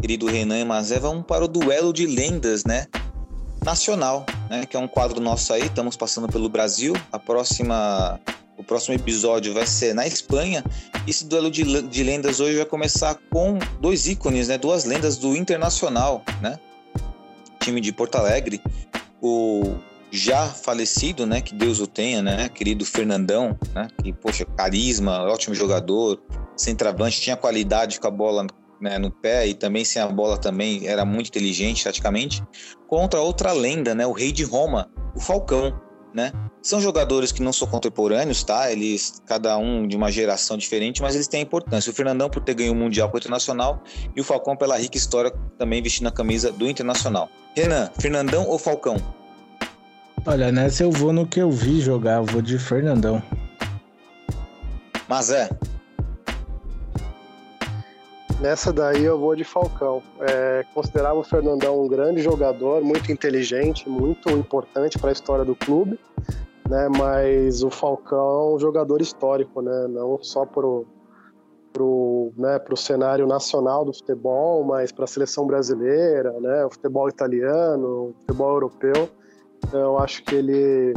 querido 0.00 0.26
Renan 0.26 0.58
e 0.58 0.64
Mazé, 0.64 0.98
vamos 0.98 1.24
para 1.26 1.44
o 1.44 1.48
duelo 1.48 1.92
de 1.92 2.06
lendas, 2.06 2.64
né? 2.64 2.86
Nacional, 3.64 4.24
né? 4.48 4.66
Que 4.66 4.76
é 4.76 4.80
um 4.80 4.88
quadro 4.88 5.20
nosso 5.20 5.52
aí, 5.52 5.62
estamos 5.62 5.96
passando 5.96 6.28
pelo 6.28 6.48
Brasil. 6.48 6.94
A 7.12 7.18
próxima, 7.18 8.20
o 8.56 8.64
próximo 8.64 8.94
episódio 8.94 9.52
vai 9.54 9.66
ser 9.66 9.94
na 9.94 10.06
Espanha. 10.06 10.64
Esse 11.06 11.26
duelo 11.26 11.50
de, 11.50 11.82
de 11.82 12.02
lendas 12.02 12.40
hoje 12.40 12.56
vai 12.56 12.66
começar 12.66 13.18
com 13.30 13.58
dois 13.80 14.06
ícones, 14.06 14.48
né? 14.48 14.58
Duas 14.58 14.84
lendas 14.84 15.16
do 15.16 15.36
Internacional, 15.36 16.22
né? 16.40 16.58
Time 17.60 17.80
de 17.80 17.92
Porto 17.92 18.16
Alegre, 18.16 18.60
o 19.20 19.76
já 20.10 20.46
falecido, 20.46 21.26
né? 21.26 21.40
Que 21.40 21.54
Deus 21.54 21.78
o 21.80 21.86
tenha, 21.86 22.22
né? 22.22 22.48
Querido 22.48 22.84
Fernandão, 22.84 23.56
né? 23.74 23.88
Que 24.02 24.12
poxa, 24.12 24.44
carisma, 24.44 25.22
ótimo 25.24 25.54
jogador, 25.54 26.20
centroavante, 26.56 27.20
tinha 27.20 27.36
qualidade 27.36 28.00
com 28.00 28.08
a 28.08 28.10
bola 28.10 28.46
né, 28.80 28.98
no 28.98 29.10
pé 29.10 29.46
e 29.46 29.54
também 29.54 29.84
sem 29.84 30.00
a 30.00 30.08
bola 30.08 30.38
também 30.38 30.86
era 30.86 31.04
muito 31.04 31.28
inteligente 31.28 31.84
taticamente, 31.84 32.42
contra 32.88 33.20
outra 33.20 33.52
lenda, 33.52 33.94
né, 33.94 34.06
o 34.06 34.12
rei 34.12 34.32
de 34.32 34.44
Roma, 34.44 34.90
o 35.14 35.20
Falcão, 35.20 35.78
né? 36.14 36.32
São 36.62 36.80
jogadores 36.80 37.32
que 37.32 37.42
não 37.42 37.52
são 37.52 37.68
contemporâneos, 37.68 38.42
tá? 38.42 38.70
Eles 38.70 39.22
cada 39.26 39.56
um 39.56 39.86
de 39.86 39.96
uma 39.96 40.10
geração 40.10 40.56
diferente, 40.56 41.00
mas 41.00 41.14
eles 41.14 41.28
têm 41.28 41.42
importância. 41.42 41.90
O 41.90 41.94
Fernandão 41.94 42.28
por 42.28 42.42
ter 42.42 42.54
ganho 42.54 42.72
o 42.72 42.74
mundial 42.74 43.08
com 43.08 43.16
o 43.16 43.18
Internacional 43.18 43.82
e 44.14 44.20
o 44.20 44.24
Falcão 44.24 44.56
pela 44.56 44.76
rica 44.76 44.98
história 44.98 45.32
também 45.56 45.80
vestindo 45.80 46.08
a 46.08 46.12
camisa 46.12 46.52
do 46.52 46.68
Internacional. 46.68 47.30
Renan, 47.56 47.90
Fernandão 47.98 48.46
ou 48.46 48.58
Falcão? 48.58 48.96
Olha, 50.26 50.52
nessa 50.52 50.82
eu 50.82 50.90
vou 50.90 51.12
no 51.12 51.26
que 51.26 51.40
eu 51.40 51.50
vi 51.50 51.80
jogar, 51.80 52.16
eu 52.16 52.24
vou 52.24 52.42
de 52.42 52.58
Fernandão. 52.58 53.22
Mas 55.08 55.30
é, 55.30 55.48
Nessa 58.40 58.72
daí 58.72 59.04
eu 59.04 59.18
vou 59.18 59.36
de 59.36 59.44
Falcão. 59.44 60.02
É, 60.20 60.64
considerava 60.72 61.18
o 61.18 61.22
Fernandão 61.22 61.84
um 61.84 61.86
grande 61.86 62.22
jogador, 62.22 62.82
muito 62.82 63.12
inteligente, 63.12 63.86
muito 63.86 64.30
importante 64.30 64.98
para 64.98 65.10
a 65.10 65.12
história 65.12 65.44
do 65.44 65.54
clube, 65.54 66.00
né? 66.66 66.88
Mas 66.88 67.62
o 67.62 67.68
Falcão 67.68 68.18
é 68.18 68.54
um 68.54 68.58
jogador 68.58 69.02
histórico, 69.02 69.60
né? 69.60 69.86
Não 69.88 70.18
só 70.22 70.46
pro 70.46 70.86
pro, 71.72 72.32
né, 72.36 72.58
pro 72.58 72.76
cenário 72.76 73.28
nacional 73.28 73.84
do 73.84 73.92
futebol, 73.92 74.64
mas 74.64 74.90
para 74.90 75.04
a 75.04 75.06
seleção 75.06 75.46
brasileira, 75.46 76.32
né? 76.40 76.64
O 76.64 76.70
futebol 76.70 77.08
italiano, 77.10 78.08
o 78.08 78.14
futebol 78.20 78.54
europeu. 78.54 79.08
Então, 79.58 79.80
eu 79.80 79.98
acho 79.98 80.24
que 80.24 80.34
ele 80.34 80.94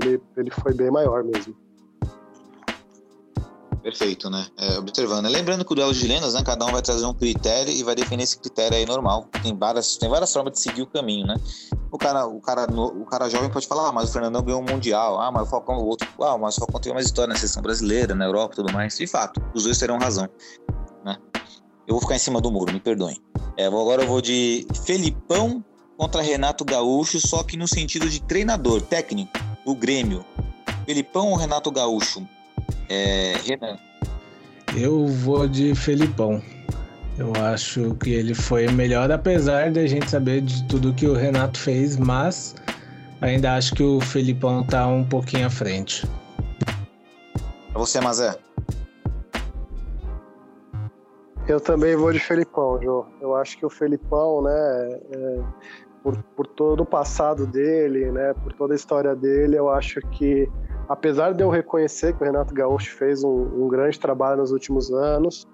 ele, 0.00 0.20
ele 0.34 0.50
foi 0.50 0.72
bem 0.72 0.90
maior 0.90 1.22
mesmo. 1.22 1.54
Perfeito, 3.82 4.28
né? 4.28 4.46
É, 4.58 4.78
observando. 4.78 5.26
Lembrando 5.26 5.64
que 5.64 5.72
o 5.72 5.74
duelo 5.74 5.94
de 5.94 6.06
lendas, 6.06 6.34
né? 6.34 6.42
Cada 6.44 6.66
um 6.66 6.72
vai 6.72 6.82
trazer 6.82 7.06
um 7.06 7.14
critério 7.14 7.72
e 7.72 7.82
vai 7.82 7.94
defender 7.94 8.22
esse 8.22 8.38
critério 8.38 8.76
aí 8.76 8.84
normal. 8.84 9.26
Tem 9.42 9.56
várias, 9.56 9.96
tem 9.96 10.08
várias 10.08 10.32
formas 10.32 10.52
de 10.52 10.60
seguir 10.60 10.82
o 10.82 10.86
caminho, 10.86 11.26
né? 11.26 11.36
O 11.90 11.96
cara, 11.96 12.26
o 12.26 12.40
cara, 12.40 12.66
o 12.70 13.04
cara 13.06 13.28
jovem 13.28 13.50
pode 13.50 13.66
falar, 13.66 13.88
ah, 13.88 13.92
mas 13.92 14.10
o 14.10 14.12
Fernandão 14.12 14.42
ganhou 14.42 14.60
um 14.60 14.64
Mundial, 14.64 15.20
ah, 15.20 15.32
mas 15.32 15.42
o 15.42 15.50
Falcão 15.50 15.76
o 15.76 15.86
outro, 15.86 16.06
ah, 16.22 16.36
mas 16.36 16.56
o 16.56 16.60
Falcão 16.60 16.80
tem 16.80 16.92
mais 16.92 17.06
história 17.06 17.32
na 17.32 17.38
seleção 17.38 17.62
brasileira, 17.62 18.14
na 18.14 18.26
Europa 18.26 18.56
tudo 18.56 18.72
mais. 18.72 18.96
De 18.96 19.06
fato, 19.06 19.42
os 19.54 19.64
dois 19.64 19.78
terão 19.78 19.98
razão, 19.98 20.28
né? 21.04 21.16
Eu 21.86 21.94
vou 21.94 22.00
ficar 22.00 22.16
em 22.16 22.20
cima 22.20 22.40
do 22.40 22.50
muro, 22.50 22.72
me 22.72 22.80
perdoem. 22.80 23.20
É, 23.56 23.66
agora 23.66 24.02
eu 24.02 24.08
vou 24.08 24.20
de 24.20 24.66
Felipão 24.84 25.64
contra 25.96 26.22
Renato 26.22 26.64
Gaúcho, 26.64 27.18
só 27.18 27.42
que 27.42 27.56
no 27.56 27.66
sentido 27.66 28.08
de 28.08 28.22
treinador, 28.22 28.82
técnico, 28.82 29.32
o 29.66 29.74
Grêmio. 29.74 30.24
Felipão 30.86 31.30
ou 31.30 31.36
Renato 31.36 31.70
Gaúcho? 31.70 32.26
É, 32.88 33.34
Renan. 33.44 33.78
Eu 34.76 35.06
vou 35.06 35.48
de 35.48 35.74
Felipão. 35.74 36.42
Eu 37.18 37.32
acho 37.44 37.94
que 37.96 38.10
ele 38.10 38.34
foi 38.34 38.66
melhor, 38.68 39.10
apesar 39.10 39.70
da 39.70 39.86
gente 39.86 40.08
saber 40.10 40.40
de 40.40 40.66
tudo 40.68 40.94
que 40.94 41.06
o 41.06 41.12
Renato 41.12 41.58
fez, 41.58 41.96
mas 41.96 42.54
ainda 43.20 43.56
acho 43.56 43.74
que 43.74 43.82
o 43.82 44.00
Felipão 44.00 44.64
tá 44.64 44.86
um 44.86 45.04
pouquinho 45.04 45.46
à 45.46 45.50
frente. 45.50 46.06
Pra 47.72 47.78
você, 47.78 48.00
Mazé. 48.00 48.36
Eu 51.46 51.60
também 51.60 51.96
vou 51.96 52.12
de 52.12 52.20
Felipão, 52.20 52.80
Jô. 52.80 53.04
Eu 53.20 53.34
acho 53.34 53.58
que 53.58 53.66
o 53.66 53.70
Felipão, 53.70 54.42
né, 54.42 55.00
é, 55.12 55.40
por, 56.02 56.22
por 56.36 56.46
todo 56.46 56.84
o 56.84 56.86
passado 56.86 57.46
dele, 57.46 58.10
né, 58.12 58.32
por 58.42 58.52
toda 58.52 58.72
a 58.72 58.76
história 58.76 59.14
dele, 59.16 59.56
eu 59.56 59.68
acho 59.70 60.00
que 60.12 60.48
apesar 60.90 61.32
de 61.32 61.44
eu 61.44 61.48
reconhecer 61.48 62.16
que 62.16 62.20
o 62.20 62.26
Renato 62.26 62.52
Gaúcho 62.52 62.96
fez 62.96 63.22
um, 63.22 63.64
um 63.64 63.68
grande 63.68 63.96
trabalho 64.00 64.38
nos 64.38 64.50
últimos 64.50 64.90
anos, 64.90 65.46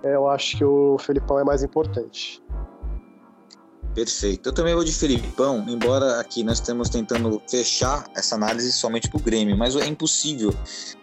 é, 0.00 0.14
eu 0.14 0.28
acho 0.28 0.56
que 0.56 0.64
o 0.64 0.96
Felipão 0.96 1.40
é 1.40 1.44
mais 1.44 1.64
importante. 1.64 2.40
Perfeito. 3.94 4.48
Eu 4.48 4.52
também 4.52 4.72
vou 4.72 4.84
de 4.84 4.92
Felipão, 4.92 5.64
embora 5.68 6.20
aqui 6.20 6.44
nós 6.44 6.58
estamos 6.58 6.88
tentando 6.88 7.42
fechar 7.48 8.04
essa 8.14 8.36
análise 8.36 8.72
somente 8.72 9.08
para 9.08 9.18
o 9.18 9.22
Grêmio, 9.22 9.56
mas 9.56 9.74
é 9.74 9.86
impossível, 9.86 10.54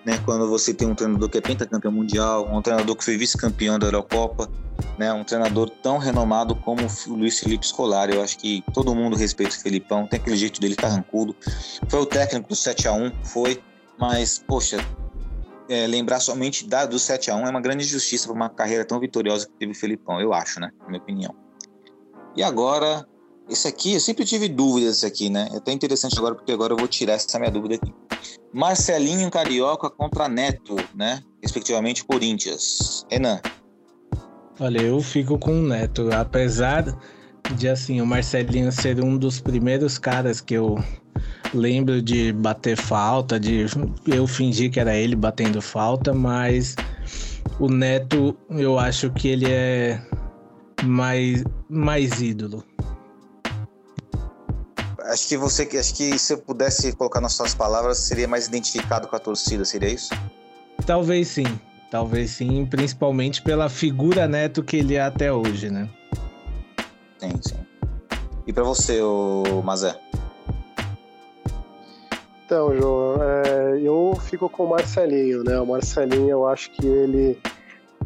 né? 0.05 0.17
Quando 0.23 0.47
você 0.47 0.73
tem 0.73 0.87
um 0.87 0.95
treinador 0.95 1.27
que 1.29 1.37
é 1.37 1.41
pentacampeão 1.41 1.91
mundial, 1.91 2.47
um 2.49 2.61
treinador 2.61 2.95
que 2.95 3.03
foi 3.03 3.17
vice-campeão 3.17 3.77
da 3.77 3.87
Eurocopa, 3.87 4.49
né? 4.97 5.11
Um 5.11 5.25
treinador 5.25 5.69
tão 5.69 5.97
renomado 5.97 6.55
como 6.55 6.81
o 7.07 7.13
Luiz 7.13 7.39
Felipe 7.39 7.67
Scolari. 7.67 8.15
Eu 8.15 8.23
acho 8.23 8.37
que 8.37 8.63
todo 8.73 8.95
mundo 8.95 9.17
respeita 9.17 9.53
o 9.53 9.59
Felipão, 9.59 10.07
tem 10.07 10.19
aquele 10.19 10.37
jeito 10.37 10.61
dele 10.61 10.75
carrancudo. 10.75 11.35
Foi 11.89 11.99
o 11.99 12.05
técnico 12.05 12.47
do 12.47 12.55
7 12.55 12.87
a 12.87 12.93
1 12.93 13.11
foi, 13.25 13.61
mas, 13.99 14.39
poxa, 14.39 14.77
é, 15.67 15.85
lembrar 15.87 16.21
somente 16.21 16.65
da, 16.65 16.85
do 16.85 16.97
7 16.97 17.31
a 17.31 17.35
1 17.35 17.47
é 17.47 17.49
uma 17.49 17.61
grande 17.61 17.83
injustiça 17.83 18.27
para 18.27 18.35
uma 18.35 18.49
carreira 18.49 18.85
tão 18.85 18.97
vitoriosa 18.97 19.45
que 19.45 19.53
teve 19.59 19.73
o 19.73 19.75
Felipão, 19.75 20.21
eu 20.21 20.33
acho, 20.33 20.61
né? 20.61 20.71
Na 20.79 20.87
minha 20.87 21.01
opinião. 21.01 21.46
E 22.37 22.43
agora, 22.43 23.03
esse 23.49 23.67
aqui, 23.67 23.95
eu 23.95 23.99
sempre 23.99 24.23
tive 24.23 24.47
dúvidas 24.47 25.03
aqui, 25.03 25.27
né? 25.27 25.49
É 25.51 25.57
até 25.57 25.71
interessante 25.71 26.15
agora, 26.19 26.35
porque 26.35 26.51
agora 26.51 26.73
eu 26.73 26.77
vou 26.77 26.87
tirar 26.87 27.13
essa 27.13 27.39
minha 27.39 27.49
dúvida 27.49 27.75
aqui. 27.75 27.91
Marcelinho 28.53 29.31
Carioca 29.31 29.89
contra 29.89 30.29
Neto, 30.29 30.75
né? 30.93 31.23
Respectivamente, 31.41 32.05
Corinthians. 32.05 33.07
Renan. 33.09 33.41
Olha, 34.59 34.81
eu 34.81 35.01
fico 35.01 35.39
com 35.39 35.51
o 35.51 35.63
Neto. 35.63 36.11
Apesar 36.13 36.85
de, 37.55 37.67
assim, 37.67 38.01
o 38.01 38.05
Marcelinho 38.05 38.71
ser 38.71 39.03
um 39.03 39.17
dos 39.17 39.41
primeiros 39.41 39.97
caras 39.97 40.39
que 40.39 40.53
eu 40.53 40.77
lembro 41.55 42.03
de 42.03 42.31
bater 42.33 42.77
falta, 42.77 43.39
de 43.39 43.65
eu 44.05 44.27
fingir 44.27 44.69
que 44.69 44.79
era 44.79 44.95
ele 44.95 45.15
batendo 45.15 45.59
falta, 45.59 46.13
mas 46.13 46.75
o 47.59 47.67
Neto, 47.67 48.37
eu 48.51 48.77
acho 48.77 49.09
que 49.09 49.27
ele 49.27 49.49
é 49.49 49.99
mais, 50.83 51.43
mais 51.69 52.21
ídolo. 52.21 52.63
Acho 55.05 55.27
que 55.27 55.37
você, 55.37 55.63
acho 55.77 55.95
que 55.95 56.19
se 56.19 56.33
eu 56.33 56.37
pudesse 56.37 56.93
colocar 56.93 57.21
nas 57.21 57.33
suas 57.33 57.55
palavras, 57.55 57.97
seria 57.97 58.27
mais 58.27 58.47
identificado 58.47 59.07
com 59.07 59.15
a 59.15 59.19
torcida, 59.19 59.63
seria 59.63 59.89
isso? 59.89 60.09
Talvez 60.85 61.29
sim, 61.29 61.59
talvez 61.89 62.31
sim, 62.31 62.65
principalmente 62.65 63.41
pela 63.41 63.69
figura 63.69 64.27
Neto 64.27 64.63
que 64.63 64.77
ele 64.77 64.95
é 64.95 65.01
até 65.01 65.31
hoje, 65.31 65.69
né? 65.69 65.89
Sim, 67.19 67.31
sim. 67.41 67.55
E 68.45 68.53
para 68.53 68.63
você, 68.63 69.01
o 69.01 69.61
Mazé? 69.63 69.97
Então, 72.45 72.73
João, 72.77 73.17
é, 73.21 73.81
eu 73.81 74.17
fico 74.21 74.47
com 74.47 74.63
o 74.63 74.69
Marcelinho, 74.69 75.43
né? 75.43 75.59
O 75.59 75.65
Marcelinho, 75.65 76.29
eu 76.29 76.47
acho 76.47 76.71
que 76.71 76.85
ele, 76.85 77.37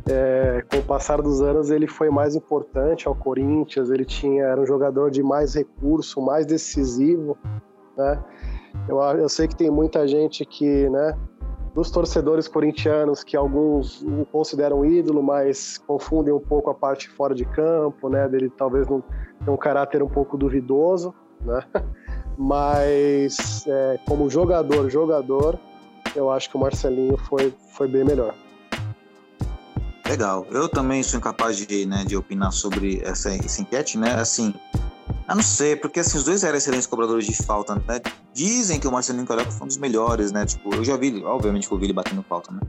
é, 0.09 0.63
com 0.69 0.77
o 0.77 0.83
passar 0.83 1.21
dos 1.21 1.41
anos, 1.41 1.69
ele 1.69 1.87
foi 1.87 2.09
mais 2.09 2.35
importante 2.35 3.07
ao 3.07 3.15
Corinthians. 3.15 3.89
Ele 3.89 4.05
tinha, 4.05 4.43
era 4.43 4.59
um 4.59 4.65
jogador 4.65 5.11
de 5.11 5.21
mais 5.21 5.55
recurso, 5.55 6.21
mais 6.21 6.45
decisivo, 6.45 7.37
né? 7.97 8.23
Eu, 8.87 8.99
eu 8.99 9.29
sei 9.29 9.47
que 9.47 9.55
tem 9.55 9.69
muita 9.69 10.07
gente 10.07 10.45
que, 10.45 10.89
né? 10.89 11.17
Dos 11.73 11.89
torcedores 11.89 12.47
corintianos, 12.47 13.23
que 13.23 13.37
alguns 13.37 14.01
o 14.01 14.25
consideram 14.25 14.83
ídolo, 14.83 15.23
mas 15.23 15.77
confundem 15.77 16.33
um 16.33 16.39
pouco 16.39 16.69
a 16.69 16.73
parte 16.73 17.09
fora 17.09 17.33
de 17.33 17.45
campo, 17.45 18.09
né? 18.09 18.27
Dele 18.27 18.49
talvez 18.49 18.87
não 18.87 19.01
ter 19.43 19.51
um 19.51 19.57
caráter 19.57 20.03
um 20.03 20.09
pouco 20.09 20.37
duvidoso, 20.37 21.13
né? 21.41 21.63
mas 22.37 23.65
é, 23.67 23.99
como 24.07 24.29
jogador, 24.29 24.89
jogador, 24.89 25.57
eu 26.15 26.29
acho 26.29 26.49
que 26.49 26.57
o 26.57 26.59
Marcelinho 26.59 27.17
foi, 27.17 27.53
foi 27.73 27.87
bem 27.87 28.03
melhor. 28.03 28.33
Legal. 30.11 30.45
Eu 30.51 30.67
também 30.67 31.01
sou 31.03 31.17
incapaz 31.19 31.55
de, 31.55 31.85
né, 31.85 32.03
de 32.03 32.17
opinar 32.17 32.51
sobre 32.51 32.99
essa, 33.01 33.33
essa 33.33 33.61
enquete, 33.61 33.97
né? 33.97 34.13
Assim, 34.13 34.53
eu 35.29 35.35
não 35.35 35.41
sei, 35.41 35.77
porque 35.77 36.01
assim, 36.01 36.17
os 36.17 36.25
dois 36.25 36.43
eram 36.43 36.57
excelentes 36.57 36.85
cobradores 36.85 37.25
de 37.25 37.33
falta, 37.33 37.75
né? 37.75 38.01
Dizem 38.33 38.77
que 38.77 38.85
o 38.85 38.91
Marcelinho 38.91 39.25
Carioca 39.25 39.51
foi 39.51 39.63
um 39.63 39.67
dos 39.67 39.77
melhores, 39.77 40.33
né? 40.33 40.45
Tipo, 40.45 40.75
eu 40.75 40.83
já 40.83 40.97
vi, 40.97 41.23
obviamente 41.23 41.65
que 41.65 41.73
eu 41.73 41.77
vi 41.77 41.85
ele 41.85 41.93
batendo 41.93 42.21
falta, 42.27 42.51
né? 42.51 42.59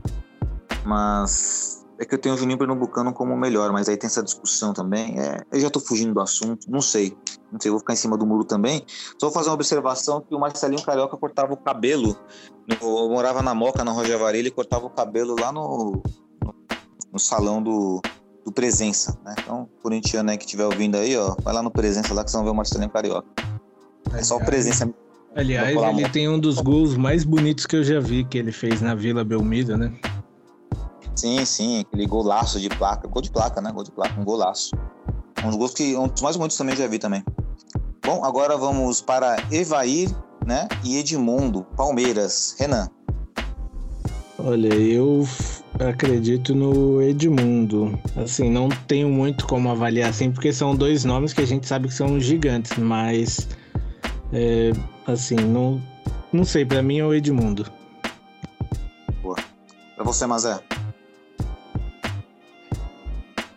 Mas 0.85 1.85
é 1.99 2.05
que 2.05 2.15
eu 2.15 2.17
tenho 2.17 2.33
o 2.33 2.37
Juninho 2.37 2.57
Pernambucano 2.57 3.11
como 3.11 3.33
o 3.33 3.37
melhor, 3.37 3.73
mas 3.73 3.89
aí 3.89 3.97
tem 3.97 4.07
essa 4.07 4.23
discussão 4.23 4.73
também. 4.73 5.19
É, 5.19 5.41
eu 5.51 5.59
já 5.59 5.69
tô 5.69 5.81
fugindo 5.81 6.13
do 6.13 6.21
assunto, 6.21 6.71
não 6.71 6.79
sei. 6.79 7.13
Não 7.51 7.59
sei, 7.59 7.69
vou 7.69 7.79
ficar 7.81 7.91
em 7.91 7.97
cima 7.97 8.17
do 8.17 8.25
muro 8.25 8.45
também. 8.45 8.85
Só 9.19 9.27
vou 9.27 9.31
fazer 9.31 9.49
uma 9.49 9.55
observação 9.55 10.21
que 10.21 10.33
o 10.33 10.39
Marcelinho 10.39 10.81
Carioca 10.81 11.17
cortava 11.17 11.51
o 11.51 11.57
cabelo. 11.57 12.17
No, 12.65 12.99
eu 12.99 13.09
morava 13.09 13.41
na 13.41 13.53
Moca, 13.53 13.83
na 13.83 13.91
Roger 13.91 14.17
Varela, 14.17 14.37
ele 14.37 14.49
cortava 14.49 14.85
o 14.85 14.89
cabelo 14.89 15.35
lá 15.37 15.51
no, 15.51 16.01
no, 17.13 17.19
salão 17.19 17.61
do, 17.61 18.01
do 18.43 18.51
Presença, 18.51 19.17
né? 19.23 19.35
Então, 19.39 19.69
corintiano 19.81 20.31
aí 20.31 20.37
que 20.37 20.45
estiver 20.45 20.65
ouvindo 20.65 20.97
aí, 20.97 21.15
ó, 21.15 21.35
vai 21.41 21.53
lá 21.53 21.61
no 21.61 21.71
Presença 21.71 22.13
lá 22.13 22.23
que 22.23 22.31
vocês 22.31 22.37
vão 22.37 22.43
ver 22.43 22.51
o 22.51 22.55
Marcelinho 22.55 22.89
Carioca. 22.89 23.27
É 24.13 24.23
só 24.23 24.37
o 24.37 24.43
Presença. 24.43 24.91
Aliás, 25.35 25.75
ele 25.75 26.09
tem 26.09 26.29
um 26.29 26.39
dos 26.39 26.59
gols 26.59 26.95
mais 26.95 27.23
bonitos 27.23 27.65
que 27.65 27.75
eu 27.75 27.83
já 27.83 27.99
vi 27.99 28.23
que 28.23 28.37
ele 28.37 28.51
fez 28.51 28.81
na 28.81 28.93
Vila 28.93 29.23
Belmiro, 29.23 29.77
né? 29.77 29.93
Sim, 31.15 31.45
sim, 31.45 31.79
aquele 31.81 32.05
golaço 32.05 32.59
de 32.59 32.69
placa. 32.69 33.07
Gol 33.07 33.21
de 33.21 33.31
placa, 33.31 33.61
né? 33.61 33.71
Gol 33.71 33.83
de 33.83 33.91
placa, 33.91 34.19
um 34.19 34.23
golaço. 34.23 34.71
Um 35.43 35.49
dos 35.49 35.55
gols 35.57 35.73
que. 35.73 35.95
Um 35.95 36.07
dos 36.07 36.21
mais 36.21 36.35
bonitos 36.35 36.57
também 36.57 36.75
já 36.75 36.87
vi 36.87 36.99
também. 36.99 37.23
Bom, 38.05 38.23
agora 38.23 38.57
vamos 38.57 39.01
para 39.01 39.37
Evair, 39.51 40.09
né? 40.45 40.67
E 40.83 40.97
Edmundo, 40.97 41.63
Palmeiras. 41.75 42.55
Renan. 42.59 42.89
Olha, 44.39 44.73
eu 44.73 45.23
acredito 45.79 46.55
no 46.55 47.01
Edmundo. 47.01 47.99
Assim, 48.15 48.49
não 48.49 48.67
tenho 48.87 49.07
muito 49.07 49.45
como 49.47 49.69
avaliar 49.69 50.09
assim, 50.09 50.31
porque 50.31 50.51
são 50.51 50.75
dois 50.75 51.05
nomes 51.05 51.33
que 51.33 51.41
a 51.41 51.45
gente 51.45 51.67
sabe 51.67 51.87
que 51.87 51.93
são 51.93 52.19
gigantes, 52.19 52.77
mas 52.77 53.47
é, 54.31 54.71
assim, 55.05 55.35
não, 55.35 55.81
não 56.31 56.43
sei, 56.43 56.65
para 56.65 56.81
mim 56.81 56.97
é 56.97 57.05
o 57.05 57.13
Edmundo. 57.13 57.65
Boa. 59.21 59.37
Pra 59.95 60.03
você, 60.03 60.25
Mazé. 60.25 60.59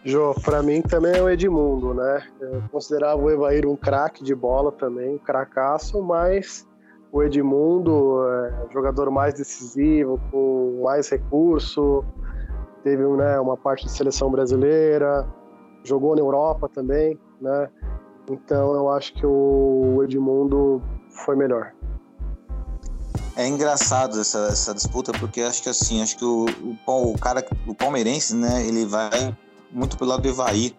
Jô, 0.04 0.34
para 0.34 0.62
mim 0.62 0.82
também 0.82 1.16
é 1.16 1.22
o 1.22 1.28
Edmundo, 1.28 1.94
né? 1.94 2.22
Eu 2.40 2.62
considerava 2.70 3.20
o 3.20 3.28
Evair 3.28 3.66
um 3.66 3.74
craque 3.74 4.22
de 4.22 4.34
bola 4.34 4.70
também, 4.70 5.14
um 5.14 5.18
cracaço, 5.18 6.00
mas 6.00 6.64
o 7.12 7.22
Edmundo 7.22 8.22
é 8.28 8.72
jogador 8.72 9.10
mais 9.10 9.34
decisivo, 9.34 10.20
com 10.30 10.82
mais 10.84 11.08
recurso, 11.08 12.04
teve 12.82 13.02
né, 13.02 13.40
uma 13.40 13.56
parte 13.56 13.84
de 13.84 13.90
seleção 13.90 14.30
brasileira, 14.30 15.26
jogou 15.84 16.14
na 16.14 16.20
Europa 16.20 16.68
também, 16.68 17.18
né? 17.40 17.68
Então 18.30 18.74
eu 18.74 18.90
acho 18.90 19.14
que 19.14 19.24
o 19.24 20.02
Edmundo 20.02 20.82
foi 21.24 21.36
melhor. 21.36 21.72
É 23.36 23.46
engraçado 23.46 24.20
essa, 24.20 24.46
essa 24.48 24.74
disputa 24.74 25.12
porque 25.12 25.42
acho 25.42 25.62
que 25.62 25.68
assim, 25.68 26.02
acho 26.02 26.16
que 26.16 26.24
o, 26.24 26.46
o, 26.86 27.12
o 27.12 27.18
cara, 27.18 27.44
o 27.66 27.74
palmeirense, 27.74 28.34
né, 28.34 28.66
ele 28.66 28.86
vai 28.86 29.36
muito 29.70 29.96
pelo 29.96 30.10
lado 30.10 30.22
do. 30.22 30.74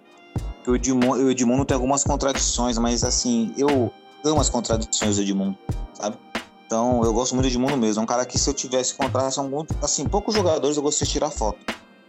Que 0.63 0.71
o 0.71 0.75
Edmundo, 0.75 1.23
o 1.23 1.29
Edmundo 1.29 1.63
tem 1.63 1.75
algumas 1.75 2.03
contradições, 2.03 2.77
mas 2.77 3.03
assim, 3.03 3.53
eu 3.57 3.91
amo 4.23 4.41
as 4.41 4.49
contradições 4.49 5.15
do 5.15 5.21
Edmundo, 5.21 5.57
sabe? 5.93 6.17
Então, 6.65 7.01
eu 7.03 7.13
gosto 7.13 7.33
muito 7.33 7.45
do 7.45 7.49
Edmundo 7.49 7.77
mesmo. 7.77 8.01
É 8.01 8.03
um 8.03 8.07
cara 8.07 8.25
que, 8.25 8.37
se 8.37 8.49
eu 8.49 8.53
tivesse 8.53 8.93
contratação, 8.93 9.45
algum, 9.45 9.65
assim, 9.81 10.07
poucos 10.07 10.35
jogadores 10.35 10.75
eu 10.75 10.83
gostaria 10.83 11.07
de 11.07 11.13
tirar 11.13 11.31
foto. 11.31 11.59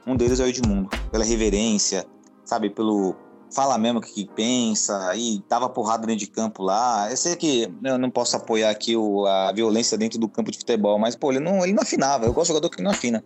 Um 0.06 0.16
deles 0.16 0.40
é 0.40 0.44
o 0.44 0.48
Edmundo, 0.48 0.88
pela 1.12 1.24
reverência, 1.24 2.04
sabe? 2.44 2.68
Pelo, 2.70 3.14
fala 3.50 3.78
mesmo 3.78 3.98
o 3.98 4.02
que 4.02 4.28
pensa, 4.34 5.14
e 5.14 5.42
dava 5.48 5.68
porrada 5.68 6.06
dentro 6.06 6.20
de 6.20 6.26
campo 6.26 6.62
lá. 6.62 7.10
Eu 7.10 7.16
sei 7.16 7.36
que 7.36 7.72
eu 7.84 7.98
não 7.98 8.10
posso 8.10 8.36
apoiar 8.36 8.70
aqui 8.70 8.96
o, 8.96 9.26
a 9.26 9.52
violência 9.52 9.96
dentro 9.96 10.18
do 10.18 10.28
campo 10.28 10.50
de 10.50 10.58
futebol, 10.58 10.98
mas, 10.98 11.14
pô, 11.14 11.30
ele 11.30 11.40
não, 11.40 11.62
ele 11.62 11.72
não 11.72 11.82
afinava. 11.82 12.26
Eu 12.26 12.32
gosto 12.32 12.48
de 12.48 12.54
jogador 12.54 12.70
que 12.70 12.82
não 12.82 12.90
afina. 12.90 13.22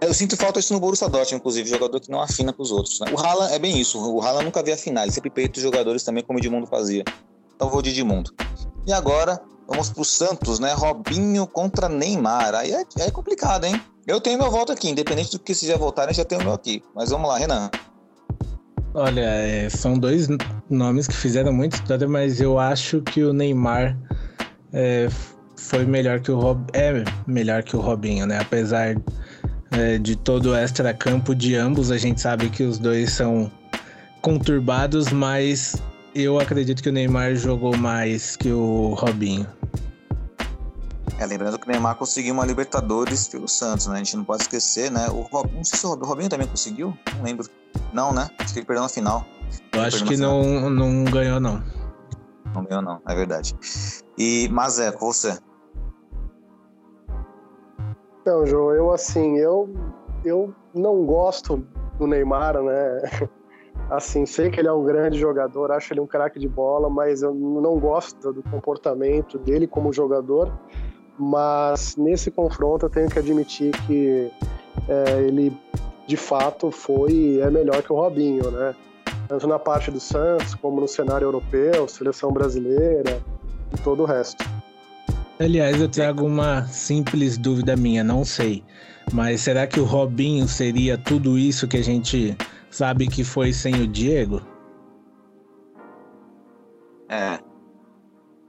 Eu 0.00 0.12
sinto 0.14 0.36
falta 0.36 0.58
disso 0.58 0.72
no 0.72 0.80
Borussia 0.80 1.08
Dortmund, 1.08 1.36
inclusive, 1.36 1.68
jogador 1.68 2.00
que 2.00 2.10
não 2.10 2.20
afina 2.20 2.52
com 2.52 2.62
os 2.62 2.72
outros. 2.72 2.98
Né? 3.00 3.06
O 3.12 3.20
Haaland 3.20 3.52
é 3.52 3.58
bem 3.58 3.78
isso. 3.78 3.98
O 3.98 4.20
Haaland 4.20 4.44
nunca 4.44 4.62
via 4.62 4.74
afinar, 4.74 5.02
ele 5.02 5.12
sempre 5.12 5.30
peita 5.30 5.58
os 5.58 5.62
jogadores 5.62 6.02
também, 6.02 6.24
como 6.24 6.38
o 6.38 6.40
Edmundo 6.40 6.66
fazia. 6.66 7.04
Então 7.62 7.70
vou 7.70 7.80
de 7.80 7.90
Edmundo. 7.90 8.32
E 8.84 8.92
agora, 8.92 9.40
vamos 9.68 9.88
pro 9.88 10.04
Santos, 10.04 10.58
né? 10.58 10.72
Robinho 10.72 11.46
contra 11.46 11.88
Neymar. 11.88 12.56
Aí 12.56 12.72
é, 12.72 12.84
é 12.98 13.08
complicado, 13.08 13.62
hein? 13.66 13.80
Eu 14.04 14.20
tenho 14.20 14.36
meu 14.36 14.50
voto 14.50 14.72
aqui, 14.72 14.88
independente 14.88 15.30
do 15.30 15.38
que 15.38 15.54
se 15.54 15.68
já 15.68 15.76
votarem, 15.76 16.12
já 16.12 16.24
tenho 16.24 16.40
o 16.40 16.44
meu 16.44 16.54
aqui. 16.54 16.82
Mas 16.92 17.10
vamos 17.10 17.28
lá, 17.28 17.38
Renan. 17.38 17.70
Olha, 18.94 19.20
é, 19.20 19.70
são 19.70 19.96
dois 19.96 20.26
nomes 20.68 21.06
que 21.06 21.14
fizeram 21.14 21.52
muita 21.52 21.76
história, 21.76 22.08
mas 22.08 22.40
eu 22.40 22.58
acho 22.58 23.00
que 23.00 23.22
o 23.22 23.32
Neymar 23.32 23.96
é, 24.72 25.08
foi 25.54 25.86
melhor 25.86 26.18
que 26.18 26.32
o 26.32 26.40
Rob, 26.40 26.66
é 26.72 27.04
melhor 27.28 27.62
que 27.62 27.76
o 27.76 27.80
Robinho, 27.80 28.26
né? 28.26 28.40
Apesar 28.40 28.96
é, 29.70 29.98
de 29.98 30.16
todo 30.16 30.46
o 30.46 30.56
extra-campo 30.56 31.32
de 31.32 31.54
ambos, 31.54 31.92
a 31.92 31.96
gente 31.96 32.20
sabe 32.20 32.50
que 32.50 32.64
os 32.64 32.76
dois 32.76 33.12
são 33.12 33.48
conturbados, 34.20 35.12
mas 35.12 35.76
eu 36.14 36.38
acredito 36.38 36.82
que 36.82 36.88
o 36.88 36.92
Neymar 36.92 37.34
jogou 37.34 37.76
mais 37.76 38.36
que 38.36 38.50
o 38.50 38.94
Robinho. 38.94 39.46
É, 41.18 41.26
lembrando 41.26 41.58
que 41.58 41.66
o 41.66 41.70
Neymar 41.70 41.96
conseguiu 41.96 42.34
uma 42.34 42.44
Libertadores 42.44 43.28
pelo 43.28 43.48
Santos, 43.48 43.86
né? 43.86 43.94
A 43.94 43.98
gente 43.98 44.16
não 44.16 44.24
pode 44.24 44.42
esquecer, 44.42 44.90
né? 44.90 45.08
O 45.08 45.22
Robinho, 45.22 45.58
não 45.58 45.64
sei 45.64 45.78
se 45.78 45.86
o 45.86 45.94
Robinho 45.94 46.28
também 46.28 46.46
conseguiu, 46.46 46.96
não 47.16 47.22
lembro. 47.22 47.48
Não, 47.92 48.12
né? 48.12 48.28
Acho 48.38 48.52
que 48.52 48.58
ele 48.58 48.66
perdeu 48.66 48.82
na 48.82 48.88
final. 48.88 49.24
Eu 49.72 49.82
acho 49.82 50.04
que 50.04 50.16
não, 50.16 50.68
não 50.68 51.04
ganhou, 51.04 51.40
não. 51.40 51.62
Não 52.54 52.64
ganhou, 52.64 52.82
não, 52.82 53.00
é 53.06 53.14
verdade. 53.14 53.54
E, 54.18 54.48
mas 54.50 54.78
é, 54.78 54.92
com 54.92 55.12
você. 55.12 55.38
Então, 58.20 58.46
João, 58.46 58.72
eu 58.72 58.92
assim, 58.92 59.36
eu, 59.38 59.74
eu 60.24 60.54
não 60.74 61.04
gosto 61.04 61.66
do 61.98 62.06
Neymar, 62.06 62.60
né? 62.62 63.28
Assim, 63.90 64.24
sei 64.24 64.50
que 64.50 64.58
ele 64.58 64.68
é 64.68 64.72
um 64.72 64.84
grande 64.84 65.18
jogador, 65.18 65.70
acho 65.70 65.92
ele 65.92 66.00
um 66.00 66.06
craque 66.06 66.38
de 66.38 66.48
bola, 66.48 66.88
mas 66.88 67.22
eu 67.22 67.34
não 67.34 67.78
gosto 67.78 68.32
do 68.32 68.42
comportamento 68.42 69.38
dele 69.38 69.66
como 69.66 69.92
jogador 69.92 70.50
mas 71.18 71.96
nesse 71.96 72.30
confronto 72.30 72.86
eu 72.86 72.90
tenho 72.90 73.08
que 73.08 73.18
admitir 73.18 73.72
que 73.86 74.30
é, 74.88 75.22
ele 75.22 75.56
de 76.06 76.16
fato 76.16 76.70
foi 76.70 77.38
é 77.40 77.50
melhor 77.50 77.82
que 77.82 77.92
o 77.92 77.96
Robinho, 77.96 78.50
né? 78.50 78.74
Tanto 79.28 79.46
na 79.46 79.58
parte 79.58 79.90
do 79.90 80.00
Santos, 80.00 80.54
como 80.54 80.80
no 80.80 80.88
cenário 80.88 81.26
europeu, 81.26 81.86
seleção 81.86 82.32
brasileira 82.32 83.20
e 83.72 83.78
todo 83.82 84.02
o 84.02 84.06
resto. 84.06 84.44
Aliás, 85.38 85.80
eu 85.80 85.88
trago 85.88 86.26
uma 86.26 86.66
simples 86.66 87.38
dúvida 87.38 87.76
minha, 87.76 88.04
não 88.04 88.24
sei. 88.24 88.62
Mas 89.12 89.40
será 89.40 89.66
que 89.66 89.80
o 89.80 89.84
Robinho 89.84 90.46
seria 90.46 90.98
tudo 90.98 91.38
isso 91.38 91.66
que 91.66 91.76
a 91.76 91.82
gente 91.82 92.36
sabe 92.72 93.06
que 93.06 93.22
foi 93.22 93.52
sem 93.52 93.74
o 93.82 93.86
Diego? 93.86 94.40
É. 97.08 97.38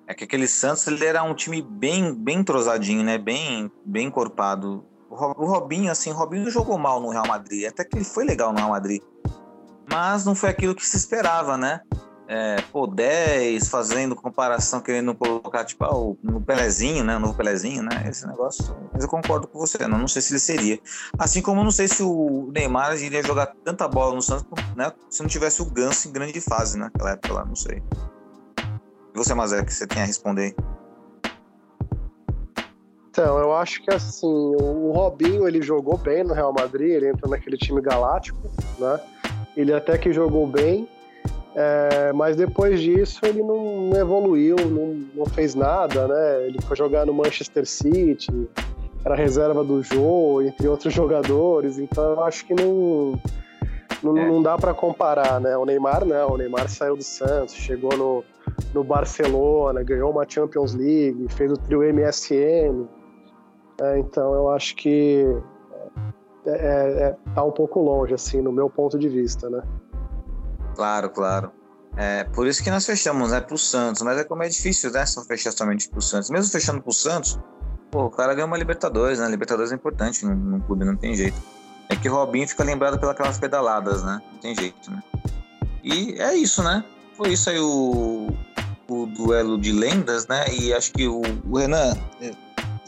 É 0.08 0.14
que 0.14 0.24
aquele 0.24 0.48
Santos 0.48 0.88
ele 0.88 1.06
era 1.06 1.22
um 1.24 1.34
time 1.36 1.62
bem, 1.62 2.14
bem 2.14 2.40
entrosadinho, 2.40 3.04
né? 3.04 3.18
Bem, 3.18 3.72
bem 3.86 4.08
encorpado. 4.08 4.86
O 5.10 5.16
Ro- 5.16 5.36
o 5.38 5.46
Robinho, 5.46 5.92
assim, 5.92 6.12
o 6.12 6.16
Robinho 6.16 6.50
jogou 6.50 6.78
mal 6.78 7.00
no 7.00 7.10
Real 7.10 7.28
Madrid. 7.28 7.66
Até 7.68 7.84
que 7.84 7.98
ele 7.98 8.06
foi 8.06 8.26
legal 8.26 8.52
no 8.52 8.58
Real 8.58 8.70
Madrid. 8.72 9.02
Mas 9.90 10.26
não 10.26 10.34
foi 10.34 10.50
aquilo 10.50 10.74
que 10.74 10.86
se 10.86 10.98
esperava, 10.98 11.58
né? 11.58 11.82
É, 12.36 12.56
pô, 12.72 12.88
10, 12.88 13.68
fazendo 13.70 14.16
comparação, 14.16 14.82
querendo 14.82 15.14
colocar, 15.14 15.64
tipo, 15.66 15.84
ah, 15.84 15.96
o- 15.96 16.18
no 16.24 16.42
Pelezinho, 16.42 17.04
né? 17.04 17.16
O 17.16 17.20
novo 17.20 17.36
Pelezinho, 17.36 17.84
né? 17.84 18.08
Esse 18.10 18.26
negócio. 18.26 18.76
Mas 18.92 19.04
eu 19.04 19.10
concordo 19.10 19.48
com 19.48 19.60
você, 19.60 19.88
não, 19.88 20.00
não 20.00 20.08
sei 20.08 20.20
se 20.20 20.34
ele 20.34 20.40
seria. 20.40 20.80
Assim 21.20 21.44
como 21.44 21.64
não 21.64 21.70
sei 21.70 21.88
se 21.88 22.02
o 22.02 22.50
Neymar 22.52 23.00
iria 23.00 23.22
jogar 23.22 23.54
tanta 23.64 23.88
bola 23.88 24.16
no 24.16 24.22
Santos, 24.24 24.48
né? 24.76 24.92
Se 25.12 25.22
não 25.22 25.30
tivesse 25.30 25.62
o 25.62 25.66
Ganso 25.66 26.10
em 26.10 26.12
grande 26.12 26.42
fase 26.42 26.76
né, 26.76 26.86
naquela 26.86 27.12
época 27.12 27.34
lá, 27.34 27.46
não 27.46 27.56
sei. 27.56 27.84
E 29.14 29.16
você, 29.16 29.36
Mazé, 29.36 29.64
que 29.64 29.72
você 29.72 29.86
tem 29.86 30.02
a 30.02 30.06
responder? 30.06 30.56
Então, 33.12 33.38
eu 33.38 33.54
acho 33.54 33.80
que 33.84 33.94
assim, 33.94 34.26
o 34.26 34.92
Robinho 34.92 35.48
ele 35.48 35.62
jogou 35.62 36.00
bem 36.00 36.24
no 36.24 36.34
Real 36.34 36.52
Madrid, 36.52 36.94
ele 36.94 37.10
entrou 37.10 37.30
naquele 37.30 37.58
time 37.58 37.80
galáctico, 37.80 38.40
né? 38.80 39.00
Ele 39.56 39.72
até 39.72 40.00
que 40.00 40.12
jogou 40.12 40.48
bem, 40.48 40.90
é, 41.56 42.12
mas 42.14 42.36
depois 42.36 42.82
disso 42.82 43.20
ele 43.24 43.44
não, 43.44 43.92
evoluiu, 43.96 44.56
não, 44.56 45.06
não 45.14 45.26
fez 45.26 45.54
nada, 45.54 46.08
né? 46.08 46.48
Ele 46.48 46.60
foi 46.62 46.76
jogar 46.76 47.06
no 47.06 47.14
Manchester 47.14 47.66
City, 47.66 48.50
era 49.06 49.16
reserva 49.16 49.64
do 49.64 49.84
Jô, 49.84 50.42
entre 50.42 50.68
outros 50.68 50.92
jogadores, 50.94 51.78
então 51.78 52.04
eu 52.04 52.24
acho 52.24 52.46
que 52.46 52.54
não, 52.54 53.20
não, 54.02 54.18
É. 54.18 54.28
não 54.28 54.42
dá 54.42 54.58
para 54.58 54.74
comparar, 54.74 55.40
né? 55.40 55.56
O 55.56 55.66
Neymar 55.66 56.06
não, 56.06 56.32
o 56.32 56.38
Neymar 56.38 56.68
saiu 56.70 56.96
do 56.98 57.04
Santos, 57.04 57.54
chegou 57.54 57.96
no, 57.96 58.24
no 58.74 58.84
Barcelona, 58.84 59.84
ganhou 59.84 60.10
uma 60.12 60.26
Champions 60.28 60.74
League, 60.74 61.28
fez 61.30 61.52
o 61.52 61.58
trio 61.58 61.82
MSN. 61.94 62.88
É, 63.82 64.00
então 64.00 64.34
eu 64.34 64.50
acho 64.50 64.76
que 64.76 65.26
é, 66.46 66.52
é, 66.52 67.04
é, 67.04 67.16
tá 67.34 67.44
um 67.44 67.52
pouco 67.52 67.80
longe, 67.80 68.14
assim, 68.14 68.42
no 68.42 68.52
meu 68.52 68.70
ponto 68.70 68.98
de 68.98 69.08
vista, 69.08 69.50
né? 69.50 69.62
Claro, 70.76 71.10
claro. 71.10 71.52
É, 71.96 72.24
por 72.24 72.48
isso 72.48 72.64
que 72.64 72.72
nós 72.72 72.86
fechamos, 72.86 73.32
né, 73.32 73.40
pro 73.40 73.58
Santos. 73.58 74.02
Mas 74.02 74.18
é 74.18 74.24
como 74.24 74.44
é 74.44 74.50
difícil, 74.50 74.92
né, 74.92 75.06
só 75.06 75.24
fechar 75.24 75.52
somente 75.52 75.90
pro 75.90 76.02
Santos. 76.02 76.30
Mesmo 76.30 76.52
fechando 76.52 76.82
pro 76.82 76.92
Santos, 76.92 77.40
pô, 77.92 78.06
o 78.06 78.10
cara 78.10 78.34
ganhou 78.34 78.48
uma 78.48 78.58
Libertadores, 78.58 79.20
né? 79.20 79.28
Libertadores 79.28 79.72
é 79.72 79.76
importante 79.76 80.26
no, 80.26 80.36
no 80.36 80.62
clube, 80.62 80.86
não 80.86 80.96
tem 80.96 81.16
jeito. 81.16 81.40
É 81.90 81.96
que 81.96 82.10
o 82.10 82.14
Robinho 82.14 82.48
fica 82.48 82.64
lembrado 82.64 83.00
pelas 83.00 83.38
pedaladas, 83.38 84.04
né? 84.04 84.22
Não 84.32 84.40
tem 84.40 84.56
jeito, 84.56 84.90
né? 84.90 85.04
E 85.84 86.20
é 86.20 86.34
isso, 86.34 86.64
né? 86.64 86.84
Foi 87.16 87.34
isso 87.34 87.50
aí 87.50 87.60
o, 87.60 88.30
o 88.90 89.06
duelo 89.06 89.60
de 89.60 89.72
lendas, 89.72 90.26
né? 90.28 90.46
E 90.52 90.74
acho 90.74 90.92
que 90.92 91.08
o, 91.08 91.22
o 91.48 91.58
Renan, 91.58 91.96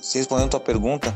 se 0.01 0.17
respondendo 0.17 0.47
a 0.47 0.51
tua 0.51 0.59
pergunta, 0.59 1.13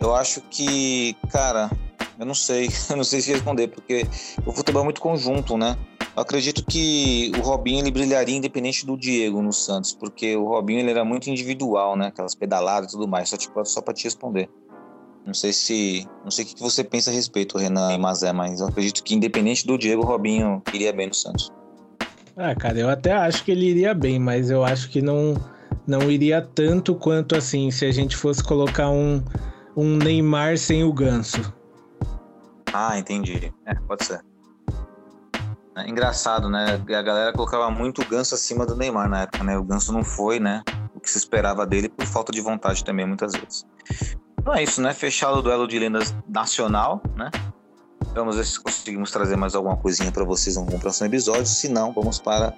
eu 0.00 0.14
acho 0.14 0.40
que, 0.42 1.14
cara, 1.30 1.70
eu 2.18 2.24
não 2.24 2.34
sei, 2.34 2.70
eu 2.88 2.96
não 2.96 3.04
sei 3.04 3.20
se 3.20 3.32
responder, 3.32 3.68
porque 3.68 4.06
o 4.46 4.52
futebol 4.52 4.82
é 4.82 4.84
muito 4.84 5.00
conjunto, 5.00 5.58
né? 5.58 5.76
Eu 6.16 6.22
acredito 6.22 6.64
que 6.64 7.30
o 7.38 7.42
Robinho 7.42 7.80
ele 7.80 7.90
brilharia 7.90 8.34
independente 8.34 8.86
do 8.86 8.96
Diego 8.96 9.42
no 9.42 9.52
Santos, 9.52 9.92
porque 9.92 10.34
o 10.34 10.46
Robinho 10.46 10.80
ele 10.80 10.90
era 10.90 11.04
muito 11.04 11.28
individual, 11.28 11.94
né? 11.94 12.06
Aquelas 12.06 12.34
pedaladas 12.34 12.88
e 12.88 12.92
tudo 12.92 13.06
mais, 13.06 13.28
só, 13.28 13.36
tipo, 13.36 13.62
só 13.66 13.82
para 13.82 13.92
te 13.92 14.04
responder. 14.04 14.48
Não 15.26 15.34
sei 15.34 15.52
se. 15.52 16.08
Não 16.24 16.30
sei 16.30 16.46
o 16.46 16.48
que 16.48 16.58
você 16.58 16.82
pensa 16.82 17.10
a 17.10 17.12
respeito, 17.12 17.58
Renan 17.58 17.92
e 17.92 17.98
Mazé, 17.98 18.32
mas 18.32 18.60
eu 18.60 18.68
acredito 18.68 19.04
que 19.04 19.14
independente 19.14 19.66
do 19.66 19.76
Diego, 19.76 20.02
o 20.02 20.06
Robinho 20.06 20.62
iria 20.72 20.90
bem 20.90 21.08
no 21.08 21.14
Santos. 21.14 21.52
Ah, 22.34 22.54
cara, 22.54 22.78
eu 22.78 22.88
até 22.88 23.12
acho 23.12 23.44
que 23.44 23.50
ele 23.50 23.66
iria 23.66 23.92
bem, 23.92 24.18
mas 24.18 24.48
eu 24.48 24.64
acho 24.64 24.88
que 24.88 25.02
não, 25.02 25.34
não 25.86 26.10
iria 26.10 26.40
tanto 26.40 26.94
quanto 26.94 27.36
assim, 27.36 27.70
se 27.70 27.84
a 27.84 27.90
gente 27.90 28.16
fosse 28.16 28.42
colocar 28.42 28.88
um, 28.88 29.22
um 29.76 29.96
Neymar 29.96 30.56
sem 30.56 30.82
o 30.82 30.92
ganso. 30.92 31.52
Ah, 32.72 32.98
entendi. 32.98 33.52
É, 33.66 33.74
pode 33.74 34.04
ser. 34.04 34.25
É 35.76 35.86
engraçado, 35.86 36.48
né? 36.48 36.82
A 36.88 37.02
galera 37.02 37.32
colocava 37.34 37.70
muito 37.70 38.00
o 38.00 38.04
Ganso 38.06 38.34
acima 38.34 38.64
do 38.64 38.74
Neymar 38.74 39.10
na 39.10 39.22
época, 39.22 39.44
né? 39.44 39.58
O 39.58 39.62
Ganso 39.62 39.92
não 39.92 40.02
foi, 40.02 40.40
né? 40.40 40.62
O 40.94 41.00
que 41.00 41.10
se 41.10 41.18
esperava 41.18 41.66
dele 41.66 41.90
por 41.90 42.06
falta 42.06 42.32
de 42.32 42.40
vontade 42.40 42.82
também, 42.82 43.06
muitas 43.06 43.32
vezes. 43.32 43.66
Então 44.40 44.54
é 44.54 44.62
isso, 44.62 44.80
né? 44.80 44.94
Fechado 44.94 45.36
o 45.36 45.42
duelo 45.42 45.68
de 45.68 45.78
lendas 45.78 46.16
nacional, 46.26 47.02
né? 47.14 47.30
Vamos 48.14 48.36
ver 48.36 48.46
se 48.46 48.58
conseguimos 48.58 49.10
trazer 49.10 49.36
mais 49.36 49.54
alguma 49.54 49.76
coisinha 49.76 50.10
para 50.10 50.24
vocês 50.24 50.56
no 50.56 50.78
próximo 50.78 51.08
episódio. 51.08 51.44
Se 51.44 51.68
não, 51.68 51.92
vamos 51.92 52.18
para 52.18 52.54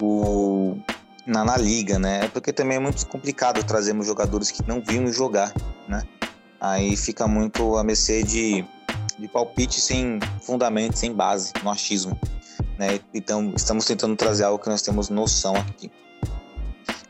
o. 0.00 0.78
Na, 1.26 1.44
na 1.44 1.58
liga, 1.58 1.98
né? 1.98 2.28
Porque 2.28 2.50
também 2.50 2.78
é 2.78 2.80
muito 2.80 3.06
complicado 3.08 3.62
trazermos 3.62 4.06
jogadores 4.06 4.50
que 4.50 4.66
não 4.66 4.80
vimos 4.80 5.14
jogar, 5.14 5.52
né? 5.86 6.02
Aí 6.58 6.96
fica 6.96 7.28
muito 7.28 7.76
a 7.76 7.84
mercê 7.84 8.22
de, 8.22 8.64
de 9.18 9.28
palpite 9.28 9.82
sem 9.82 10.18
fundamento, 10.40 10.96
sem 10.96 11.12
base, 11.12 11.52
no 11.62 11.70
achismo. 11.70 12.18
Né? 12.78 13.00
Então, 13.12 13.52
estamos 13.56 13.84
tentando 13.84 14.16
trazer 14.16 14.44
algo 14.44 14.62
que 14.62 14.68
nós 14.68 14.82
temos 14.82 15.08
noção 15.08 15.54
aqui. 15.56 15.90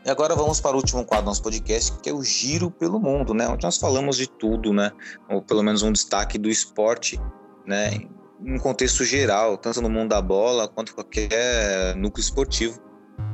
E 0.05 0.09
agora 0.09 0.35
vamos 0.35 0.61
para 0.61 0.73
o 0.73 0.77
último 0.77 1.03
quadro 1.03 1.25
do 1.25 1.29
nosso 1.29 1.41
podcast, 1.41 1.93
que 1.99 2.09
é 2.09 2.13
o 2.13 2.21
Giro 2.23 2.69
pelo 2.69 2.99
Mundo, 2.99 3.33
né? 3.33 3.47
Onde 3.47 3.63
nós 3.63 3.77
falamos 3.77 4.17
de 4.17 4.27
tudo, 4.27 4.71
né? 4.71 4.91
Ou 5.27 5.41
pelo 5.41 5.63
menos 5.63 5.81
um 5.81 5.91
destaque 5.91 6.37
do 6.37 6.47
esporte, 6.47 7.19
né? 7.65 8.01
Em 8.45 8.59
contexto 8.59 9.03
geral, 9.03 9.57
tanto 9.57 9.81
no 9.81 9.89
mundo 9.89 10.09
da 10.09 10.21
bola 10.21 10.67
quanto 10.67 10.93
qualquer 10.93 11.95
núcleo 11.95 12.21
esportivo. 12.21 12.79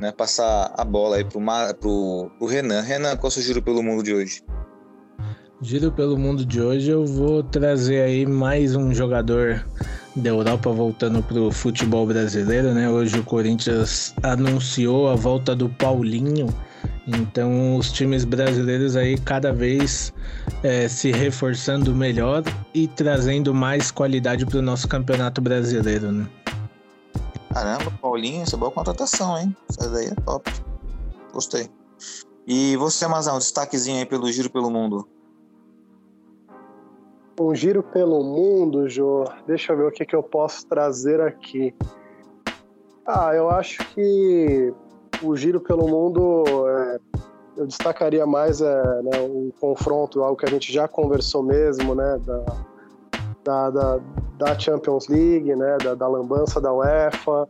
Né? 0.00 0.12
Passar 0.12 0.72
a 0.74 0.84
bola 0.84 1.16
aí 1.16 1.24
para 1.24 1.38
o 1.88 2.46
Renan. 2.46 2.80
Renan, 2.80 3.16
qual 3.16 3.24
é 3.24 3.28
o 3.28 3.30
seu 3.30 3.42
Giro 3.42 3.60
pelo 3.60 3.82
Mundo 3.82 4.02
de 4.02 4.14
hoje? 4.14 4.42
Giro 5.60 5.92
pelo 5.92 6.18
mundo 6.18 6.44
de 6.44 6.60
hoje, 6.60 6.90
eu 6.90 7.06
vou 7.06 7.42
trazer 7.42 8.02
aí 8.02 8.26
mais 8.26 8.74
um 8.74 8.92
jogador 8.92 9.64
da 10.14 10.30
Europa 10.30 10.70
voltando 10.70 11.22
pro 11.22 11.50
futebol 11.50 12.06
brasileiro, 12.06 12.74
né? 12.74 12.88
Hoje 12.88 13.18
o 13.18 13.24
Corinthians 13.24 14.14
anunciou 14.22 15.08
a 15.08 15.14
volta 15.14 15.56
do 15.56 15.68
Paulinho, 15.68 16.46
então 17.06 17.76
os 17.76 17.90
times 17.90 18.24
brasileiros 18.24 18.96
aí 18.96 19.18
cada 19.18 19.52
vez 19.52 20.12
é, 20.62 20.88
se 20.88 21.10
reforçando 21.10 21.94
melhor 21.94 22.42
e 22.74 22.86
trazendo 22.86 23.54
mais 23.54 23.90
qualidade 23.90 24.44
para 24.44 24.58
o 24.58 24.62
nosso 24.62 24.86
campeonato 24.86 25.40
brasileiro, 25.40 26.12
né? 26.12 26.26
Caramba, 27.52 27.90
Paulinho, 28.00 28.44
isso 28.44 28.54
é 28.54 28.58
boa 28.58 28.70
contratação, 28.70 29.38
hein? 29.38 29.54
Essa 29.68 29.88
daí 29.90 30.06
é 30.06 30.14
top. 30.14 30.50
Gostei. 31.32 31.68
E 32.46 32.76
você, 32.76 33.06
Mazão, 33.06 33.36
um 33.36 33.38
destaquezinho 33.38 33.98
aí 33.98 34.06
pelo 34.06 34.30
Giro 34.32 34.50
pelo 34.50 34.70
Mundo. 34.70 35.06
Um 37.42 37.56
giro 37.56 37.82
pelo 37.82 38.22
mundo, 38.22 38.88
Jô. 38.88 39.24
Deixa 39.48 39.72
eu 39.72 39.76
ver 39.76 39.86
o 39.86 39.90
que, 39.90 40.06
que 40.06 40.14
eu 40.14 40.22
posso 40.22 40.64
trazer 40.68 41.20
aqui. 41.20 41.74
Ah, 43.04 43.34
eu 43.34 43.50
acho 43.50 43.84
que 43.92 44.72
o 45.20 45.36
giro 45.36 45.60
pelo 45.60 45.88
mundo, 45.88 46.44
é, 46.68 47.00
eu 47.56 47.66
destacaria 47.66 48.24
mais 48.24 48.60
é, 48.60 49.02
né, 49.02 49.20
um 49.20 49.50
confronto, 49.60 50.22
algo 50.22 50.36
que 50.36 50.46
a 50.46 50.48
gente 50.48 50.72
já 50.72 50.86
conversou 50.86 51.42
mesmo, 51.42 51.96
né, 51.96 52.16
da, 53.42 53.70
da, 53.70 54.00
da, 54.38 54.58
Champions 54.58 55.08
League, 55.08 55.54
né, 55.56 55.78
da, 55.82 55.96
da 55.96 56.06
lambança 56.06 56.60
da 56.60 56.72
UEFA 56.72 57.48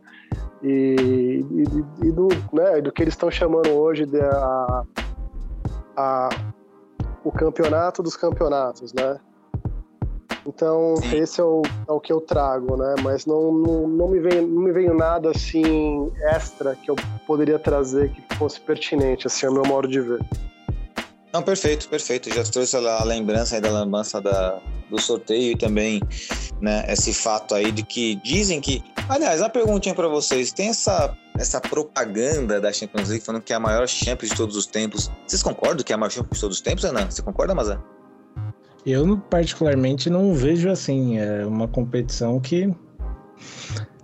e, 0.63 1.45
e, 1.51 2.07
e 2.07 2.11
do, 2.11 2.29
né, 2.51 2.81
do 2.81 2.91
que 2.91 3.03
eles 3.03 3.13
estão 3.13 3.29
chamando 3.29 3.69
hoje 3.69 4.07
de 4.07 4.19
a, 4.19 4.83
a, 5.95 6.29
o 7.23 7.31
campeonato 7.31 8.01
dos 8.01 8.17
campeonatos, 8.17 8.91
né? 8.91 9.19
Então, 10.45 10.97
Sim. 10.97 11.15
esse 11.17 11.39
é 11.39 11.43
o, 11.43 11.61
é 11.87 11.91
o 11.91 11.99
que 11.99 12.11
eu 12.11 12.19
trago, 12.19 12.75
né? 12.75 12.95
Mas 13.01 13.25
não, 13.25 13.51
não, 13.51 13.87
não, 13.87 14.07
me 14.09 14.19
veio, 14.19 14.45
não 14.45 14.61
me 14.61 14.71
veio 14.71 14.93
nada 14.93 15.31
assim 15.31 16.11
extra 16.21 16.75
que 16.75 16.91
eu 16.91 16.95
poderia 17.25 17.57
trazer 17.57 18.11
que 18.11 18.35
fosse 18.35 18.59
pertinente, 18.59 19.25
assim, 19.25 19.45
ao 19.45 19.53
meu 19.53 19.63
modo 19.63 19.87
de 19.87 20.01
ver. 20.01 20.19
Não, 21.31 21.41
perfeito, 21.41 21.89
perfeito. 21.89 22.31
Já 22.31 22.43
trouxe 22.43 22.75
a 22.77 22.97
a 22.97 23.03
lembrança 23.03 23.55
aí 23.55 23.61
da 23.61 23.71
lambança 23.71 24.21
da, 24.21 24.59
do 24.89 25.01
sorteio 25.01 25.53
e 25.53 25.57
também 25.57 25.99
né, 26.61 26.85
esse 26.87 27.13
fato 27.13 27.55
aí 27.55 27.71
de 27.71 27.83
que 27.83 28.15
dizem 28.23 28.61
que. 28.61 28.83
Aliás, 29.09 29.41
uma 29.41 29.49
perguntinha 29.49 29.95
para 29.95 30.07
vocês: 30.07 30.53
tem 30.53 30.69
essa, 30.69 31.17
essa 31.39 31.59
propaganda 31.59 32.61
da 32.61 32.71
Champions 32.71 33.09
League 33.09 33.25
falando 33.25 33.41
que 33.41 33.51
é 33.51 33.55
a 33.55 33.59
maior 33.59 33.87
Champions 33.87 34.29
de 34.29 34.37
todos 34.37 34.55
os 34.55 34.67
tempos. 34.67 35.09
Vocês 35.25 35.41
concordam 35.41 35.83
que 35.83 35.91
é 35.91 35.95
a 35.95 35.97
maior 35.97 36.11
Champions 36.11 36.35
de 36.35 36.41
todos 36.41 36.57
os 36.57 36.61
tempos, 36.61 36.83
Renan? 36.83 37.09
Você 37.09 37.23
concorda, 37.23 37.55
Mazé? 37.55 37.79
Eu, 38.85 39.17
particularmente, 39.17 40.09
não 40.09 40.33
vejo 40.33 40.69
assim. 40.69 41.17
É 41.17 41.45
uma 41.45 41.67
competição 41.67 42.39
que, 42.39 42.73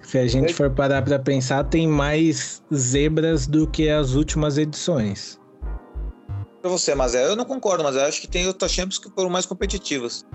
se 0.02 0.18
a 0.18 0.28
gente 0.28 0.54
for 0.54 0.70
parar 0.70 1.02
para 1.02 1.20
pensar, 1.20 1.64
tem 1.66 1.88
mais 1.88 2.64
zebras 2.74 3.46
do 3.46 3.68
que 3.68 3.90
as 3.90 4.14
últimas 4.14 4.58
edições. 4.58 5.40
Pra 6.62 6.70
você, 6.70 6.94
Mazé, 6.94 7.26
eu 7.26 7.36
não 7.36 7.46
concordo, 7.46 7.84
mas 7.84 7.96
eu 7.96 8.02
acho 8.02 8.20
que 8.20 8.28
tem 8.28 8.48
outras 8.48 8.72
Champions 8.72 8.98
que 8.98 9.10
foram 9.12 9.30
mais 9.30 9.46
competitivas. 9.46 10.26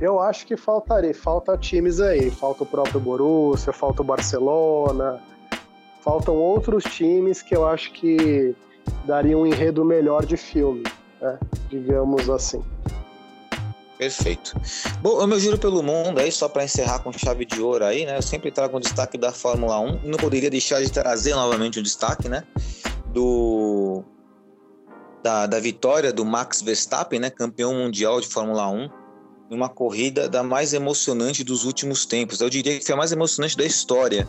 Eu 0.00 0.18
acho 0.20 0.46
que 0.46 0.56
faltaria, 0.56 1.14
falta 1.14 1.56
times 1.56 2.00
aí, 2.00 2.30
falta 2.30 2.64
o 2.64 2.66
próprio 2.66 3.00
Borussia, 3.00 3.72
falta 3.72 4.02
o 4.02 4.04
Barcelona, 4.04 5.20
faltam 6.02 6.34
outros 6.34 6.84
times 6.84 7.40
que 7.42 7.54
eu 7.56 7.66
acho 7.66 7.92
que 7.92 8.54
dariam 9.06 9.42
um 9.42 9.46
enredo 9.46 9.84
melhor 9.84 10.26
de 10.26 10.36
filme, 10.36 10.82
né? 11.24 11.38
digamos 11.70 12.28
assim. 12.28 12.62
Perfeito. 13.96 14.54
Bom, 15.00 15.22
o 15.22 15.26
meu 15.26 15.38
giro 15.38 15.56
pelo 15.56 15.82
mundo 15.82 16.18
aí, 16.18 16.30
só 16.30 16.48
para 16.48 16.64
encerrar 16.64 16.98
com 16.98 17.12
chave 17.12 17.44
de 17.44 17.60
ouro 17.60 17.84
aí, 17.84 18.04
né? 18.04 18.18
Eu 18.18 18.22
sempre 18.22 18.50
trago 18.50 18.76
um 18.76 18.80
destaque 18.80 19.16
da 19.16 19.32
Fórmula 19.32 19.78
1. 19.78 20.00
Não 20.04 20.18
poderia 20.18 20.50
deixar 20.50 20.82
de 20.82 20.90
trazer 20.90 21.34
novamente 21.34 21.78
um 21.78 21.82
destaque, 21.82 22.28
né? 22.28 22.42
Do 23.12 24.02
da, 25.22 25.46
da 25.46 25.58
vitória 25.60 26.12
do 26.12 26.24
Max 26.24 26.60
Verstappen, 26.60 27.20
né? 27.20 27.30
Campeão 27.30 27.72
mundial 27.72 28.20
de 28.20 28.26
Fórmula 28.26 28.68
1 28.68 29.04
uma 29.50 29.68
corrida 29.68 30.28
da 30.28 30.42
mais 30.42 30.72
emocionante 30.72 31.44
dos 31.44 31.64
últimos 31.64 32.04
tempos. 32.04 32.40
Eu 32.40 32.50
diria 32.50 32.78
que 32.78 32.84
foi 32.84 32.94
a 32.94 32.98
mais 32.98 33.12
emocionante 33.12 33.56
da 33.56 33.64
história. 33.64 34.28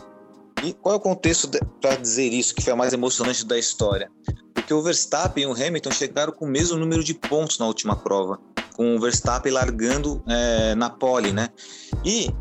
E 0.62 0.72
qual 0.72 0.94
é 0.94 0.98
o 0.98 1.00
contexto 1.00 1.50
para 1.80 1.96
dizer 1.96 2.32
isso, 2.32 2.54
que 2.54 2.62
foi 2.62 2.72
a 2.72 2.76
mais 2.76 2.92
emocionante 2.92 3.44
da 3.44 3.58
história? 3.58 4.10
Porque 4.66 4.74
o 4.74 4.82
Verstappen 4.82 5.44
e 5.44 5.46
o 5.46 5.52
Hamilton 5.52 5.92
chegaram 5.92 6.32
com 6.32 6.44
o 6.44 6.48
mesmo 6.48 6.76
número 6.76 7.04
de 7.04 7.14
pontos 7.14 7.56
na 7.56 7.66
última 7.68 7.94
prova 7.94 8.36
com 8.74 8.96
o 8.96 9.00
Verstappen 9.00 9.52
largando 9.52 10.20
é, 10.28 10.74
na 10.74 10.90
pole, 10.90 11.32
né? 11.32 11.50
E 12.04 12.34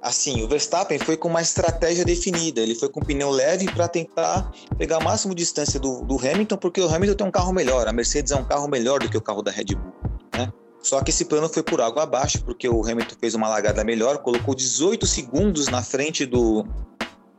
assim, 0.00 0.42
o 0.42 0.48
Verstappen 0.48 0.98
foi 0.98 1.18
com 1.18 1.28
uma 1.28 1.42
estratégia 1.42 2.02
definida. 2.02 2.62
Ele 2.62 2.74
foi 2.74 2.88
com 2.88 3.02
pneu 3.02 3.28
leve 3.28 3.70
para 3.70 3.86
tentar 3.88 4.50
pegar 4.78 4.96
a 4.96 5.00
máxima 5.00 5.34
distância 5.34 5.78
do, 5.78 6.00
do, 6.00 6.16
Hamilton, 6.18 6.56
porque 6.56 6.80
o 6.80 6.88
Hamilton 6.88 7.14
tem 7.14 7.26
um 7.26 7.30
carro 7.30 7.52
melhor. 7.52 7.86
A 7.86 7.92
Mercedes 7.92 8.32
é 8.32 8.36
um 8.36 8.44
carro 8.44 8.66
melhor 8.66 9.00
do 9.00 9.10
que 9.10 9.18
o 9.18 9.20
carro 9.20 9.42
da 9.42 9.50
Red 9.50 9.74
Bull, 9.74 9.92
né? 10.32 10.50
Só 10.82 11.02
que 11.02 11.10
esse 11.10 11.26
plano 11.26 11.46
foi 11.46 11.62
por 11.62 11.82
água 11.82 12.04
abaixo, 12.04 12.42
porque 12.42 12.66
o 12.66 12.80
Hamilton 12.82 13.16
fez 13.20 13.34
uma 13.34 13.48
largada 13.48 13.84
melhor, 13.84 14.16
colocou 14.22 14.54
18 14.54 15.06
segundos 15.06 15.68
na 15.68 15.82
frente 15.82 16.24
do, 16.24 16.64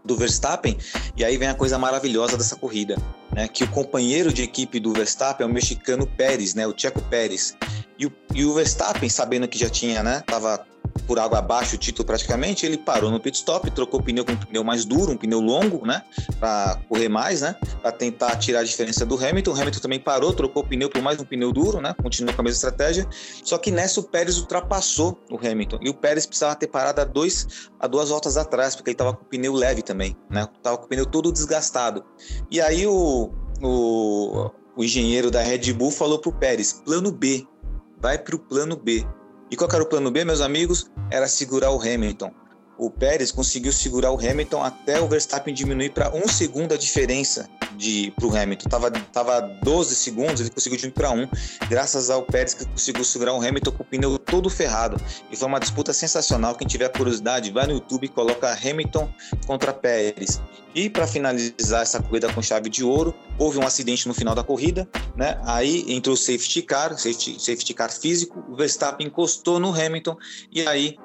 do 0.07 0.15
Verstappen, 0.15 0.77
e 1.15 1.23
aí 1.23 1.37
vem 1.37 1.49
a 1.49 1.53
coisa 1.53 1.77
maravilhosa 1.77 2.37
dessa 2.37 2.55
corrida, 2.55 2.95
né? 3.31 3.47
Que 3.47 3.63
o 3.63 3.67
companheiro 3.69 4.33
de 4.33 4.41
equipe 4.41 4.79
do 4.79 4.93
Verstappen 4.93 5.45
é 5.45 5.49
o 5.49 5.53
mexicano 5.53 6.07
Pérez, 6.07 6.55
né? 6.55 6.65
O 6.65 6.73
Checo 6.75 7.01
Pérez. 7.03 7.55
E 7.99 8.05
o, 8.05 8.13
e 8.33 8.45
o 8.45 8.53
Verstappen, 8.53 9.09
sabendo 9.09 9.47
que 9.47 9.57
já 9.57 9.69
tinha, 9.69 10.01
né? 10.01 10.23
Tava 10.25 10.65
por 11.05 11.19
água 11.19 11.39
abaixo 11.39 11.75
o 11.75 11.77
título 11.77 12.05
praticamente, 12.05 12.65
ele 12.65 12.77
parou 12.77 13.11
no 13.11 13.19
pit 13.19 13.37
stop, 13.37 13.69
trocou 13.71 13.99
o 13.99 14.03
pneu 14.03 14.25
com 14.25 14.31
um 14.31 14.37
pneu 14.37 14.63
mais 14.63 14.85
duro, 14.85 15.11
um 15.11 15.17
pneu 15.17 15.39
longo, 15.39 15.85
né, 15.85 16.03
para 16.39 16.79
correr 16.87 17.09
mais, 17.09 17.41
né, 17.41 17.55
para 17.81 17.91
tentar 17.91 18.35
tirar 18.37 18.59
a 18.59 18.63
diferença 18.63 19.05
do 19.05 19.15
Hamilton. 19.15 19.51
O 19.51 19.53
Hamilton 19.55 19.79
também 19.79 19.99
parou, 19.99 20.33
trocou 20.33 20.63
o 20.63 20.67
pneu 20.67 20.89
por 20.89 21.01
mais 21.01 21.19
um 21.19 21.25
pneu 21.25 21.51
duro, 21.51 21.81
né, 21.81 21.95
continuou 22.01 22.33
com 22.33 22.41
a 22.41 22.43
mesma 22.43 22.55
estratégia. 22.55 23.07
Só 23.43 23.57
que 23.57 23.71
nessa 23.71 23.99
o 23.99 24.03
Pérez 24.03 24.37
ultrapassou 24.37 25.19
o 25.29 25.37
Hamilton 25.37 25.79
e 25.81 25.89
o 25.89 25.93
Pérez 25.93 26.25
precisava 26.25 26.55
ter 26.55 26.67
parado 26.67 27.01
a, 27.01 27.03
dois, 27.03 27.69
a 27.79 27.87
duas 27.87 28.09
voltas 28.09 28.37
atrás, 28.37 28.75
porque 28.75 28.89
ele 28.91 28.95
estava 28.95 29.13
com 29.13 29.23
o 29.23 29.27
pneu 29.27 29.53
leve 29.53 29.81
também, 29.81 30.15
né, 30.29 30.47
tava 30.61 30.77
com 30.77 30.85
o 30.85 30.87
pneu 30.87 31.05
todo 31.05 31.31
desgastado. 31.31 32.03
E 32.49 32.61
aí 32.61 32.87
o, 32.87 33.31
o, 33.61 34.51
o 34.75 34.83
engenheiro 34.83 35.31
da 35.31 35.41
Red 35.41 35.73
Bull 35.73 35.91
falou 35.91 36.19
pro 36.19 36.31
Pérez: 36.31 36.73
plano 36.85 37.11
B, 37.11 37.45
vai 37.99 38.17
para 38.17 38.35
o 38.35 38.39
plano 38.39 38.75
B. 38.75 39.05
E 39.49 39.55
qual 39.55 39.69
era 39.71 39.83
o 39.83 39.85
plano 39.85 40.11
B, 40.11 40.25
meus 40.25 40.41
amigos? 40.41 40.91
Era 41.09 41.27
segurar 41.27 41.71
o 41.71 41.81
Hamilton. 41.81 42.31
O 42.77 42.89
Pérez 42.89 43.31
conseguiu 43.31 43.71
segurar 43.71 44.11
o 44.11 44.19
Hamilton 44.19 44.63
até 44.63 45.01
o 45.01 45.07
Verstappen 45.07 45.53
diminuir 45.53 45.89
para 45.91 46.13
um 46.15 46.27
segundo 46.27 46.73
a 46.73 46.77
diferença 46.77 47.49
para 48.15 48.25
o 48.25 48.35
Hamilton. 48.35 48.69
Tava, 48.69 48.91
tava 48.91 49.41
12 49.63 49.95
segundos, 49.95 50.41
ele 50.41 50.49
conseguiu 50.49 50.77
diminuir 50.77 50.93
para 50.93 51.11
um, 51.11 51.27
graças 51.69 52.09
ao 52.09 52.23
Pérez 52.23 52.53
que 52.53 52.65
conseguiu 52.65 53.03
segurar 53.03 53.33
o 53.33 53.37
Hamilton 53.37 53.71
com 53.71 53.83
o 53.83 53.85
pneu 53.85 54.17
todo 54.17 54.49
ferrado. 54.49 54.99
E 55.31 55.35
foi 55.35 55.47
uma 55.47 55.59
disputa 55.59 55.93
sensacional. 55.93 56.55
Quem 56.55 56.67
tiver 56.67 56.89
curiosidade, 56.89 57.51
vai 57.51 57.67
no 57.67 57.73
YouTube 57.73 58.05
e 58.05 58.09
coloca 58.09 58.51
Hamilton 58.51 59.09
contra 59.45 59.73
Pérez. 59.73 60.41
E 60.75 60.89
para 60.89 61.07
finalizar 61.07 61.81
essa 61.81 62.01
corrida 62.01 62.31
com 62.31 62.41
chave 62.41 62.69
de 62.69 62.83
ouro, 62.83 63.13
houve 63.39 63.57
um 63.57 63.65
acidente 63.65 64.07
no 64.07 64.13
final 64.13 64.35
da 64.35 64.43
corrida, 64.43 64.87
né? 65.15 65.39
Aí 65.43 65.85
entrou 65.91 66.13
o 66.13 66.17
safety 66.17 66.61
car, 66.61 66.91
safety, 66.97 67.39
safety 67.39 67.73
car 67.73 67.91
físico, 67.91 68.43
o 68.47 68.55
Verstappen 68.55 69.07
encostou 69.07 69.59
no 69.59 69.73
Hamilton 69.73 70.15
e 70.51 70.67
aí 70.67 70.97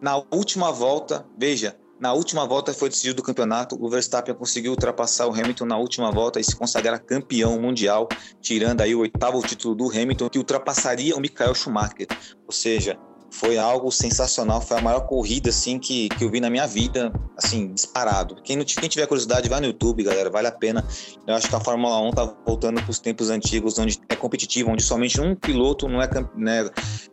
na 0.00 0.16
última 0.30 0.70
volta, 0.70 1.26
veja, 1.38 1.76
na 1.98 2.12
última 2.12 2.46
volta 2.46 2.74
foi 2.74 2.90
decidido 2.90 3.22
o 3.22 3.24
campeonato, 3.24 3.82
o 3.82 3.88
Verstappen 3.88 4.34
conseguiu 4.34 4.72
ultrapassar 4.72 5.26
o 5.26 5.32
Hamilton 5.32 5.64
na 5.64 5.78
última 5.78 6.12
volta 6.12 6.38
e 6.38 6.44
se 6.44 6.54
consagrar 6.54 7.00
campeão 7.00 7.58
mundial, 7.58 8.06
tirando 8.40 8.82
aí 8.82 8.94
o 8.94 9.00
oitavo 9.00 9.40
título 9.40 9.74
do 9.74 9.88
Hamilton, 9.88 10.28
que 10.28 10.38
ultrapassaria 10.38 11.16
o 11.16 11.20
Michael 11.20 11.54
Schumacher. 11.54 12.06
Ou 12.46 12.52
seja, 12.52 12.98
foi 13.30 13.58
algo 13.58 13.90
sensacional, 13.90 14.60
foi 14.60 14.78
a 14.78 14.80
maior 14.80 15.00
corrida 15.00 15.50
assim 15.50 15.78
que, 15.78 16.08
que 16.10 16.24
eu 16.24 16.30
vi 16.30 16.40
na 16.40 16.48
minha 16.48 16.66
vida, 16.66 17.12
assim, 17.36 17.72
disparado. 17.72 18.36
Quem, 18.42 18.56
não, 18.56 18.64
quem 18.64 18.88
tiver 18.88 19.06
curiosidade, 19.06 19.48
vai 19.48 19.60
no 19.60 19.66
YouTube, 19.66 20.02
galera, 20.02 20.30
vale 20.30 20.48
a 20.48 20.52
pena. 20.52 20.84
Eu 21.26 21.34
acho 21.34 21.48
que 21.48 21.54
a 21.54 21.60
Fórmula 21.60 22.00
1 22.00 22.10
tá 22.12 22.34
voltando 22.46 22.80
para 22.80 22.90
os 22.90 22.98
tempos 22.98 23.30
antigos, 23.30 23.78
onde 23.78 24.00
é 24.08 24.16
competitivo, 24.16 24.70
onde 24.70 24.82
somente 24.82 25.20
um 25.20 25.34
piloto 25.34 25.88
não 25.88 26.00
é, 26.00 26.08
né, 26.36 26.68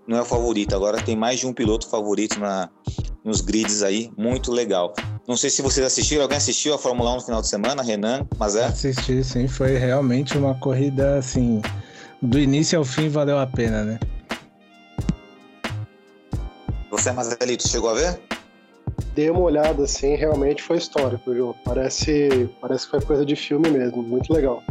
não 0.08 0.18
é 0.18 0.22
o 0.22 0.26
favorito. 0.26 0.76
Agora 0.76 1.02
tem 1.02 1.16
mais 1.16 1.40
de 1.40 1.48
um 1.48 1.54
piloto 1.54 1.90
favorito 1.90 2.40
na, 2.40 2.70
nos 3.24 3.42
grids 3.42 3.82
aí, 3.82 4.12
muito 4.18 4.52
legal. 4.52 4.94
Não 5.28 5.38
sei 5.38 5.50
se 5.50 5.62
vocês 5.62 5.86
assistiram, 5.86 6.24
alguém 6.24 6.38
assistiu 6.38 6.74
a 6.74 6.78
Fórmula 6.78 7.12
1 7.12 7.16
no 7.16 7.22
final 7.22 7.42
de 7.42 7.48
semana, 7.48 7.82
Renan, 7.82 8.28
mas 8.38 8.56
é? 8.56 8.66
Assisti, 8.66 9.24
sim, 9.24 9.48
foi 9.48 9.78
realmente 9.78 10.38
uma 10.38 10.54
corrida 10.56 11.18
assim, 11.18 11.62
do 12.22 12.38
início 12.38 12.78
ao 12.78 12.86
fim 12.86 13.08
valeu 13.08 13.40
a 13.40 13.48
pena, 13.48 13.84
né? 13.84 14.00
Você, 16.94 17.12
Mazelito, 17.12 17.68
chegou 17.68 17.90
a 17.90 17.96
ver? 17.96 18.22
Dei 19.16 19.28
uma 19.28 19.40
olhada, 19.40 19.84
assim, 19.84 20.14
realmente 20.14 20.62
foi 20.62 20.78
histórico, 20.78 21.34
João. 21.34 21.56
Parece, 21.66 22.48
parece 22.62 22.86
que 22.86 22.92
foi 22.92 23.02
coisa 23.02 23.26
de 23.26 23.36
filme 23.36 23.68
mesmo, 23.68 24.04
muito 24.04 24.32
legal. 24.32 24.62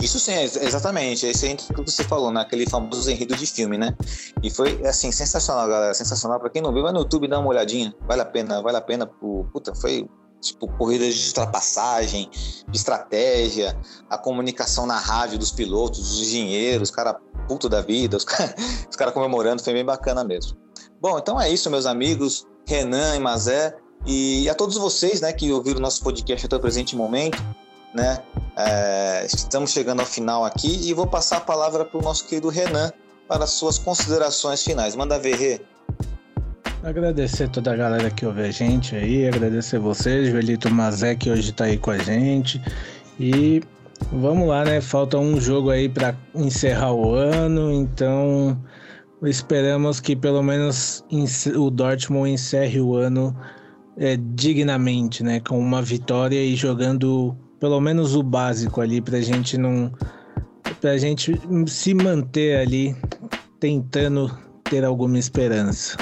Isso 0.00 0.18
sim, 0.18 0.32
exatamente. 0.32 1.26
Esse 1.26 1.46
é 1.46 1.52
o 1.52 1.84
que 1.84 1.92
você 1.92 2.02
falou, 2.02 2.32
né? 2.32 2.40
Aquele 2.40 2.66
famoso 2.66 3.10
enredo 3.10 3.36
de 3.36 3.46
filme, 3.46 3.76
né? 3.76 3.94
E 4.42 4.48
foi, 4.48 4.80
assim, 4.86 5.12
sensacional, 5.12 5.68
galera. 5.68 5.92
Sensacional. 5.92 6.40
Pra 6.40 6.48
quem 6.48 6.62
não 6.62 6.72
viu, 6.72 6.82
vai 6.82 6.92
no 6.92 7.00
YouTube 7.00 7.28
dá 7.28 7.38
uma 7.38 7.50
olhadinha. 7.50 7.94
Vale 8.06 8.22
a 8.22 8.24
pena, 8.24 8.62
vale 8.62 8.78
a 8.78 8.80
pena. 8.80 9.06
Puta, 9.06 9.74
foi, 9.74 10.08
tipo, 10.40 10.66
corridas 10.78 11.14
de 11.14 11.28
ultrapassagem, 11.28 12.30
de 12.66 12.76
estratégia, 12.78 13.78
a 14.08 14.16
comunicação 14.16 14.86
na 14.86 14.98
rádio 14.98 15.38
dos 15.38 15.52
pilotos, 15.52 15.98
dos 15.98 16.22
engenheiros, 16.22 16.88
os 16.88 16.94
caras 16.94 17.16
puto 17.46 17.68
da 17.68 17.82
vida, 17.82 18.16
os 18.16 18.24
caras 18.24 18.54
cara 18.96 19.12
comemorando, 19.12 19.62
foi 19.62 19.74
bem 19.74 19.84
bacana 19.84 20.24
mesmo. 20.24 20.56
Bom, 21.00 21.16
então 21.16 21.40
é 21.40 21.48
isso, 21.48 21.70
meus 21.70 21.86
amigos, 21.86 22.44
Renan 22.66 23.14
e 23.14 23.20
Mazé, 23.20 23.76
e 24.04 24.48
a 24.48 24.54
todos 24.54 24.76
vocês, 24.76 25.20
né, 25.20 25.32
que 25.32 25.52
ouviram 25.52 25.78
o 25.78 25.82
nosso 25.82 26.02
podcast 26.02 26.44
até 26.44 26.56
o 26.56 26.60
presente 26.60 26.96
momento, 26.96 27.40
né, 27.94 28.18
é, 28.56 29.24
estamos 29.24 29.70
chegando 29.70 30.00
ao 30.00 30.06
final 30.06 30.44
aqui 30.44 30.88
e 30.88 30.92
vou 30.92 31.06
passar 31.06 31.36
a 31.36 31.40
palavra 31.40 31.84
para 31.84 31.98
o 31.98 32.02
nosso 32.02 32.26
querido 32.26 32.48
Renan 32.48 32.90
para 33.28 33.44
as 33.44 33.50
suas 33.50 33.78
considerações 33.78 34.64
finais. 34.64 34.96
Manda 34.96 35.18
ver, 35.18 35.36
Rê. 35.36 35.60
Agradecer 36.82 37.48
toda 37.48 37.72
a 37.72 37.76
galera 37.76 38.10
que 38.10 38.26
ouve 38.26 38.42
a 38.42 38.50
gente 38.50 38.96
aí, 38.96 39.28
agradecer 39.28 39.78
vocês, 39.78 40.28
Joelito 40.28 40.68
Mazé 40.68 41.14
que 41.14 41.30
hoje 41.30 41.50
está 41.50 41.64
aí 41.64 41.78
com 41.78 41.92
a 41.92 41.98
gente 41.98 42.60
e 43.20 43.62
vamos 44.12 44.48
lá, 44.48 44.64
né? 44.64 44.80
Falta 44.80 45.18
um 45.18 45.40
jogo 45.40 45.70
aí 45.70 45.88
para 45.88 46.14
encerrar 46.34 46.92
o 46.92 47.14
ano, 47.14 47.72
então 47.72 48.58
Esperamos 49.22 50.00
que 50.00 50.14
pelo 50.14 50.42
menos 50.42 51.04
o 51.56 51.70
Dortmund 51.70 52.30
encerre 52.30 52.80
o 52.80 52.94
ano 52.94 53.36
é, 53.96 54.16
dignamente, 54.16 55.24
né? 55.24 55.40
Com 55.40 55.58
uma 55.58 55.82
vitória 55.82 56.42
e 56.42 56.54
jogando 56.54 57.36
pelo 57.58 57.80
menos 57.80 58.14
o 58.14 58.22
básico 58.22 58.80
ali 58.80 59.00
pra 59.00 59.20
gente 59.20 59.58
não. 59.58 59.92
pra 60.80 60.96
gente 60.96 61.32
se 61.66 61.94
manter 61.94 62.60
ali 62.60 62.96
tentando 63.58 64.30
ter 64.62 64.84
alguma 64.84 65.18
esperança. 65.18 65.96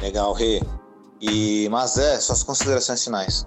Legal, 0.00 0.32
Rê. 0.32 0.60
E 1.20 1.68
Mazé, 1.70 2.20
suas 2.20 2.44
considerações 2.44 3.02
finais. 3.02 3.46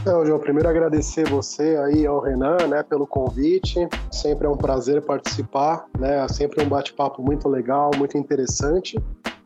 Então, 0.00 0.24
João, 0.24 0.38
primeiro 0.38 0.68
agradecer 0.68 1.28
você 1.28 1.76
aí 1.84 2.06
ao 2.06 2.20
Renan, 2.20 2.56
né, 2.68 2.82
pelo 2.82 3.06
convite. 3.06 3.88
Sempre 4.10 4.46
é 4.46 4.50
um 4.50 4.56
prazer 4.56 5.02
participar, 5.02 5.86
né? 5.98 6.24
É 6.24 6.28
sempre 6.28 6.64
um 6.64 6.68
bate-papo 6.68 7.22
muito 7.22 7.48
legal, 7.48 7.90
muito 7.96 8.16
interessante, 8.16 8.98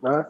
né? 0.03 0.27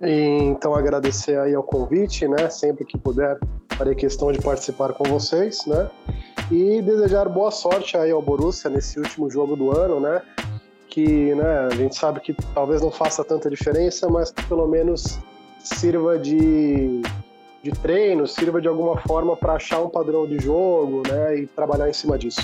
E, 0.00 0.38
então 0.44 0.74
agradecer 0.74 1.38
aí 1.38 1.54
ao 1.54 1.62
convite, 1.62 2.26
né? 2.26 2.48
Sempre 2.48 2.84
que 2.84 2.96
puder, 2.96 3.38
farei 3.76 3.94
questão 3.94 4.30
de 4.32 4.40
participar 4.40 4.92
com 4.94 5.04
vocês, 5.04 5.66
né? 5.66 5.90
E 6.50 6.80
desejar 6.80 7.28
boa 7.28 7.50
sorte 7.50 7.96
aí 7.96 8.10
ao 8.10 8.22
Borussia 8.22 8.70
nesse 8.70 8.98
último 8.98 9.28
jogo 9.28 9.56
do 9.56 9.76
ano, 9.76 10.00
né? 10.00 10.22
Que, 10.88 11.34
né, 11.34 11.68
a 11.70 11.70
gente 11.70 11.94
sabe 11.96 12.20
que 12.20 12.34
talvez 12.54 12.80
não 12.80 12.90
faça 12.90 13.22
tanta 13.22 13.50
diferença, 13.50 14.08
mas 14.08 14.30
que 14.30 14.44
pelo 14.46 14.66
menos 14.66 15.18
sirva 15.58 16.18
de 16.18 17.02
de 17.62 17.70
treino 17.70 18.26
sirva 18.26 18.60
de 18.60 18.68
alguma 18.68 19.00
forma 19.02 19.36
para 19.36 19.54
achar 19.54 19.80
um 19.82 19.90
padrão 19.90 20.26
de 20.26 20.38
jogo 20.38 21.02
né, 21.06 21.38
e 21.38 21.46
trabalhar 21.46 21.88
em 21.88 21.92
cima 21.92 22.18
disso. 22.18 22.40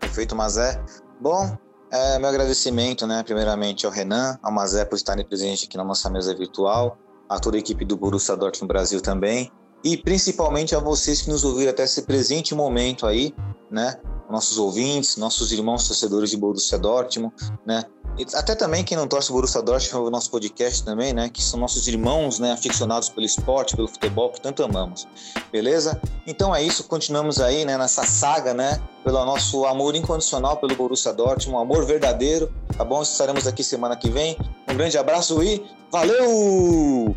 Perfeito, 0.00 0.34
Mazé. 0.34 0.82
Bom, 1.20 1.56
É, 1.90 2.18
meu 2.18 2.28
agradecimento, 2.28 3.06
né, 3.06 3.22
primeiramente 3.22 3.86
ao 3.86 3.92
Renan, 3.92 4.38
ao 4.42 4.52
Mazé 4.52 4.84
por 4.84 4.96
estarem 4.96 5.24
presentes 5.24 5.64
aqui 5.64 5.78
na 5.78 5.84
nossa 5.84 6.10
mesa 6.10 6.34
virtual, 6.34 6.98
a 7.26 7.40
toda 7.40 7.56
a 7.56 7.60
equipe 7.60 7.82
do 7.82 7.96
Borussia 7.96 8.36
Dortmund 8.36 8.68
Brasil 8.68 9.00
também, 9.00 9.50
e 9.82 9.96
principalmente 9.96 10.74
a 10.74 10.80
vocês 10.80 11.22
que 11.22 11.30
nos 11.30 11.44
ouviram 11.44 11.70
até 11.70 11.84
esse 11.84 12.02
presente 12.02 12.54
momento 12.54 13.06
aí, 13.06 13.34
né, 13.70 13.98
nossos 14.28 14.58
ouvintes, 14.58 15.16
nossos 15.16 15.50
irmãos 15.50 15.88
torcedores 15.88 16.28
de 16.28 16.36
Borussia 16.36 16.78
Dortmund, 16.78 17.32
né, 17.64 17.84
até 18.34 18.54
também 18.54 18.84
quem 18.84 18.96
não 18.96 19.06
torce 19.06 19.30
o 19.30 19.34
Borussia 19.34 19.62
Dortmund, 19.62 20.06
o 20.06 20.10
nosso 20.10 20.30
podcast 20.30 20.84
também, 20.84 21.12
né? 21.12 21.28
Que 21.28 21.42
são 21.42 21.58
nossos 21.58 21.86
irmãos, 21.86 22.38
né? 22.38 22.52
Aficionados 22.52 23.08
pelo 23.08 23.24
esporte, 23.24 23.76
pelo 23.76 23.88
futebol, 23.88 24.30
que 24.30 24.40
tanto 24.40 24.62
amamos. 24.62 25.06
Beleza? 25.52 26.00
Então 26.26 26.54
é 26.54 26.62
isso, 26.62 26.84
continuamos 26.84 27.40
aí, 27.40 27.64
né? 27.64 27.76
Nessa 27.78 28.04
saga, 28.04 28.52
né? 28.54 28.80
Pelo 29.04 29.24
nosso 29.24 29.64
amor 29.66 29.94
incondicional 29.94 30.56
pelo 30.56 30.74
Borussia 30.74 31.12
Dortmund, 31.12 31.56
um 31.56 31.58
amor 31.58 31.84
verdadeiro, 31.86 32.52
tá 32.76 32.84
bom? 32.84 33.02
Estaremos 33.02 33.46
aqui 33.46 33.62
semana 33.62 33.96
que 33.96 34.10
vem. 34.10 34.36
Um 34.68 34.76
grande 34.76 34.98
abraço 34.98 35.42
e 35.42 35.64
valeu! 35.90 37.16